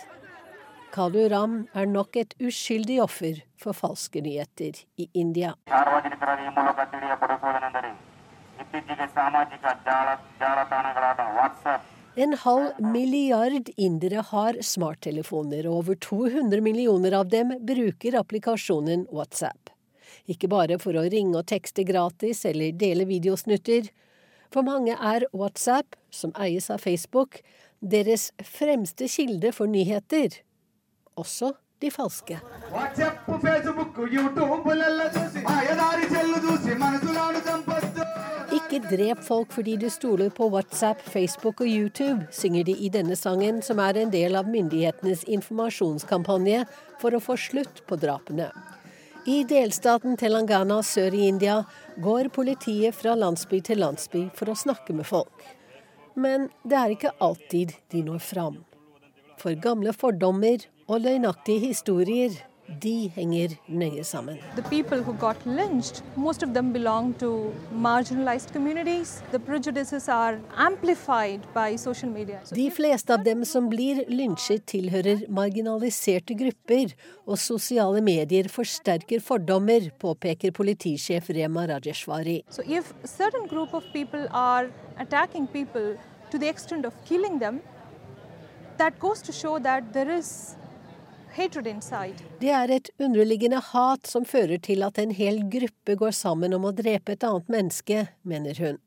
Kalu 0.92 1.22
Ram 1.32 1.54
er 1.72 1.86
nok 1.88 2.18
et 2.20 2.34
uskyldig 2.36 2.98
offer 3.00 3.38
for 3.56 3.72
falske 3.72 4.20
nyheter 4.20 4.82
i 5.00 5.08
India. 5.16 5.54
En 12.14 12.36
halv 12.44 12.84
milliard 12.84 13.72
indere 13.76 14.28
har 14.28 14.60
smarttelefoner, 14.60 15.64
og 15.66 15.80
over 15.80 15.96
200 16.04 16.60
millioner 16.60 17.16
av 17.16 17.32
dem 17.32 17.56
bruker 17.64 18.20
applikasjonen 18.20 19.08
WhatsApp. 19.08 19.72
Ikke 20.28 20.52
bare 20.52 20.76
for 20.78 21.00
å 21.00 21.08
ringe 21.08 21.40
og 21.40 21.48
tekste 21.48 21.88
gratis 21.88 22.44
eller 22.44 22.76
dele 22.76 23.08
videosnutter. 23.08 23.88
For 24.54 24.62
mange 24.62 24.94
er 24.94 25.24
WhatsApp, 25.34 25.96
som 26.14 26.30
eies 26.38 26.68
av 26.70 26.78
Facebook, 26.78 27.40
deres 27.82 28.28
fremste 28.38 29.08
kilde 29.10 29.50
for 29.52 29.66
nyheter. 29.66 30.36
Også 31.18 31.56
de 31.82 31.90
falske. 31.90 32.38
Ikke 38.54 38.80
drep 38.86 39.24
folk 39.26 39.50
fordi 39.56 39.74
du 39.82 39.88
stoler 39.90 40.30
på 40.30 40.48
WhatsApp, 40.54 41.02
Facebook 41.02 41.60
og 41.60 41.66
YouTube, 41.66 42.22
synger 42.30 42.70
de 42.70 42.78
i 42.78 42.92
denne 42.94 43.18
sangen, 43.18 43.58
som 43.58 43.82
er 43.82 43.98
en 44.04 44.14
del 44.14 44.38
av 44.38 44.46
myndighetenes 44.46 45.26
informasjonskampanje 45.26 46.62
for 47.02 47.18
å 47.18 47.24
få 47.26 47.34
slutt 47.48 47.82
på 47.90 47.98
drapene. 47.98 48.52
I 49.24 49.38
delstaten 49.48 50.18
Telangana 50.20 50.82
sør 50.84 51.14
i 51.16 51.22
India 51.30 51.62
går 52.04 52.28
politiet 52.34 52.92
fra 52.92 53.14
landsby 53.16 53.62
til 53.64 53.78
landsby 53.80 54.26
for 54.36 54.52
å 54.52 54.56
snakke 54.58 54.92
med 54.92 55.08
folk. 55.08 55.46
Men 56.12 56.50
det 56.60 56.76
er 56.76 56.92
ikke 56.92 57.14
alltid 57.24 57.72
de 57.94 58.02
når 58.04 58.20
fram. 58.20 58.58
For 59.40 59.56
gamle 59.56 59.94
fordommer 59.96 60.66
og 60.84 61.06
løgnaktige 61.06 61.70
historier 61.70 62.36
de 62.82 63.08
henger 63.14 63.56
nøye 63.68 64.04
sammen. 64.04 64.38
Lynched, 65.44 66.02
De 72.54 72.70
fleste 72.70 73.12
av 73.12 73.24
dem 73.24 73.44
som 73.44 73.68
blir 73.68 74.02
lynsjet, 74.08 74.64
tilhører 74.66 75.26
marginaliserte 75.28 76.34
grupper, 76.38 76.94
og 77.26 77.38
sosiale 77.38 78.00
medier 78.04 78.48
forsterker 78.48 79.20
fordommer, 79.20 79.90
påpeker 80.00 80.52
politisjef 80.52 81.30
Rema 81.30 81.66
Rajeshwari. 81.66 82.42
So 82.50 82.62
if 82.66 82.92
certain 83.04 83.46
group 83.48 83.74
of 83.74 83.84
people 83.92 84.26
are 84.30 84.68
attacking 84.98 85.46
people 85.46 85.96
to 86.30 86.38
the 86.38 86.48
extent 86.48 86.84
of 86.84 86.92
killing 87.04 87.38
them, 87.38 87.60
that 88.78 88.98
goes 88.98 89.22
to 89.22 89.32
show 89.32 89.58
that 89.58 89.92
there 89.92 90.10
is 90.10 90.56
det 91.34 92.50
er 92.54 92.70
et 92.70 92.90
underliggende 93.02 93.58
hat 93.72 94.06
som 94.06 94.26
fører 94.28 94.60
til 94.62 94.84
at 94.86 94.98
en 95.02 95.10
hel 95.10 95.40
gruppe 95.50 95.96
går 95.98 96.14
sammen 96.14 96.54
om 96.54 96.66
å 96.68 96.74
drepe 96.76 97.16
et 97.16 97.26
annet 97.26 97.48
menneske, 97.50 98.04
mener 98.22 98.60
hun. 98.62 98.78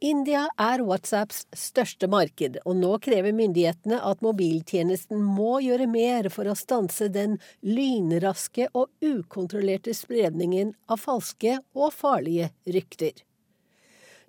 India 0.00 0.42
er 0.60 0.82
WhatsApps 0.84 1.46
største 1.56 2.08
marked, 2.12 2.58
og 2.68 2.76
nå 2.76 2.90
krever 3.04 3.32
myndighetene 3.36 3.96
at 4.04 4.24
mobiltjenesten 4.24 5.20
må 5.24 5.58
gjøre 5.64 5.86
mer 5.88 6.28
for 6.32 6.48
å 6.48 6.56
stanse 6.56 7.08
den 7.12 7.38
lynraske 7.64 8.68
og 8.76 8.88
ukontrollerte 9.00 9.96
spredningen 9.96 10.74
av 10.88 11.00
falske 11.04 11.58
og 11.72 11.92
farlige 11.96 12.50
rykter. 12.68 13.24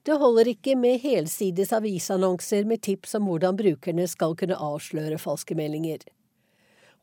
Det 0.07 0.15
holder 0.15 0.53
ikke 0.53 0.77
med 0.79 1.01
helsides 1.03 1.73
avisannonser 1.75 2.63
med 2.67 2.83
tips 2.87 3.17
om 3.19 3.27
hvordan 3.27 3.59
brukerne 3.59 4.07
skal 4.07 4.39
kunne 4.39 4.55
avsløre 4.55 5.19
falske 5.19 5.55
meldinger. 5.59 6.03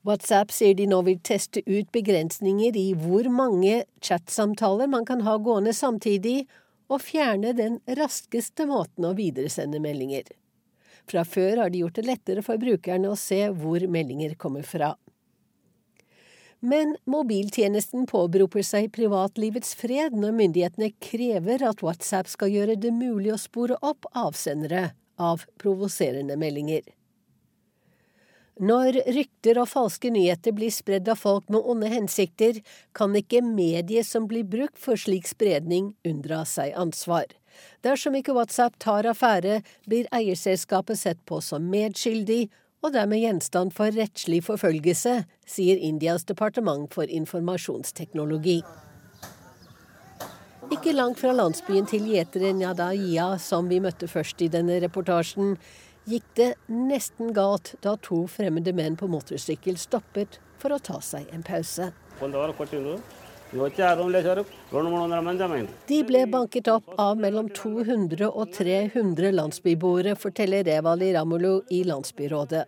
WhatsApp 0.05 0.53
sier 0.53 0.75
de 0.77 0.85
nå 0.91 0.99
vil 1.07 1.21
teste 1.25 1.63
ut 1.65 1.89
begrensninger 1.97 2.77
i 2.77 2.91
hvor 2.99 3.25
mange 3.33 3.85
chatsamtaler 4.05 4.91
man 4.93 5.07
kan 5.09 5.23
ha 5.25 5.39
gående 5.41 5.73
samtidig, 5.73 6.45
og 6.93 7.01
fjerne 7.01 7.55
den 7.57 7.79
raskeste 7.97 8.67
måten 8.69 9.07
å 9.09 9.15
videresende 9.17 9.81
meldinger. 9.81 10.27
Fra 11.09 11.23
før 11.25 11.63
har 11.63 11.73
de 11.73 11.81
gjort 11.81 11.97
det 11.97 12.05
lettere 12.05 12.45
for 12.45 12.61
brukerne 12.61 13.09
å 13.09 13.17
se 13.17 13.47
hvor 13.57 13.87
meldinger 13.89 14.35
kommer 14.41 14.67
fra. 14.69 14.93
Men 16.65 16.95
mobiltjenesten 17.09 18.05
påberoper 18.09 18.65
seg 18.65 18.91
privatlivets 18.93 19.73
fred 19.77 20.17
når 20.17 20.37
myndighetene 20.37 20.91
krever 21.01 21.65
at 21.65 21.81
WhatsApp 21.85 22.29
skal 22.33 22.53
gjøre 22.53 22.77
det 22.81 22.93
mulig 22.93 23.33
å 23.35 23.41
spore 23.41 23.81
opp 23.85 24.09
avsendere 24.13 24.91
av 25.21 25.45
provoserende 25.61 26.37
meldinger. 26.41 26.85
Når 28.63 29.01
rykter 29.11 29.59
og 29.59 29.67
falske 29.67 30.13
nyheter 30.15 30.55
blir 30.55 30.71
spredd 30.71 31.09
av 31.11 31.19
folk 31.19 31.49
med 31.51 31.67
onde 31.67 31.89
hensikter, 31.91 32.61
kan 32.95 33.17
ikke 33.19 33.43
mediet 33.43 34.07
som 34.07 34.29
blir 34.31 34.47
brukt 34.47 34.79
for 34.79 34.95
slik 34.95 35.27
spredning, 35.27 35.95
unndra 36.07 36.45
seg 36.47 36.71
ansvar. 36.79 37.27
Dersom 37.83 38.15
ikke 38.15 38.35
WhatsApp 38.35 38.79
tar 38.79 39.09
affære, 39.11 39.61
blir 39.91 40.07
eierselskapet 40.15 41.01
sett 41.01 41.19
på 41.27 41.41
som 41.43 41.67
medskyldig 41.71 42.47
og 42.85 42.93
dermed 42.95 43.25
gjenstand 43.25 43.73
for 43.75 43.91
rettslig 43.97 44.43
forfølgelse, 44.47 45.25
sier 45.49 45.81
Indias 45.81 46.27
departement 46.29 46.87
for 46.95 47.11
informasjonsteknologi. 47.11 48.61
Ikke 50.73 50.95
langt 50.95 51.19
fra 51.21 51.33
landsbyen 51.35 51.89
til 51.91 52.07
gjeteren 52.09 52.63
Yadaiya, 52.63 53.35
som 53.41 53.67
vi 53.69 53.81
møtte 53.83 54.07
først 54.09 54.41
i 54.45 54.51
denne 54.53 54.79
reportasjen, 54.85 55.57
gikk 56.09 56.27
det 56.37 56.51
nesten 56.69 57.33
galt 57.37 57.75
da 57.85 57.97
to 57.97 58.25
fremmede 58.31 58.75
menn 58.77 58.97
på 59.01 59.09
motorsykkel 59.11 59.79
stoppet 59.81 60.39
for 60.61 60.75
å 60.75 60.81
ta 60.83 61.01
seg 61.05 61.29
en 61.33 61.45
pause. 61.45 61.91
De 65.89 65.99
ble 66.09 66.23
banket 66.27 66.71
opp 66.73 66.89
av 66.99 67.19
mellom 67.21 67.51
200 67.55 68.27
og 68.27 68.55
300 68.57 69.31
landsbyboere, 69.35 70.17
forteller 70.19 70.65
Revali 70.67 71.13
Ramulu 71.15 71.61
i 71.71 71.85
landsbyrådet. 71.87 72.65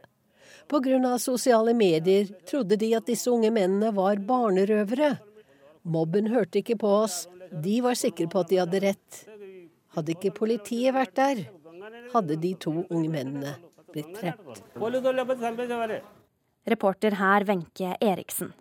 Pga. 0.67 1.19
sosiale 1.19 1.75
medier 1.75 2.27
trodde 2.47 2.77
de 2.77 2.95
at 2.95 3.07
disse 3.07 3.31
unge 3.31 3.51
mennene 3.51 3.93
var 3.95 4.17
barnerøvere. 4.17 5.17
Mobben 5.83 6.27
hørte 6.31 6.59
ikke 6.59 6.79
på 6.79 6.91
oss, 7.05 7.27
de 7.51 7.81
var 7.83 7.95
sikre 7.95 8.27
på 8.31 8.43
at 8.43 8.51
de 8.51 8.63
hadde 8.63 8.83
rett. 8.83 9.21
Hadde 9.95 10.15
ikke 10.15 10.35
politiet 10.35 10.95
vært 10.95 11.15
der, 11.15 11.45
hadde 12.13 12.37
de 12.43 12.53
to 12.61 12.73
unge 12.91 13.09
mennene 13.13 13.57
blitt 13.93 14.13
drept. 14.21 14.63
Reporter 16.67 17.19
her 17.21 17.45
Wenche 17.47 17.97
Eriksen. 18.01 18.53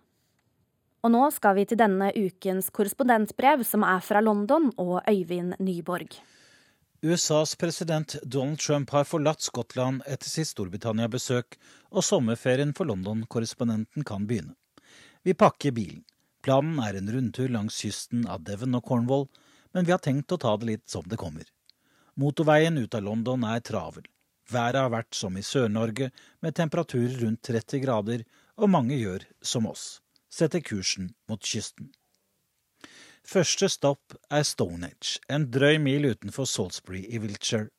Og 1.06 1.12
nå 1.14 1.26
skal 1.34 1.58
vi 1.60 1.66
til 1.70 1.78
denne 1.78 2.10
ukens 2.18 2.72
korrespondentbrev, 2.74 3.62
som 3.66 3.84
er 3.86 4.02
fra 4.02 4.22
London 4.26 4.72
og 4.82 5.04
Øyvind 5.10 5.54
Nyborg. 5.62 6.18
USAs 7.06 7.54
president 7.56 8.16
Donald 8.24 8.58
Trump 8.58 8.90
har 8.90 9.06
forlatt 9.06 9.44
Skottland 9.46 10.02
etter 10.10 10.30
sitt 10.32 10.50
Storbritannia-besøk, 10.50 11.60
og 11.94 12.06
sommerferien 12.06 12.74
for 12.74 12.90
London-korrespondenten 12.90 14.06
kan 14.08 14.26
begynne. 14.26 14.56
Vi 15.22 15.38
pakker 15.38 15.76
bilen. 15.76 16.02
Planen 16.42 16.80
er 16.82 16.98
en 16.98 17.10
rundtur 17.14 17.50
langs 17.54 17.78
kysten 17.82 18.26
av 18.30 18.42
Devon 18.46 18.78
og 18.78 18.86
Cornwall, 18.86 19.28
men 19.74 19.86
vi 19.86 19.94
har 19.94 20.02
tenkt 20.02 20.34
å 20.34 20.42
ta 20.42 20.56
det 20.58 20.72
litt 20.72 20.90
som 20.90 21.06
det 21.10 21.18
kommer. 21.22 21.46
Motorveien 22.16 22.78
ut 22.78 22.96
av 22.96 23.04
London 23.04 23.44
er 23.44 23.60
travel. 23.60 24.06
Været 24.52 24.80
har 24.80 24.92
vært 24.94 25.18
som 25.18 25.36
i 25.36 25.44
Sør-Norge, 25.44 26.12
med 26.42 26.56
temperaturer 26.56 27.18
rundt 27.26 27.42
30 27.44 27.82
grader, 27.84 28.24
og 28.56 28.72
mange 28.72 28.96
gjør 28.96 29.26
som 29.44 29.68
oss, 29.68 30.00
setter 30.32 30.64
kursen 30.64 31.10
mot 31.28 31.42
kysten. 31.44 31.90
Første 33.26 33.68
stopp 33.74 34.16
er 34.30 34.46
Stonehenge, 34.46 35.18
en 35.28 35.50
drøy 35.52 35.80
mil 35.82 36.06
utenfor 36.14 36.48
Salisbury 36.48 37.04
i 37.10 37.20
Wiltshire. 37.20 37.72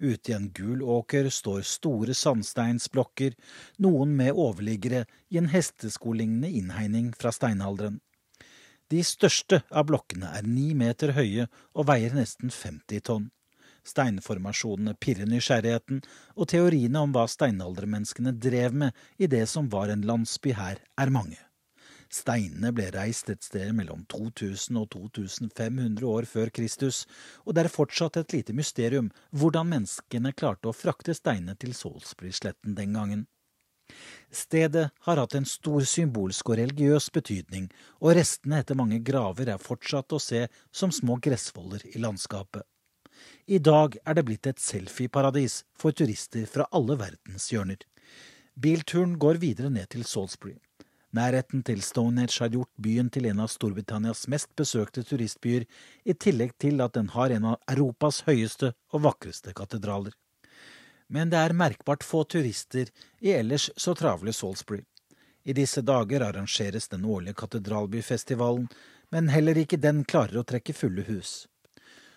Ute 0.00 0.32
i 0.32 0.34
en 0.34 0.50
gul 0.56 0.82
åker 0.82 1.30
står 1.32 1.64
store 1.68 2.14
sandsteinsblokker, 2.16 3.36
noen 3.78 4.12
med 4.16 4.32
overliggere 4.34 5.06
i 5.30 5.38
en 5.40 5.50
hesteskolignende 5.52 6.50
innhegning 6.50 7.12
fra 7.16 7.32
steinalderen. 7.32 8.00
De 8.90 9.04
største 9.06 9.62
av 9.70 9.86
blokkene 9.86 10.32
er 10.36 10.48
ni 10.48 10.72
meter 10.74 11.14
høye 11.14 11.46
og 11.72 11.86
veier 11.92 12.16
nesten 12.16 12.50
50 12.50 13.06
tonn. 13.06 13.30
Steinformasjonene 13.86 14.96
pirrer 15.00 15.28
nysgjerrigheten, 15.30 16.02
og 16.36 16.50
teoriene 16.52 17.04
om 17.04 17.14
hva 17.14 17.26
steinaldermenneskene 17.30 18.34
drev 18.36 18.76
med 18.84 19.06
i 19.18 19.30
det 19.30 19.46
som 19.48 19.70
var 19.72 19.92
en 19.92 20.04
landsby 20.06 20.54
her, 20.56 20.82
er 21.00 21.14
mange. 21.14 21.38
Steinene 22.10 22.72
ble 22.74 22.88
reist 22.90 23.28
et 23.30 23.44
sted 23.46 23.70
mellom 23.76 24.02
2000 24.10 24.78
og 24.80 24.88
2500 24.90 26.06
år 26.10 26.26
før 26.26 26.50
Kristus, 26.50 27.04
og 27.46 27.54
det 27.54 27.64
er 27.64 27.74
fortsatt 27.76 28.18
et 28.18 28.34
lite 28.34 28.56
mysterium 28.56 29.12
hvordan 29.30 29.70
menneskene 29.70 30.32
klarte 30.34 30.70
å 30.70 30.74
frakte 30.74 31.14
steinene 31.14 31.54
til 31.54 31.76
Salisbury-sletten 31.76 32.74
den 32.74 32.98
gangen. 32.98 33.28
Stedet 34.30 34.90
har 35.06 35.22
hatt 35.22 35.34
en 35.38 35.46
stor 35.46 35.86
symbolsk 35.86 36.50
og 36.50 36.58
religiøs 36.60 37.08
betydning, 37.14 37.70
og 38.02 38.14
restene 38.18 38.60
etter 38.62 38.78
mange 38.78 39.00
graver 39.06 39.54
er 39.54 39.62
fortsatt 39.62 40.14
å 40.14 40.22
se 40.22 40.44
som 40.70 40.94
små 40.94 41.18
gressvoller 41.22 41.86
i 41.94 42.02
landskapet. 42.02 42.66
I 43.46 43.58
dag 43.58 43.96
er 44.04 44.14
det 44.14 44.24
blitt 44.28 44.46
et 44.46 44.60
selfieparadis 44.60 45.62
for 45.78 45.96
turister 45.96 46.46
fra 46.46 46.66
alle 46.76 46.96
verdens 47.00 47.48
hjørner. 47.52 47.80
Bilturen 48.54 49.16
går 49.18 49.40
videre 49.40 49.70
ned 49.70 49.88
til 49.90 50.04
Salisbury. 50.04 50.58
Nærheten 51.16 51.64
til 51.66 51.80
Stonehenge 51.82 52.38
har 52.38 52.52
gjort 52.52 52.70
byen 52.78 53.08
til 53.10 53.26
en 53.26 53.40
av 53.42 53.50
Storbritannias 53.50 54.28
mest 54.30 54.52
besøkte 54.56 55.02
turistbyer, 55.02 55.64
i 56.04 56.14
tillegg 56.14 56.52
til 56.62 56.80
at 56.84 56.94
den 56.94 57.08
har 57.16 57.34
en 57.34 57.48
av 57.54 57.72
Europas 57.72 58.22
høyeste 58.28 58.74
og 58.94 59.02
vakreste 59.08 59.54
katedraler. 59.56 60.14
Men 61.10 61.32
det 61.32 61.40
er 61.40 61.56
merkbart 61.56 62.06
få 62.06 62.22
turister 62.30 62.92
i 63.18 63.32
ellers 63.34 63.70
så 63.76 63.96
travle 63.98 64.32
Salisbury. 64.32 64.84
I 65.42 65.56
disse 65.56 65.82
dager 65.82 66.22
arrangeres 66.22 66.86
den 66.92 67.04
årlige 67.04 67.40
katedralbyfestivalen, 67.42 68.68
men 69.10 69.32
heller 69.34 69.58
ikke 69.58 69.80
den 69.80 70.04
klarer 70.04 70.38
å 70.38 70.46
trekke 70.46 70.76
fulle 70.76 71.02
hus. 71.08 71.49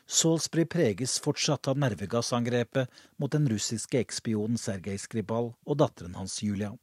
Salisbury 0.07 0.65
preges 0.65 1.19
fortsatt 1.23 1.67
av 1.67 1.77
nervegassangrepet 1.79 2.89
mot 3.17 3.31
den 3.31 3.47
russiske 3.49 3.99
ekspionen 4.03 4.59
Sergej 4.59 4.99
Skripal 4.99 5.53
og 5.53 5.77
datteren 5.79 6.17
hans 6.19 6.41
Julia. 6.43 6.73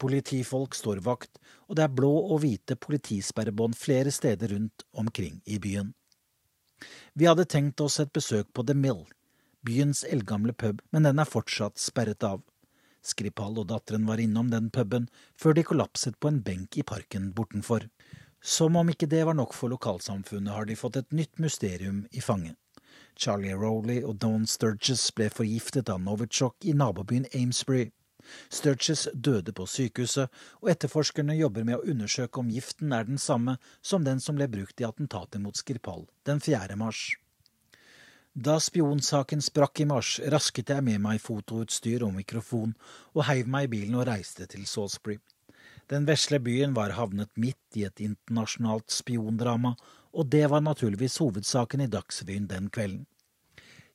Politifolk 0.00 0.74
står 0.74 1.02
vakt, 1.04 1.36
og 1.68 1.76
det 1.76 1.84
er 1.84 1.92
blå 1.92 2.12
og 2.32 2.40
hvite 2.42 2.76
politisperrebånd 2.80 3.76
flere 3.76 4.12
steder 4.14 4.54
rundt 4.54 4.86
omkring 4.96 5.42
i 5.44 5.58
byen. 5.60 5.92
Vi 7.12 7.28
hadde 7.28 7.44
tenkt 7.44 7.80
oss 7.84 8.00
et 8.00 8.12
besøk 8.16 8.48
på 8.56 8.64
The 8.64 8.74
Mill, 8.74 9.04
byens 9.66 10.00
eldgamle 10.08 10.54
pub, 10.56 10.80
men 10.90 11.04
den 11.04 11.20
er 11.20 11.28
fortsatt 11.28 11.78
sperret 11.78 12.24
av. 12.24 12.40
Skripal 13.04 13.58
og 13.60 13.68
datteren 13.68 14.06
var 14.08 14.20
innom 14.20 14.48
den 14.52 14.70
puben 14.72 15.08
før 15.40 15.56
de 15.56 15.64
kollapset 15.64 16.16
på 16.20 16.32
en 16.32 16.40
benk 16.44 16.76
i 16.80 16.84
parken 16.84 17.30
bortenfor. 17.36 17.86
Som 18.40 18.76
om 18.76 18.88
ikke 18.88 19.08
det 19.10 19.24
var 19.28 19.36
nok 19.36 19.52
for 19.54 19.68
lokalsamfunnet, 19.68 20.54
har 20.54 20.64
de 20.64 20.76
fått 20.76 20.96
et 20.96 21.12
nytt 21.12 21.38
mysterium 21.38 22.06
i 22.10 22.22
fanget. 22.24 22.56
Charlie 23.16 23.54
Rowley 23.54 24.00
og 24.00 24.16
Dawn 24.22 24.46
Sturges 24.48 25.10
ble 25.12 25.28
forgiftet 25.28 25.90
av 25.92 26.00
Novichok 26.00 26.64
i 26.64 26.72
nabobyen 26.72 27.26
Amesbury. 27.36 27.90
Sturges 28.48 29.08
døde 29.12 29.52
på 29.52 29.66
sykehuset, 29.68 30.30
og 30.60 30.70
etterforskerne 30.72 31.36
jobber 31.36 31.66
med 31.68 31.78
å 31.78 31.92
undersøke 31.92 32.40
om 32.40 32.52
giften 32.52 32.94
er 32.96 33.08
den 33.08 33.18
samme 33.18 33.58
som 33.82 34.04
den 34.04 34.20
som 34.24 34.38
ble 34.38 34.48
brukt 34.48 34.80
i 34.80 34.86
attentatet 34.88 35.40
mot 35.42 35.56
Skripal 35.56 36.06
den 36.28 36.40
4. 36.40 36.76
mars. 36.80 37.10
Da 38.32 38.60
spionsaken 38.62 39.42
sprakk 39.42 39.82
i 39.82 39.88
mars, 39.90 40.14
rasket 40.32 40.70
jeg 40.70 40.86
med 40.86 41.02
meg 41.02 41.20
fotoutstyr 41.20 42.04
og 42.06 42.14
mikrofon 42.14 42.76
og 43.12 43.24
heiv 43.26 43.50
meg 43.50 43.66
i 43.66 43.72
bilen 43.74 43.98
og 43.98 44.06
reiste 44.08 44.46
til 44.46 44.68
Salisbury. 44.70 45.18
Den 45.90 46.04
vesle 46.06 46.38
byen 46.38 46.74
var 46.74 46.94
havnet 46.94 47.30
midt 47.34 47.76
i 47.76 47.82
et 47.88 48.00
internasjonalt 48.00 48.92
spiondrama, 48.94 49.74
og 50.14 50.28
det 50.30 50.44
var 50.50 50.62
naturligvis 50.62 51.18
hovedsaken 51.18 51.82
i 51.82 51.88
Dagsrevyen 51.90 52.46
den 52.50 52.68
kvelden. 52.70 53.08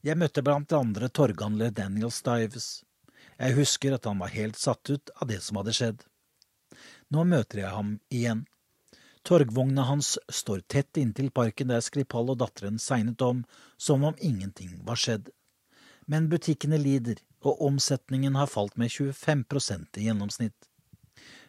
Jeg 0.04 0.20
møtte 0.20 0.44
blant 0.46 0.76
andre 0.76 1.08
torghandler 1.10 1.72
Daniel 1.72 2.12
Stives. 2.12 2.84
Jeg 3.40 3.56
husker 3.56 3.96
at 3.96 4.06
han 4.06 4.20
var 4.20 4.36
helt 4.36 4.60
satt 4.60 4.92
ut 4.92 5.14
av 5.16 5.32
det 5.32 5.40
som 5.44 5.62
hadde 5.62 5.74
skjedd. 5.76 6.04
Nå 7.16 7.24
møter 7.32 7.64
jeg 7.64 7.72
ham 7.72 7.96
igjen. 8.12 8.44
Torgvogna 9.26 9.88
hans 9.88 10.18
står 10.30 10.62
tett 10.70 11.00
inntil 11.02 11.32
parken 11.34 11.72
der 11.72 11.82
Skripal 11.82 12.30
og 12.30 12.42
datteren 12.44 12.78
segnet 12.78 13.24
om, 13.26 13.42
som 13.78 14.04
om 14.04 14.20
ingenting 14.20 14.76
var 14.86 15.00
skjedd. 15.00 15.32
Men 16.06 16.30
butikkene 16.30 16.78
lider, 16.78 17.18
og 17.42 17.64
omsetningen 17.66 18.36
har 18.38 18.52
falt 18.52 18.76
med 18.78 18.92
25% 18.92 19.98
i 19.98 20.10
gjennomsnitt. 20.10 20.75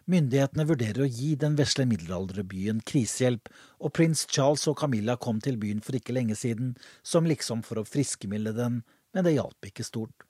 Myndighetene 0.06 0.62
vurderer 0.68 1.02
å 1.02 1.08
gi 1.10 1.32
den 1.34 1.56
vesle 1.58 1.82
middelalderbyen 1.90 2.78
krisehjelp, 2.86 3.48
og 3.82 3.92
prins 3.98 4.22
Charles 4.30 4.68
og 4.70 4.76
Camilla 4.78 5.16
kom 5.18 5.40
til 5.42 5.58
byen 5.58 5.80
for 5.82 5.98
ikke 5.98 6.14
lenge 6.14 6.36
siden, 6.38 6.76
som 7.02 7.26
liksom 7.26 7.64
for 7.66 7.82
å 7.82 7.88
friskmilde 7.88 8.52
den, 8.54 8.84
men 9.14 9.26
det 9.26 9.34
hjalp 9.34 9.66
ikke 9.66 9.86
stort. 9.86 10.26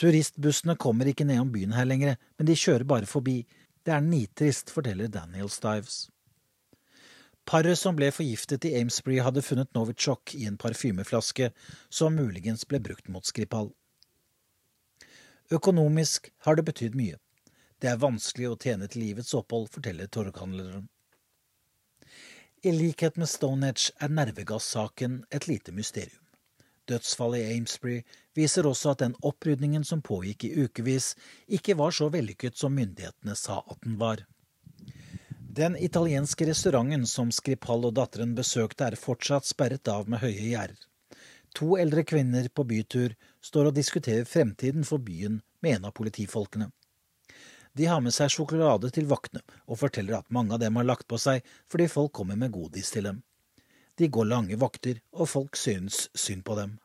Turistbussene 0.00 0.74
kommer 0.74 1.06
ikke 1.06 1.26
nedom 1.28 1.52
byen 1.54 1.76
her 1.76 1.86
lenger, 1.86 2.18
men 2.34 2.50
de 2.50 2.58
kjører 2.58 2.86
bare 2.90 3.06
forbi. 3.06 3.44
Det 3.86 3.94
er 3.94 4.02
nitrist, 4.02 4.74
forteller 4.74 5.12
Daniel 5.12 5.52
Stives. 5.52 6.08
Paret 7.46 7.78
som 7.78 7.94
ble 7.94 8.08
forgiftet 8.10 8.64
i 8.66 8.72
Amesbury, 8.80 9.20
hadde 9.22 9.44
funnet 9.44 9.70
Novichok 9.76 10.34
i 10.34 10.48
en 10.48 10.58
parfymeflaske 10.58 11.50
som 11.92 12.16
muligens 12.16 12.64
ble 12.66 12.80
brukt 12.82 13.06
mot 13.12 13.22
Skripal. 13.28 13.68
Økonomisk 15.52 16.32
har 16.48 16.56
det 16.56 16.64
betydd 16.66 16.96
mye. 16.98 17.20
Det 17.84 17.90
er 17.92 18.00
vanskelig 18.00 18.46
å 18.48 18.56
tjene 18.56 18.86
til 18.88 19.02
livets 19.04 19.34
opphold, 19.36 19.66
forteller 19.68 20.08
torghandleren. 20.08 20.86
I 22.64 22.70
likhet 22.72 23.18
med 23.20 23.28
Stonehenge 23.28 23.90
er 24.00 24.08
nervegassaken 24.08 25.18
et 25.36 25.44
lite 25.50 25.74
mysterium. 25.76 26.22
Dødsfallet 26.88 27.42
i 27.42 27.58
Amesbury 27.58 27.98
viser 28.32 28.64
også 28.64 28.94
at 28.94 29.02
den 29.02 29.12
opprydningen 29.20 29.84
som 29.84 30.00
pågikk 30.00 30.46
i 30.48 30.64
ukevis, 30.64 31.10
ikke 31.44 31.76
var 31.76 31.92
så 31.92 32.08
vellykket 32.14 32.56
som 32.56 32.72
myndighetene 32.72 33.36
sa 33.36 33.58
at 33.60 33.84
den 33.84 33.98
var. 34.00 34.22
Den 35.60 35.76
italienske 35.76 36.48
restauranten 36.48 37.04
som 37.10 37.34
Skripal 37.36 37.84
og 37.90 37.98
datteren 37.98 38.32
besøkte, 38.38 38.88
er 38.88 38.96
fortsatt 38.96 39.44
sperret 39.50 39.92
av 39.92 40.08
med 40.08 40.24
høye 40.24 40.54
gjerder. 40.54 40.88
To 41.60 41.76
eldre 41.76 42.06
kvinner 42.08 42.48
på 42.48 42.64
bytur 42.64 43.12
står 43.44 43.68
og 43.68 43.76
diskuterer 43.76 44.24
fremtiden 44.24 44.88
for 44.88 45.04
byen 45.04 45.42
med 45.60 45.76
en 45.76 45.92
av 45.92 45.94
politifolkene. 46.00 46.70
De 47.74 47.86
har 47.90 48.00
med 48.00 48.14
seg 48.14 48.30
sjokolade 48.30 48.90
til 48.94 49.08
vaktene 49.10 49.42
og 49.66 49.80
forteller 49.80 50.20
at 50.20 50.30
mange 50.34 50.54
av 50.54 50.62
dem 50.62 50.76
har 50.78 50.86
lagt 50.86 51.08
på 51.10 51.18
seg 51.18 51.42
fordi 51.70 51.88
folk 51.90 52.12
kommer 52.14 52.38
med 52.38 52.54
godis 52.54 52.92
til 52.94 53.08
dem. 53.08 53.22
De 53.98 54.08
går 54.10 54.26
lange 54.30 54.58
vakter, 54.58 54.98
og 55.14 55.28
folk 55.30 55.58
synes 55.58 56.08
synd 56.18 56.42
på 56.46 56.56
dem. 56.58 56.78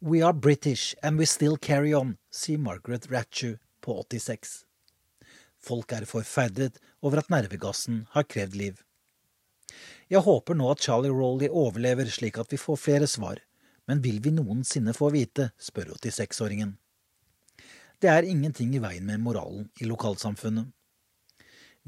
We 0.00 0.22
are 0.24 0.32
British 0.32 0.94
and 1.02 1.18
we 1.18 1.26
still 1.26 1.56
carry 1.56 1.92
on, 1.94 2.16
sier 2.32 2.58
Margaret 2.58 3.10
Ratchew 3.12 3.56
på 3.84 3.96
86. 4.00 4.64
Folk 5.60 5.92
er 5.96 6.04
forferdet 6.08 6.80
over 7.00 7.22
at 7.22 7.30
nervegassen 7.32 8.04
har 8.12 8.28
krevd 8.28 8.56
liv. 8.60 8.80
Jeg 10.12 10.20
håper 10.24 10.56
nå 10.56 10.68
at 10.72 10.84
Charlie 10.84 11.12
Rowley 11.12 11.48
overlever 11.48 12.08
slik 12.12 12.36
at 12.40 12.52
vi 12.52 12.60
får 12.60 12.80
flere 12.80 13.08
svar, 13.08 13.40
men 13.88 14.04
vil 14.04 14.20
vi 14.24 14.32
noensinne 14.32 14.92
få 14.96 15.10
vite, 15.12 15.50
spør 15.60 15.94
86-åringen. 15.96 16.76
Det 18.04 18.10
er 18.12 18.26
ingenting 18.28 18.74
i 18.76 18.80
veien 18.84 19.06
med 19.08 19.22
moralen 19.24 19.70
i 19.80 19.86
lokalsamfunnet. 19.88 20.66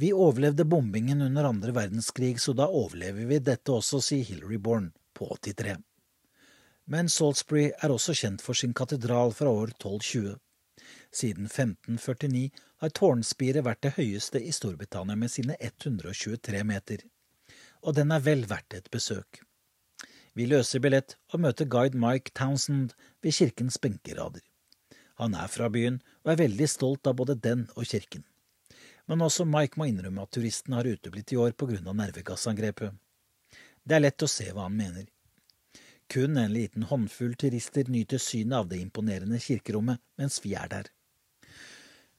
Vi 0.01 0.15
overlevde 0.17 0.65
bombingen 0.65 1.21
under 1.21 1.45
andre 1.45 1.75
verdenskrig, 1.77 2.39
så 2.41 2.55
da 2.57 2.71
overlever 2.73 3.29
vi 3.29 3.39
dette 3.45 3.75
også, 3.75 4.01
sier 4.01 4.25
Hilary 4.25 4.57
Bourne 4.57 4.95
på 5.13 5.29
83. 5.45 5.75
Men 6.89 7.13
Salisbury 7.13 7.67
er 7.69 7.93
også 7.93 8.17
kjent 8.17 8.47
for 8.47 8.57
sin 8.57 8.73
katedral 8.73 9.37
fra 9.37 9.53
år 9.53 9.75
1220. 9.77 10.41
Siden 11.13 11.51
1549 11.53 12.49
har 12.81 12.97
tårnspiret 12.97 13.69
vært 13.69 13.85
det 13.85 13.95
høyeste 14.01 14.41
i 14.41 14.57
Storbritannia 14.57 15.21
med 15.21 15.37
sine 15.37 15.61
123 15.61 16.65
meter. 16.65 17.05
Og 17.85 18.01
den 18.01 18.17
er 18.17 18.25
vel 18.25 18.49
verdt 18.49 18.81
et 18.81 18.89
besøk. 18.89 19.45
Vi 20.33 20.49
løser 20.49 20.81
billett 20.81 21.19
og 21.35 21.45
møter 21.45 21.69
guide 21.69 22.01
Mike 22.01 22.33
Townsend 22.33 22.97
ved 23.21 23.37
kirkens 23.37 23.77
benkerader. 23.77 24.41
Han 25.21 25.35
er 25.35 25.49
fra 25.49 25.69
byen 25.73 26.01
og 26.25 26.33
er 26.33 26.41
veldig 26.45 26.69
stolt 26.69 27.09
av 27.09 27.17
både 27.21 27.39
den 27.41 27.67
og 27.75 27.89
kirken. 27.89 28.25
Men 29.07 29.23
også 29.23 29.47
Mike 29.49 29.79
må 29.79 29.87
innrømme 29.89 30.25
at 30.27 30.33
turistene 30.35 30.81
har 30.81 30.89
uteblitt 30.89 31.33
i 31.33 31.39
år 31.41 31.53
pga. 31.53 31.93
nervegassangrepet. 31.93 32.93
Det 33.85 33.95
er 33.95 34.03
lett 34.03 34.23
å 34.23 34.29
se 34.29 34.51
hva 34.51 34.67
han 34.67 34.77
mener. 34.77 35.07
Kun 36.09 36.37
en 36.37 36.53
liten 36.53 36.83
håndfull 36.83 37.35
turister 37.35 37.89
nyter 37.89 38.19
synet 38.19 38.59
av 38.59 38.69
det 38.69 38.79
imponerende 38.83 39.39
kirkerommet 39.43 40.03
mens 40.19 40.39
vi 40.45 40.55
er 40.55 40.69
der. 40.69 40.91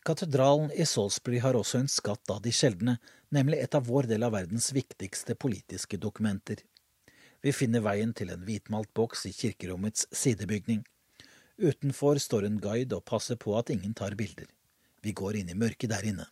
Katedralen 0.08 0.72
i 0.72 0.86
Salisbury 0.88 1.40
har 1.44 1.56
også 1.60 1.82
en 1.82 1.90
skatt 1.92 2.32
av 2.32 2.42
de 2.42 2.52
sjeldne, 2.56 2.96
nemlig 3.30 3.60
et 3.60 3.76
av 3.76 3.88
vår 3.88 4.08
del 4.08 4.24
av 4.24 4.32
verdens 4.38 4.72
viktigste 4.72 5.36
politiske 5.36 6.00
dokumenter. 6.00 6.62
Vi 7.44 7.52
finner 7.52 7.84
veien 7.84 8.14
til 8.16 8.32
en 8.32 8.46
hvitmalt 8.48 8.94
boks 8.96 9.26
i 9.28 9.34
kirkerommets 9.36 10.08
sidebygning. 10.16 10.86
Utenfor 11.58 12.20
står 12.22 12.46
en 12.46 12.60
guide 12.62 12.94
og 12.94 13.06
passer 13.10 13.38
på 13.42 13.56
at 13.58 13.72
ingen 13.74 13.96
tar 13.98 14.14
bilder. 14.18 14.46
Vi 15.02 15.14
går 15.18 15.40
inn 15.40 15.50
i 15.50 15.58
mørket 15.58 15.90
der 15.90 16.06
inne. 16.06 16.28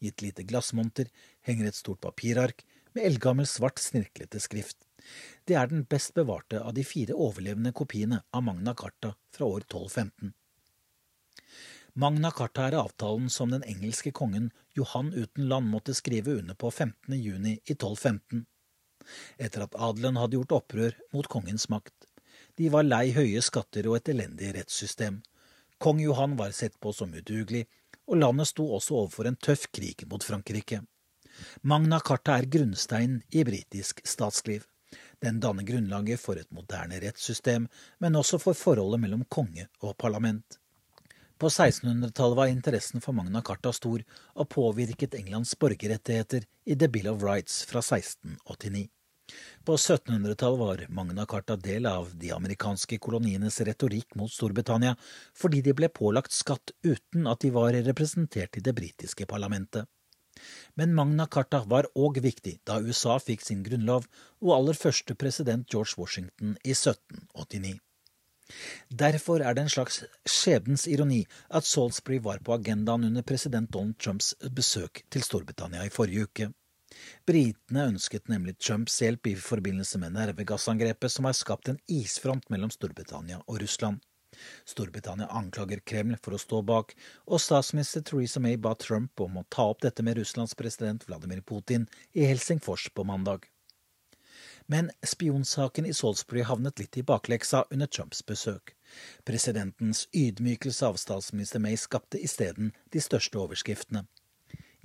I 0.00 0.08
et 0.08 0.22
lite 0.24 0.44
glassmonter 0.48 1.10
henger 1.44 1.68
et 1.68 1.76
stort 1.76 2.00
papirark 2.04 2.64
med 2.94 3.04
eldgammel, 3.04 3.46
svart, 3.48 3.80
snirklete 3.82 4.40
skrift. 4.40 4.78
Det 5.44 5.56
er 5.60 5.68
den 5.68 5.84
best 5.84 6.14
bevarte 6.16 6.62
av 6.62 6.72
de 6.76 6.84
fire 6.86 7.16
overlevende 7.16 7.74
kopiene 7.76 8.22
av 8.32 8.44
Magna 8.46 8.74
Carta 8.74 9.12
fra 9.34 9.44
år 9.44 9.66
1215. 9.66 10.32
Magna 12.00 12.30
Carta 12.34 12.64
er 12.66 12.78
avtalen 12.80 13.28
som 13.30 13.52
den 13.52 13.62
engelske 13.68 14.10
kongen 14.16 14.48
Johan 14.74 15.12
uten 15.14 15.46
land 15.50 15.68
måtte 15.70 15.94
skrive 15.94 16.40
under 16.40 16.56
på 16.58 16.70
15. 16.70 17.14
juni 17.20 17.58
i 17.60 17.76
1215, 17.76 18.46
etter 19.38 19.68
at 19.68 19.76
adelen 19.76 20.18
hadde 20.18 20.40
gjort 20.40 20.56
opprør 20.58 20.96
mot 21.12 21.28
kongens 21.30 21.68
makt. 21.70 22.03
De 22.58 22.68
var 22.70 22.86
lei 22.86 23.08
høye 23.14 23.42
skatter 23.42 23.88
og 23.90 23.98
et 23.98 24.12
elendig 24.12 24.52
rettssystem. 24.54 25.22
Kong 25.82 26.00
Johan 26.00 26.36
var 26.38 26.52
sett 26.54 26.76
på 26.80 26.92
som 26.94 27.14
udugelig, 27.14 27.64
og 28.06 28.20
landet 28.20 28.50
sto 28.50 28.68
også 28.76 28.98
overfor 29.00 29.28
en 29.28 29.38
tøff 29.40 29.66
krig 29.74 30.04
mot 30.10 30.22
Frankrike. 30.22 30.82
Magna 31.62 31.98
Carta 31.98 32.36
er 32.38 32.46
grunnsteinen 32.46 33.22
i 33.34 33.42
britisk 33.44 34.04
statsliv. 34.06 34.68
Den 35.18 35.40
danner 35.42 35.66
grunnlaget 35.66 36.20
for 36.22 36.38
et 36.38 36.50
moderne 36.54 37.00
rettssystem, 37.02 37.66
men 37.98 38.16
også 38.20 38.38
for 38.38 38.54
forholdet 38.54 39.02
mellom 39.02 39.24
konge 39.26 39.66
og 39.82 39.96
parlament. 39.98 40.60
På 41.38 41.50
1600-tallet 41.50 42.38
var 42.38 42.52
interessen 42.52 43.02
for 43.02 43.16
Magna 43.16 43.42
Carta 43.42 43.72
stor 43.74 44.04
og 44.34 44.48
påvirket 44.54 45.16
Englands 45.18 45.56
borgerrettigheter 45.58 46.46
i 46.64 46.78
The 46.78 46.88
Bill 46.88 47.10
of 47.10 47.24
Rights 47.26 47.64
fra 47.66 47.82
1689. 47.82 48.86
På 49.64 49.76
1700-tallet 49.76 50.60
var 50.60 50.86
Magna 50.88 51.26
Carta 51.26 51.56
del 51.56 51.86
av 51.86 52.10
de 52.20 52.32
amerikanske 52.36 52.98
kolonienes 52.98 53.60
retorikk 53.64 54.14
mot 54.20 54.32
Storbritannia, 54.32 54.96
fordi 55.34 55.62
de 55.64 55.72
ble 55.76 55.88
pålagt 55.88 56.32
skatt 56.36 56.74
uten 56.84 57.26
at 57.30 57.40
de 57.40 57.52
var 57.54 57.72
representert 57.86 58.58
i 58.60 58.64
det 58.64 58.74
britiske 58.76 59.26
parlamentet. 59.26 59.88
Men 60.74 60.94
Magna 60.94 61.26
Carta 61.30 61.62
var 61.70 61.88
òg 61.94 62.18
viktig 62.20 62.58
da 62.68 62.80
USA 62.82 63.16
fikk 63.22 63.44
sin 63.46 63.62
grunnlov 63.66 64.08
og 64.42 64.54
aller 64.58 64.78
første 64.78 65.14
president 65.14 65.68
George 65.70 65.94
Washington 65.96 66.56
i 66.64 66.74
1789. 66.74 67.78
Derfor 68.90 69.40
er 69.40 69.54
det 69.54 69.64
en 69.64 69.72
slags 69.72 70.02
skjebnens 70.28 70.84
ironi 70.90 71.22
at 71.48 71.64
Salisbury 71.64 72.18
var 72.26 72.42
på 72.44 72.58
agendaen 72.58 73.06
under 73.08 73.22
president 73.22 73.70
Donald 73.72 73.96
Trumps 73.98 74.34
besøk 74.58 75.00
til 75.08 75.24
Storbritannia 75.24 75.86
i 75.86 75.94
forrige 75.94 76.28
uke. 76.28 76.50
Britene 77.26 77.86
ønsket 77.90 78.28
nemlig 78.32 78.56
Trumps 78.58 79.00
hjelp 79.02 79.30
i 79.30 79.36
forbindelse 79.38 80.00
med 80.02 80.16
nervegassangrepet 80.16 81.12
som 81.12 81.28
har 81.28 81.36
skapt 81.38 81.70
en 81.72 81.80
isfront 81.90 82.50
mellom 82.52 82.72
Storbritannia 82.74 83.40
og 83.46 83.62
Russland. 83.62 84.02
Storbritannia 84.66 85.26
anklager 85.30 85.80
Kreml 85.86 86.16
for 86.22 86.34
å 86.34 86.42
stå 86.42 86.60
bak, 86.66 86.94
og 87.30 87.42
statsminister 87.42 88.02
Theresa 88.02 88.42
May 88.42 88.58
ba 88.58 88.74
Trump 88.74 89.20
om 89.20 89.38
å 89.38 89.46
ta 89.48 89.68
opp 89.70 89.84
dette 89.84 90.02
med 90.02 90.18
Russlands 90.18 90.56
president 90.58 91.06
Vladimir 91.08 91.42
Putin 91.46 91.86
i 92.12 92.26
Helsingfors 92.26 92.88
på 92.94 93.06
mandag. 93.06 93.46
Men 94.66 94.90
spionsaken 95.04 95.86
i 95.86 95.92
Salisbury 95.94 96.42
havnet 96.48 96.80
litt 96.80 96.96
i 96.96 97.04
bakleksa 97.04 97.64
under 97.70 97.86
Trumps 97.86 98.22
besøk. 98.26 98.74
Presidentens 99.28 100.06
ydmykelse 100.12 100.88
av 100.88 100.96
statsminister 101.00 101.60
May 101.60 101.76
skapte 101.76 102.20
isteden 102.20 102.72
de 102.92 103.02
største 103.04 103.40
overskriftene. 103.40 104.06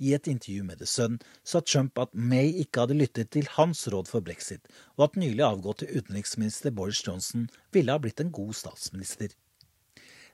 I 0.00 0.14
et 0.16 0.28
intervju 0.32 0.64
med 0.64 0.80
The 0.80 0.86
Sun 0.88 1.18
sa 1.44 1.60
Trump 1.60 1.98
at 2.00 2.14
May 2.16 2.54
ikke 2.62 2.86
hadde 2.86 2.96
lyttet 2.96 3.30
til 3.36 3.48
hans 3.58 3.84
råd 3.92 4.08
for 4.08 4.24
brexit, 4.24 4.64
og 4.96 5.10
at 5.10 5.20
nylig 5.20 5.44
avgåtte 5.44 5.90
utenriksminister 5.90 6.72
Boris 6.72 7.02
Johnson 7.06 7.50
ville 7.72 7.92
ha 7.92 8.00
blitt 8.00 8.22
en 8.24 8.32
god 8.32 8.56
statsminister. 8.56 9.34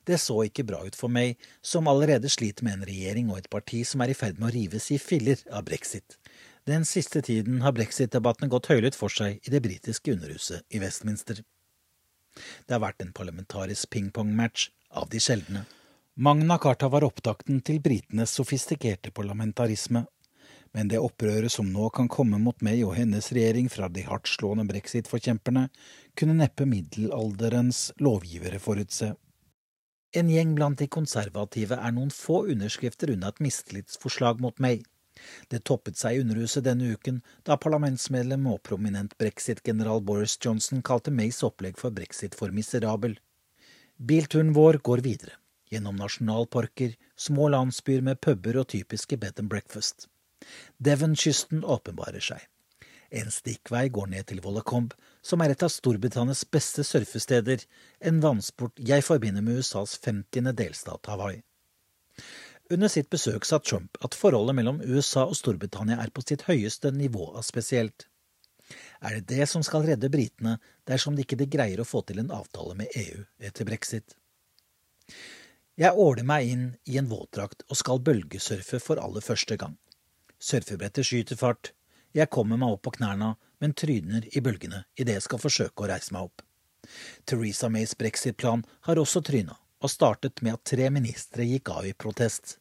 Det 0.06 0.20
så 0.22 0.36
ikke 0.46 0.62
bra 0.68 0.84
ut 0.86 0.94
for 0.94 1.10
May, 1.10 1.34
som 1.62 1.90
allerede 1.90 2.30
sliter 2.30 2.62
med 2.62 2.78
en 2.78 2.86
regjering 2.86 3.30
og 3.32 3.40
et 3.40 3.50
parti 3.50 3.82
som 3.82 4.04
er 4.04 4.12
i 4.12 4.18
ferd 4.18 4.38
med 4.38 4.52
å 4.52 4.54
rives 4.54 4.86
i 4.94 5.00
filler 5.02 5.42
av 5.50 5.66
brexit. 5.66 6.14
Den 6.66 6.86
siste 6.86 7.22
tiden 7.26 7.60
har 7.66 7.74
brexit-debatten 7.74 8.50
gått 8.50 8.70
høylytt 8.70 8.98
for 8.98 9.10
seg 9.10 9.42
i 9.42 9.54
det 9.54 9.64
britiske 9.66 10.14
underhuset 10.14 10.62
i 10.70 10.82
Westminster. 10.82 11.42
Det 12.66 12.74
har 12.74 12.84
vært 12.86 13.02
en 13.02 13.14
parlamentarisk 13.16 13.90
pingpong-match 13.90 14.68
av 14.94 15.10
de 15.10 15.22
sjeldne. 15.22 15.64
Magna 16.18 16.56
Carta 16.58 16.88
var 16.88 17.04
opptakten 17.04 17.58
til 17.60 17.76
britenes 17.84 18.32
sofistikerte 18.38 19.10
parlamentarisme. 19.12 20.00
Men 20.72 20.88
det 20.88 21.02
opprøret 21.04 21.52
som 21.52 21.68
nå 21.68 21.90
kan 21.92 22.08
komme 22.08 22.38
mot 22.40 22.64
meg 22.64 22.80
og 22.86 22.94
hennes 22.96 23.28
regjering 23.36 23.68
fra 23.68 23.90
de 23.92 24.06
hardtslående 24.06 24.64
brexit-forkjemperne, 24.70 25.66
kunne 26.16 26.38
neppe 26.40 26.64
middelalderens 26.64 27.90
lovgivere 28.00 28.62
forutse. 28.64 29.10
En 30.16 30.32
gjeng 30.32 30.56
blant 30.56 30.80
de 30.80 30.88
konservative 30.88 31.76
er 31.76 31.92
noen 31.92 32.08
få 32.08 32.46
underskrifter 32.48 33.12
unna 33.12 33.34
et 33.34 33.44
mistillitsforslag 33.44 34.40
mot 34.40 34.56
meg. 34.56 34.88
Det 35.52 35.66
toppet 35.68 36.00
seg 36.00 36.16
i 36.16 36.24
Underhuset 36.24 36.64
denne 36.64 36.96
uken 36.96 37.20
da 37.44 37.60
parlamentsmedlem 37.60 38.48
og 38.54 38.62
prominent 38.64 39.12
brexit-general 39.20 40.00
Boris 40.00 40.40
Johnson 40.40 40.80
kalte 40.80 41.12
Mays 41.12 41.44
opplegg 41.44 41.76
for 41.76 41.92
brexit 41.92 42.40
for 42.40 42.56
miserabel. 42.56 43.18
Bilturen 44.00 44.56
vår 44.56 44.80
går 44.80 45.04
videre, 45.04 45.36
gjennom 45.70 45.96
nasjonalparker, 46.00 46.94
små 47.16 47.48
landsbyer 47.54 48.04
med 48.06 48.20
puber 48.20 48.60
og 48.62 48.68
typiske 48.72 49.18
bed 49.20 49.40
and 49.42 49.50
breakfast. 49.52 50.08
Devon-kysten 50.78 51.64
åpenbarer 51.64 52.22
seg. 52.22 52.42
En 53.10 53.30
stikkvei 53.30 53.86
går 53.94 54.10
ned 54.12 54.26
til 54.30 54.40
Wollacombe, 54.44 54.96
som 55.22 55.42
er 55.42 55.54
et 55.54 55.62
av 55.62 55.70
Storbritannias 55.72 56.44
beste 56.50 56.84
surfesteder, 56.84 57.62
en 58.00 58.18
vannsport 58.22 58.82
jeg 58.82 59.04
forbinder 59.06 59.44
med 59.46 59.62
USAs 59.62 59.96
50. 60.02 60.52
delstat 60.58 61.06
Hawaii. 61.10 61.42
Under 62.70 62.90
sitt 62.90 63.08
besøk 63.10 63.46
sa 63.46 63.60
Trump 63.62 63.98
at 64.02 64.16
forholdet 64.18 64.56
mellom 64.58 64.80
USA 64.82 65.22
og 65.28 65.36
Storbritannia 65.38 66.00
er 66.02 66.10
på 66.10 66.24
sitt 66.26 66.42
høyeste 66.48 66.90
nivå 66.90 67.28
av 67.38 67.46
spesielt. 67.46 68.08
Er 68.98 69.20
det 69.20 69.36
det 69.36 69.46
som 69.46 69.62
skal 69.62 69.86
redde 69.86 70.10
britene 70.10 70.56
dersom 70.90 71.14
de 71.14 71.22
ikke 71.22 71.46
greier 71.46 71.80
å 71.80 71.86
få 71.86 72.02
til 72.08 72.18
en 72.18 72.32
avtale 72.34 72.74
med 72.74 72.90
EU 72.98 73.22
etter 73.38 73.68
brexit? 73.68 74.16
Jeg 75.76 75.92
åler 75.92 76.24
meg 76.24 76.48
inn 76.48 76.68
i 76.88 76.96
en 76.96 77.08
våtdrakt 77.10 77.66
og 77.68 77.76
skal 77.76 78.00
bølgesurfe 78.00 78.78
for 78.80 78.96
aller 78.96 79.20
første 79.20 79.58
gang. 79.60 79.74
Surfebrettet 80.40 81.04
skyter 81.04 81.36
fart. 81.36 81.74
Jeg 82.16 82.30
kommer 82.32 82.56
meg 82.56 82.72
opp 82.72 82.86
på 82.86 82.94
knærne, 82.96 83.34
men 83.60 83.74
tryner 83.76 84.24
i 84.32 84.40
bølgene 84.40 84.86
idet 84.96 85.18
jeg 85.18 85.26
skal 85.26 85.42
forsøke 85.42 85.84
å 85.84 85.90
reise 85.90 86.16
meg 86.16 86.30
opp. 86.30 86.40
Theresa 87.28 87.68
Mays 87.68 87.92
brexit-plan 87.98 88.64
har 88.88 89.00
også 89.00 89.20
tryna 89.26 89.58
og 89.84 89.92
startet 89.92 90.40
med 90.40 90.56
at 90.56 90.64
tre 90.72 90.88
ministre 90.88 91.44
gikk 91.44 91.68
av 91.74 91.84
i 91.88 91.92
protest. 91.92 92.56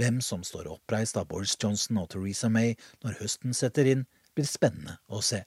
Hvem 0.00 0.18
som 0.24 0.42
står 0.42 0.70
oppreist 0.72 1.20
av 1.20 1.28
Boris 1.30 1.54
Johnson 1.54 2.00
og 2.02 2.10
Theresa 2.10 2.50
May 2.50 2.74
når 3.04 3.20
høsten 3.20 3.54
setter 3.54 3.86
inn, 3.86 4.06
blir 4.34 4.48
spennende 4.48 4.98
å 5.06 5.22
se. 5.22 5.44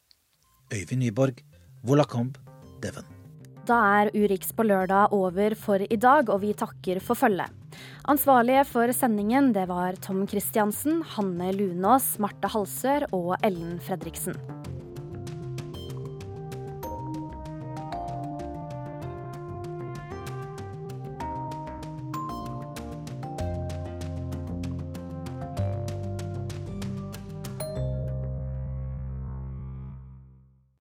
Øyvind 0.71 1.03
Nyborg, 1.03 1.43
Volacombe, 1.83 2.39
Devon. 2.79 3.14
Da 3.66 3.78
er 3.97 4.11
Urix 4.13 4.51
på 4.53 4.61
lørdag 4.61 5.13
over 5.16 5.55
for 5.57 5.82
i 5.82 5.97
dag, 5.97 6.28
og 6.30 6.43
vi 6.43 6.51
takker 6.53 6.99
for 7.01 7.18
følget. 7.18 7.49
Ansvarlige 8.05 8.61
for 8.70 8.93
sendingen 8.93 9.49
det 9.55 9.66
var 9.72 9.97
Tom 10.05 10.28
Christiansen, 10.30 11.01
Hanne 11.16 11.49
Lunås, 11.57 12.20
Marte 12.22 12.53
Halsør 12.53 13.07
og 13.09 13.34
Ellen 13.41 13.80
Fredriksen. 13.82 14.38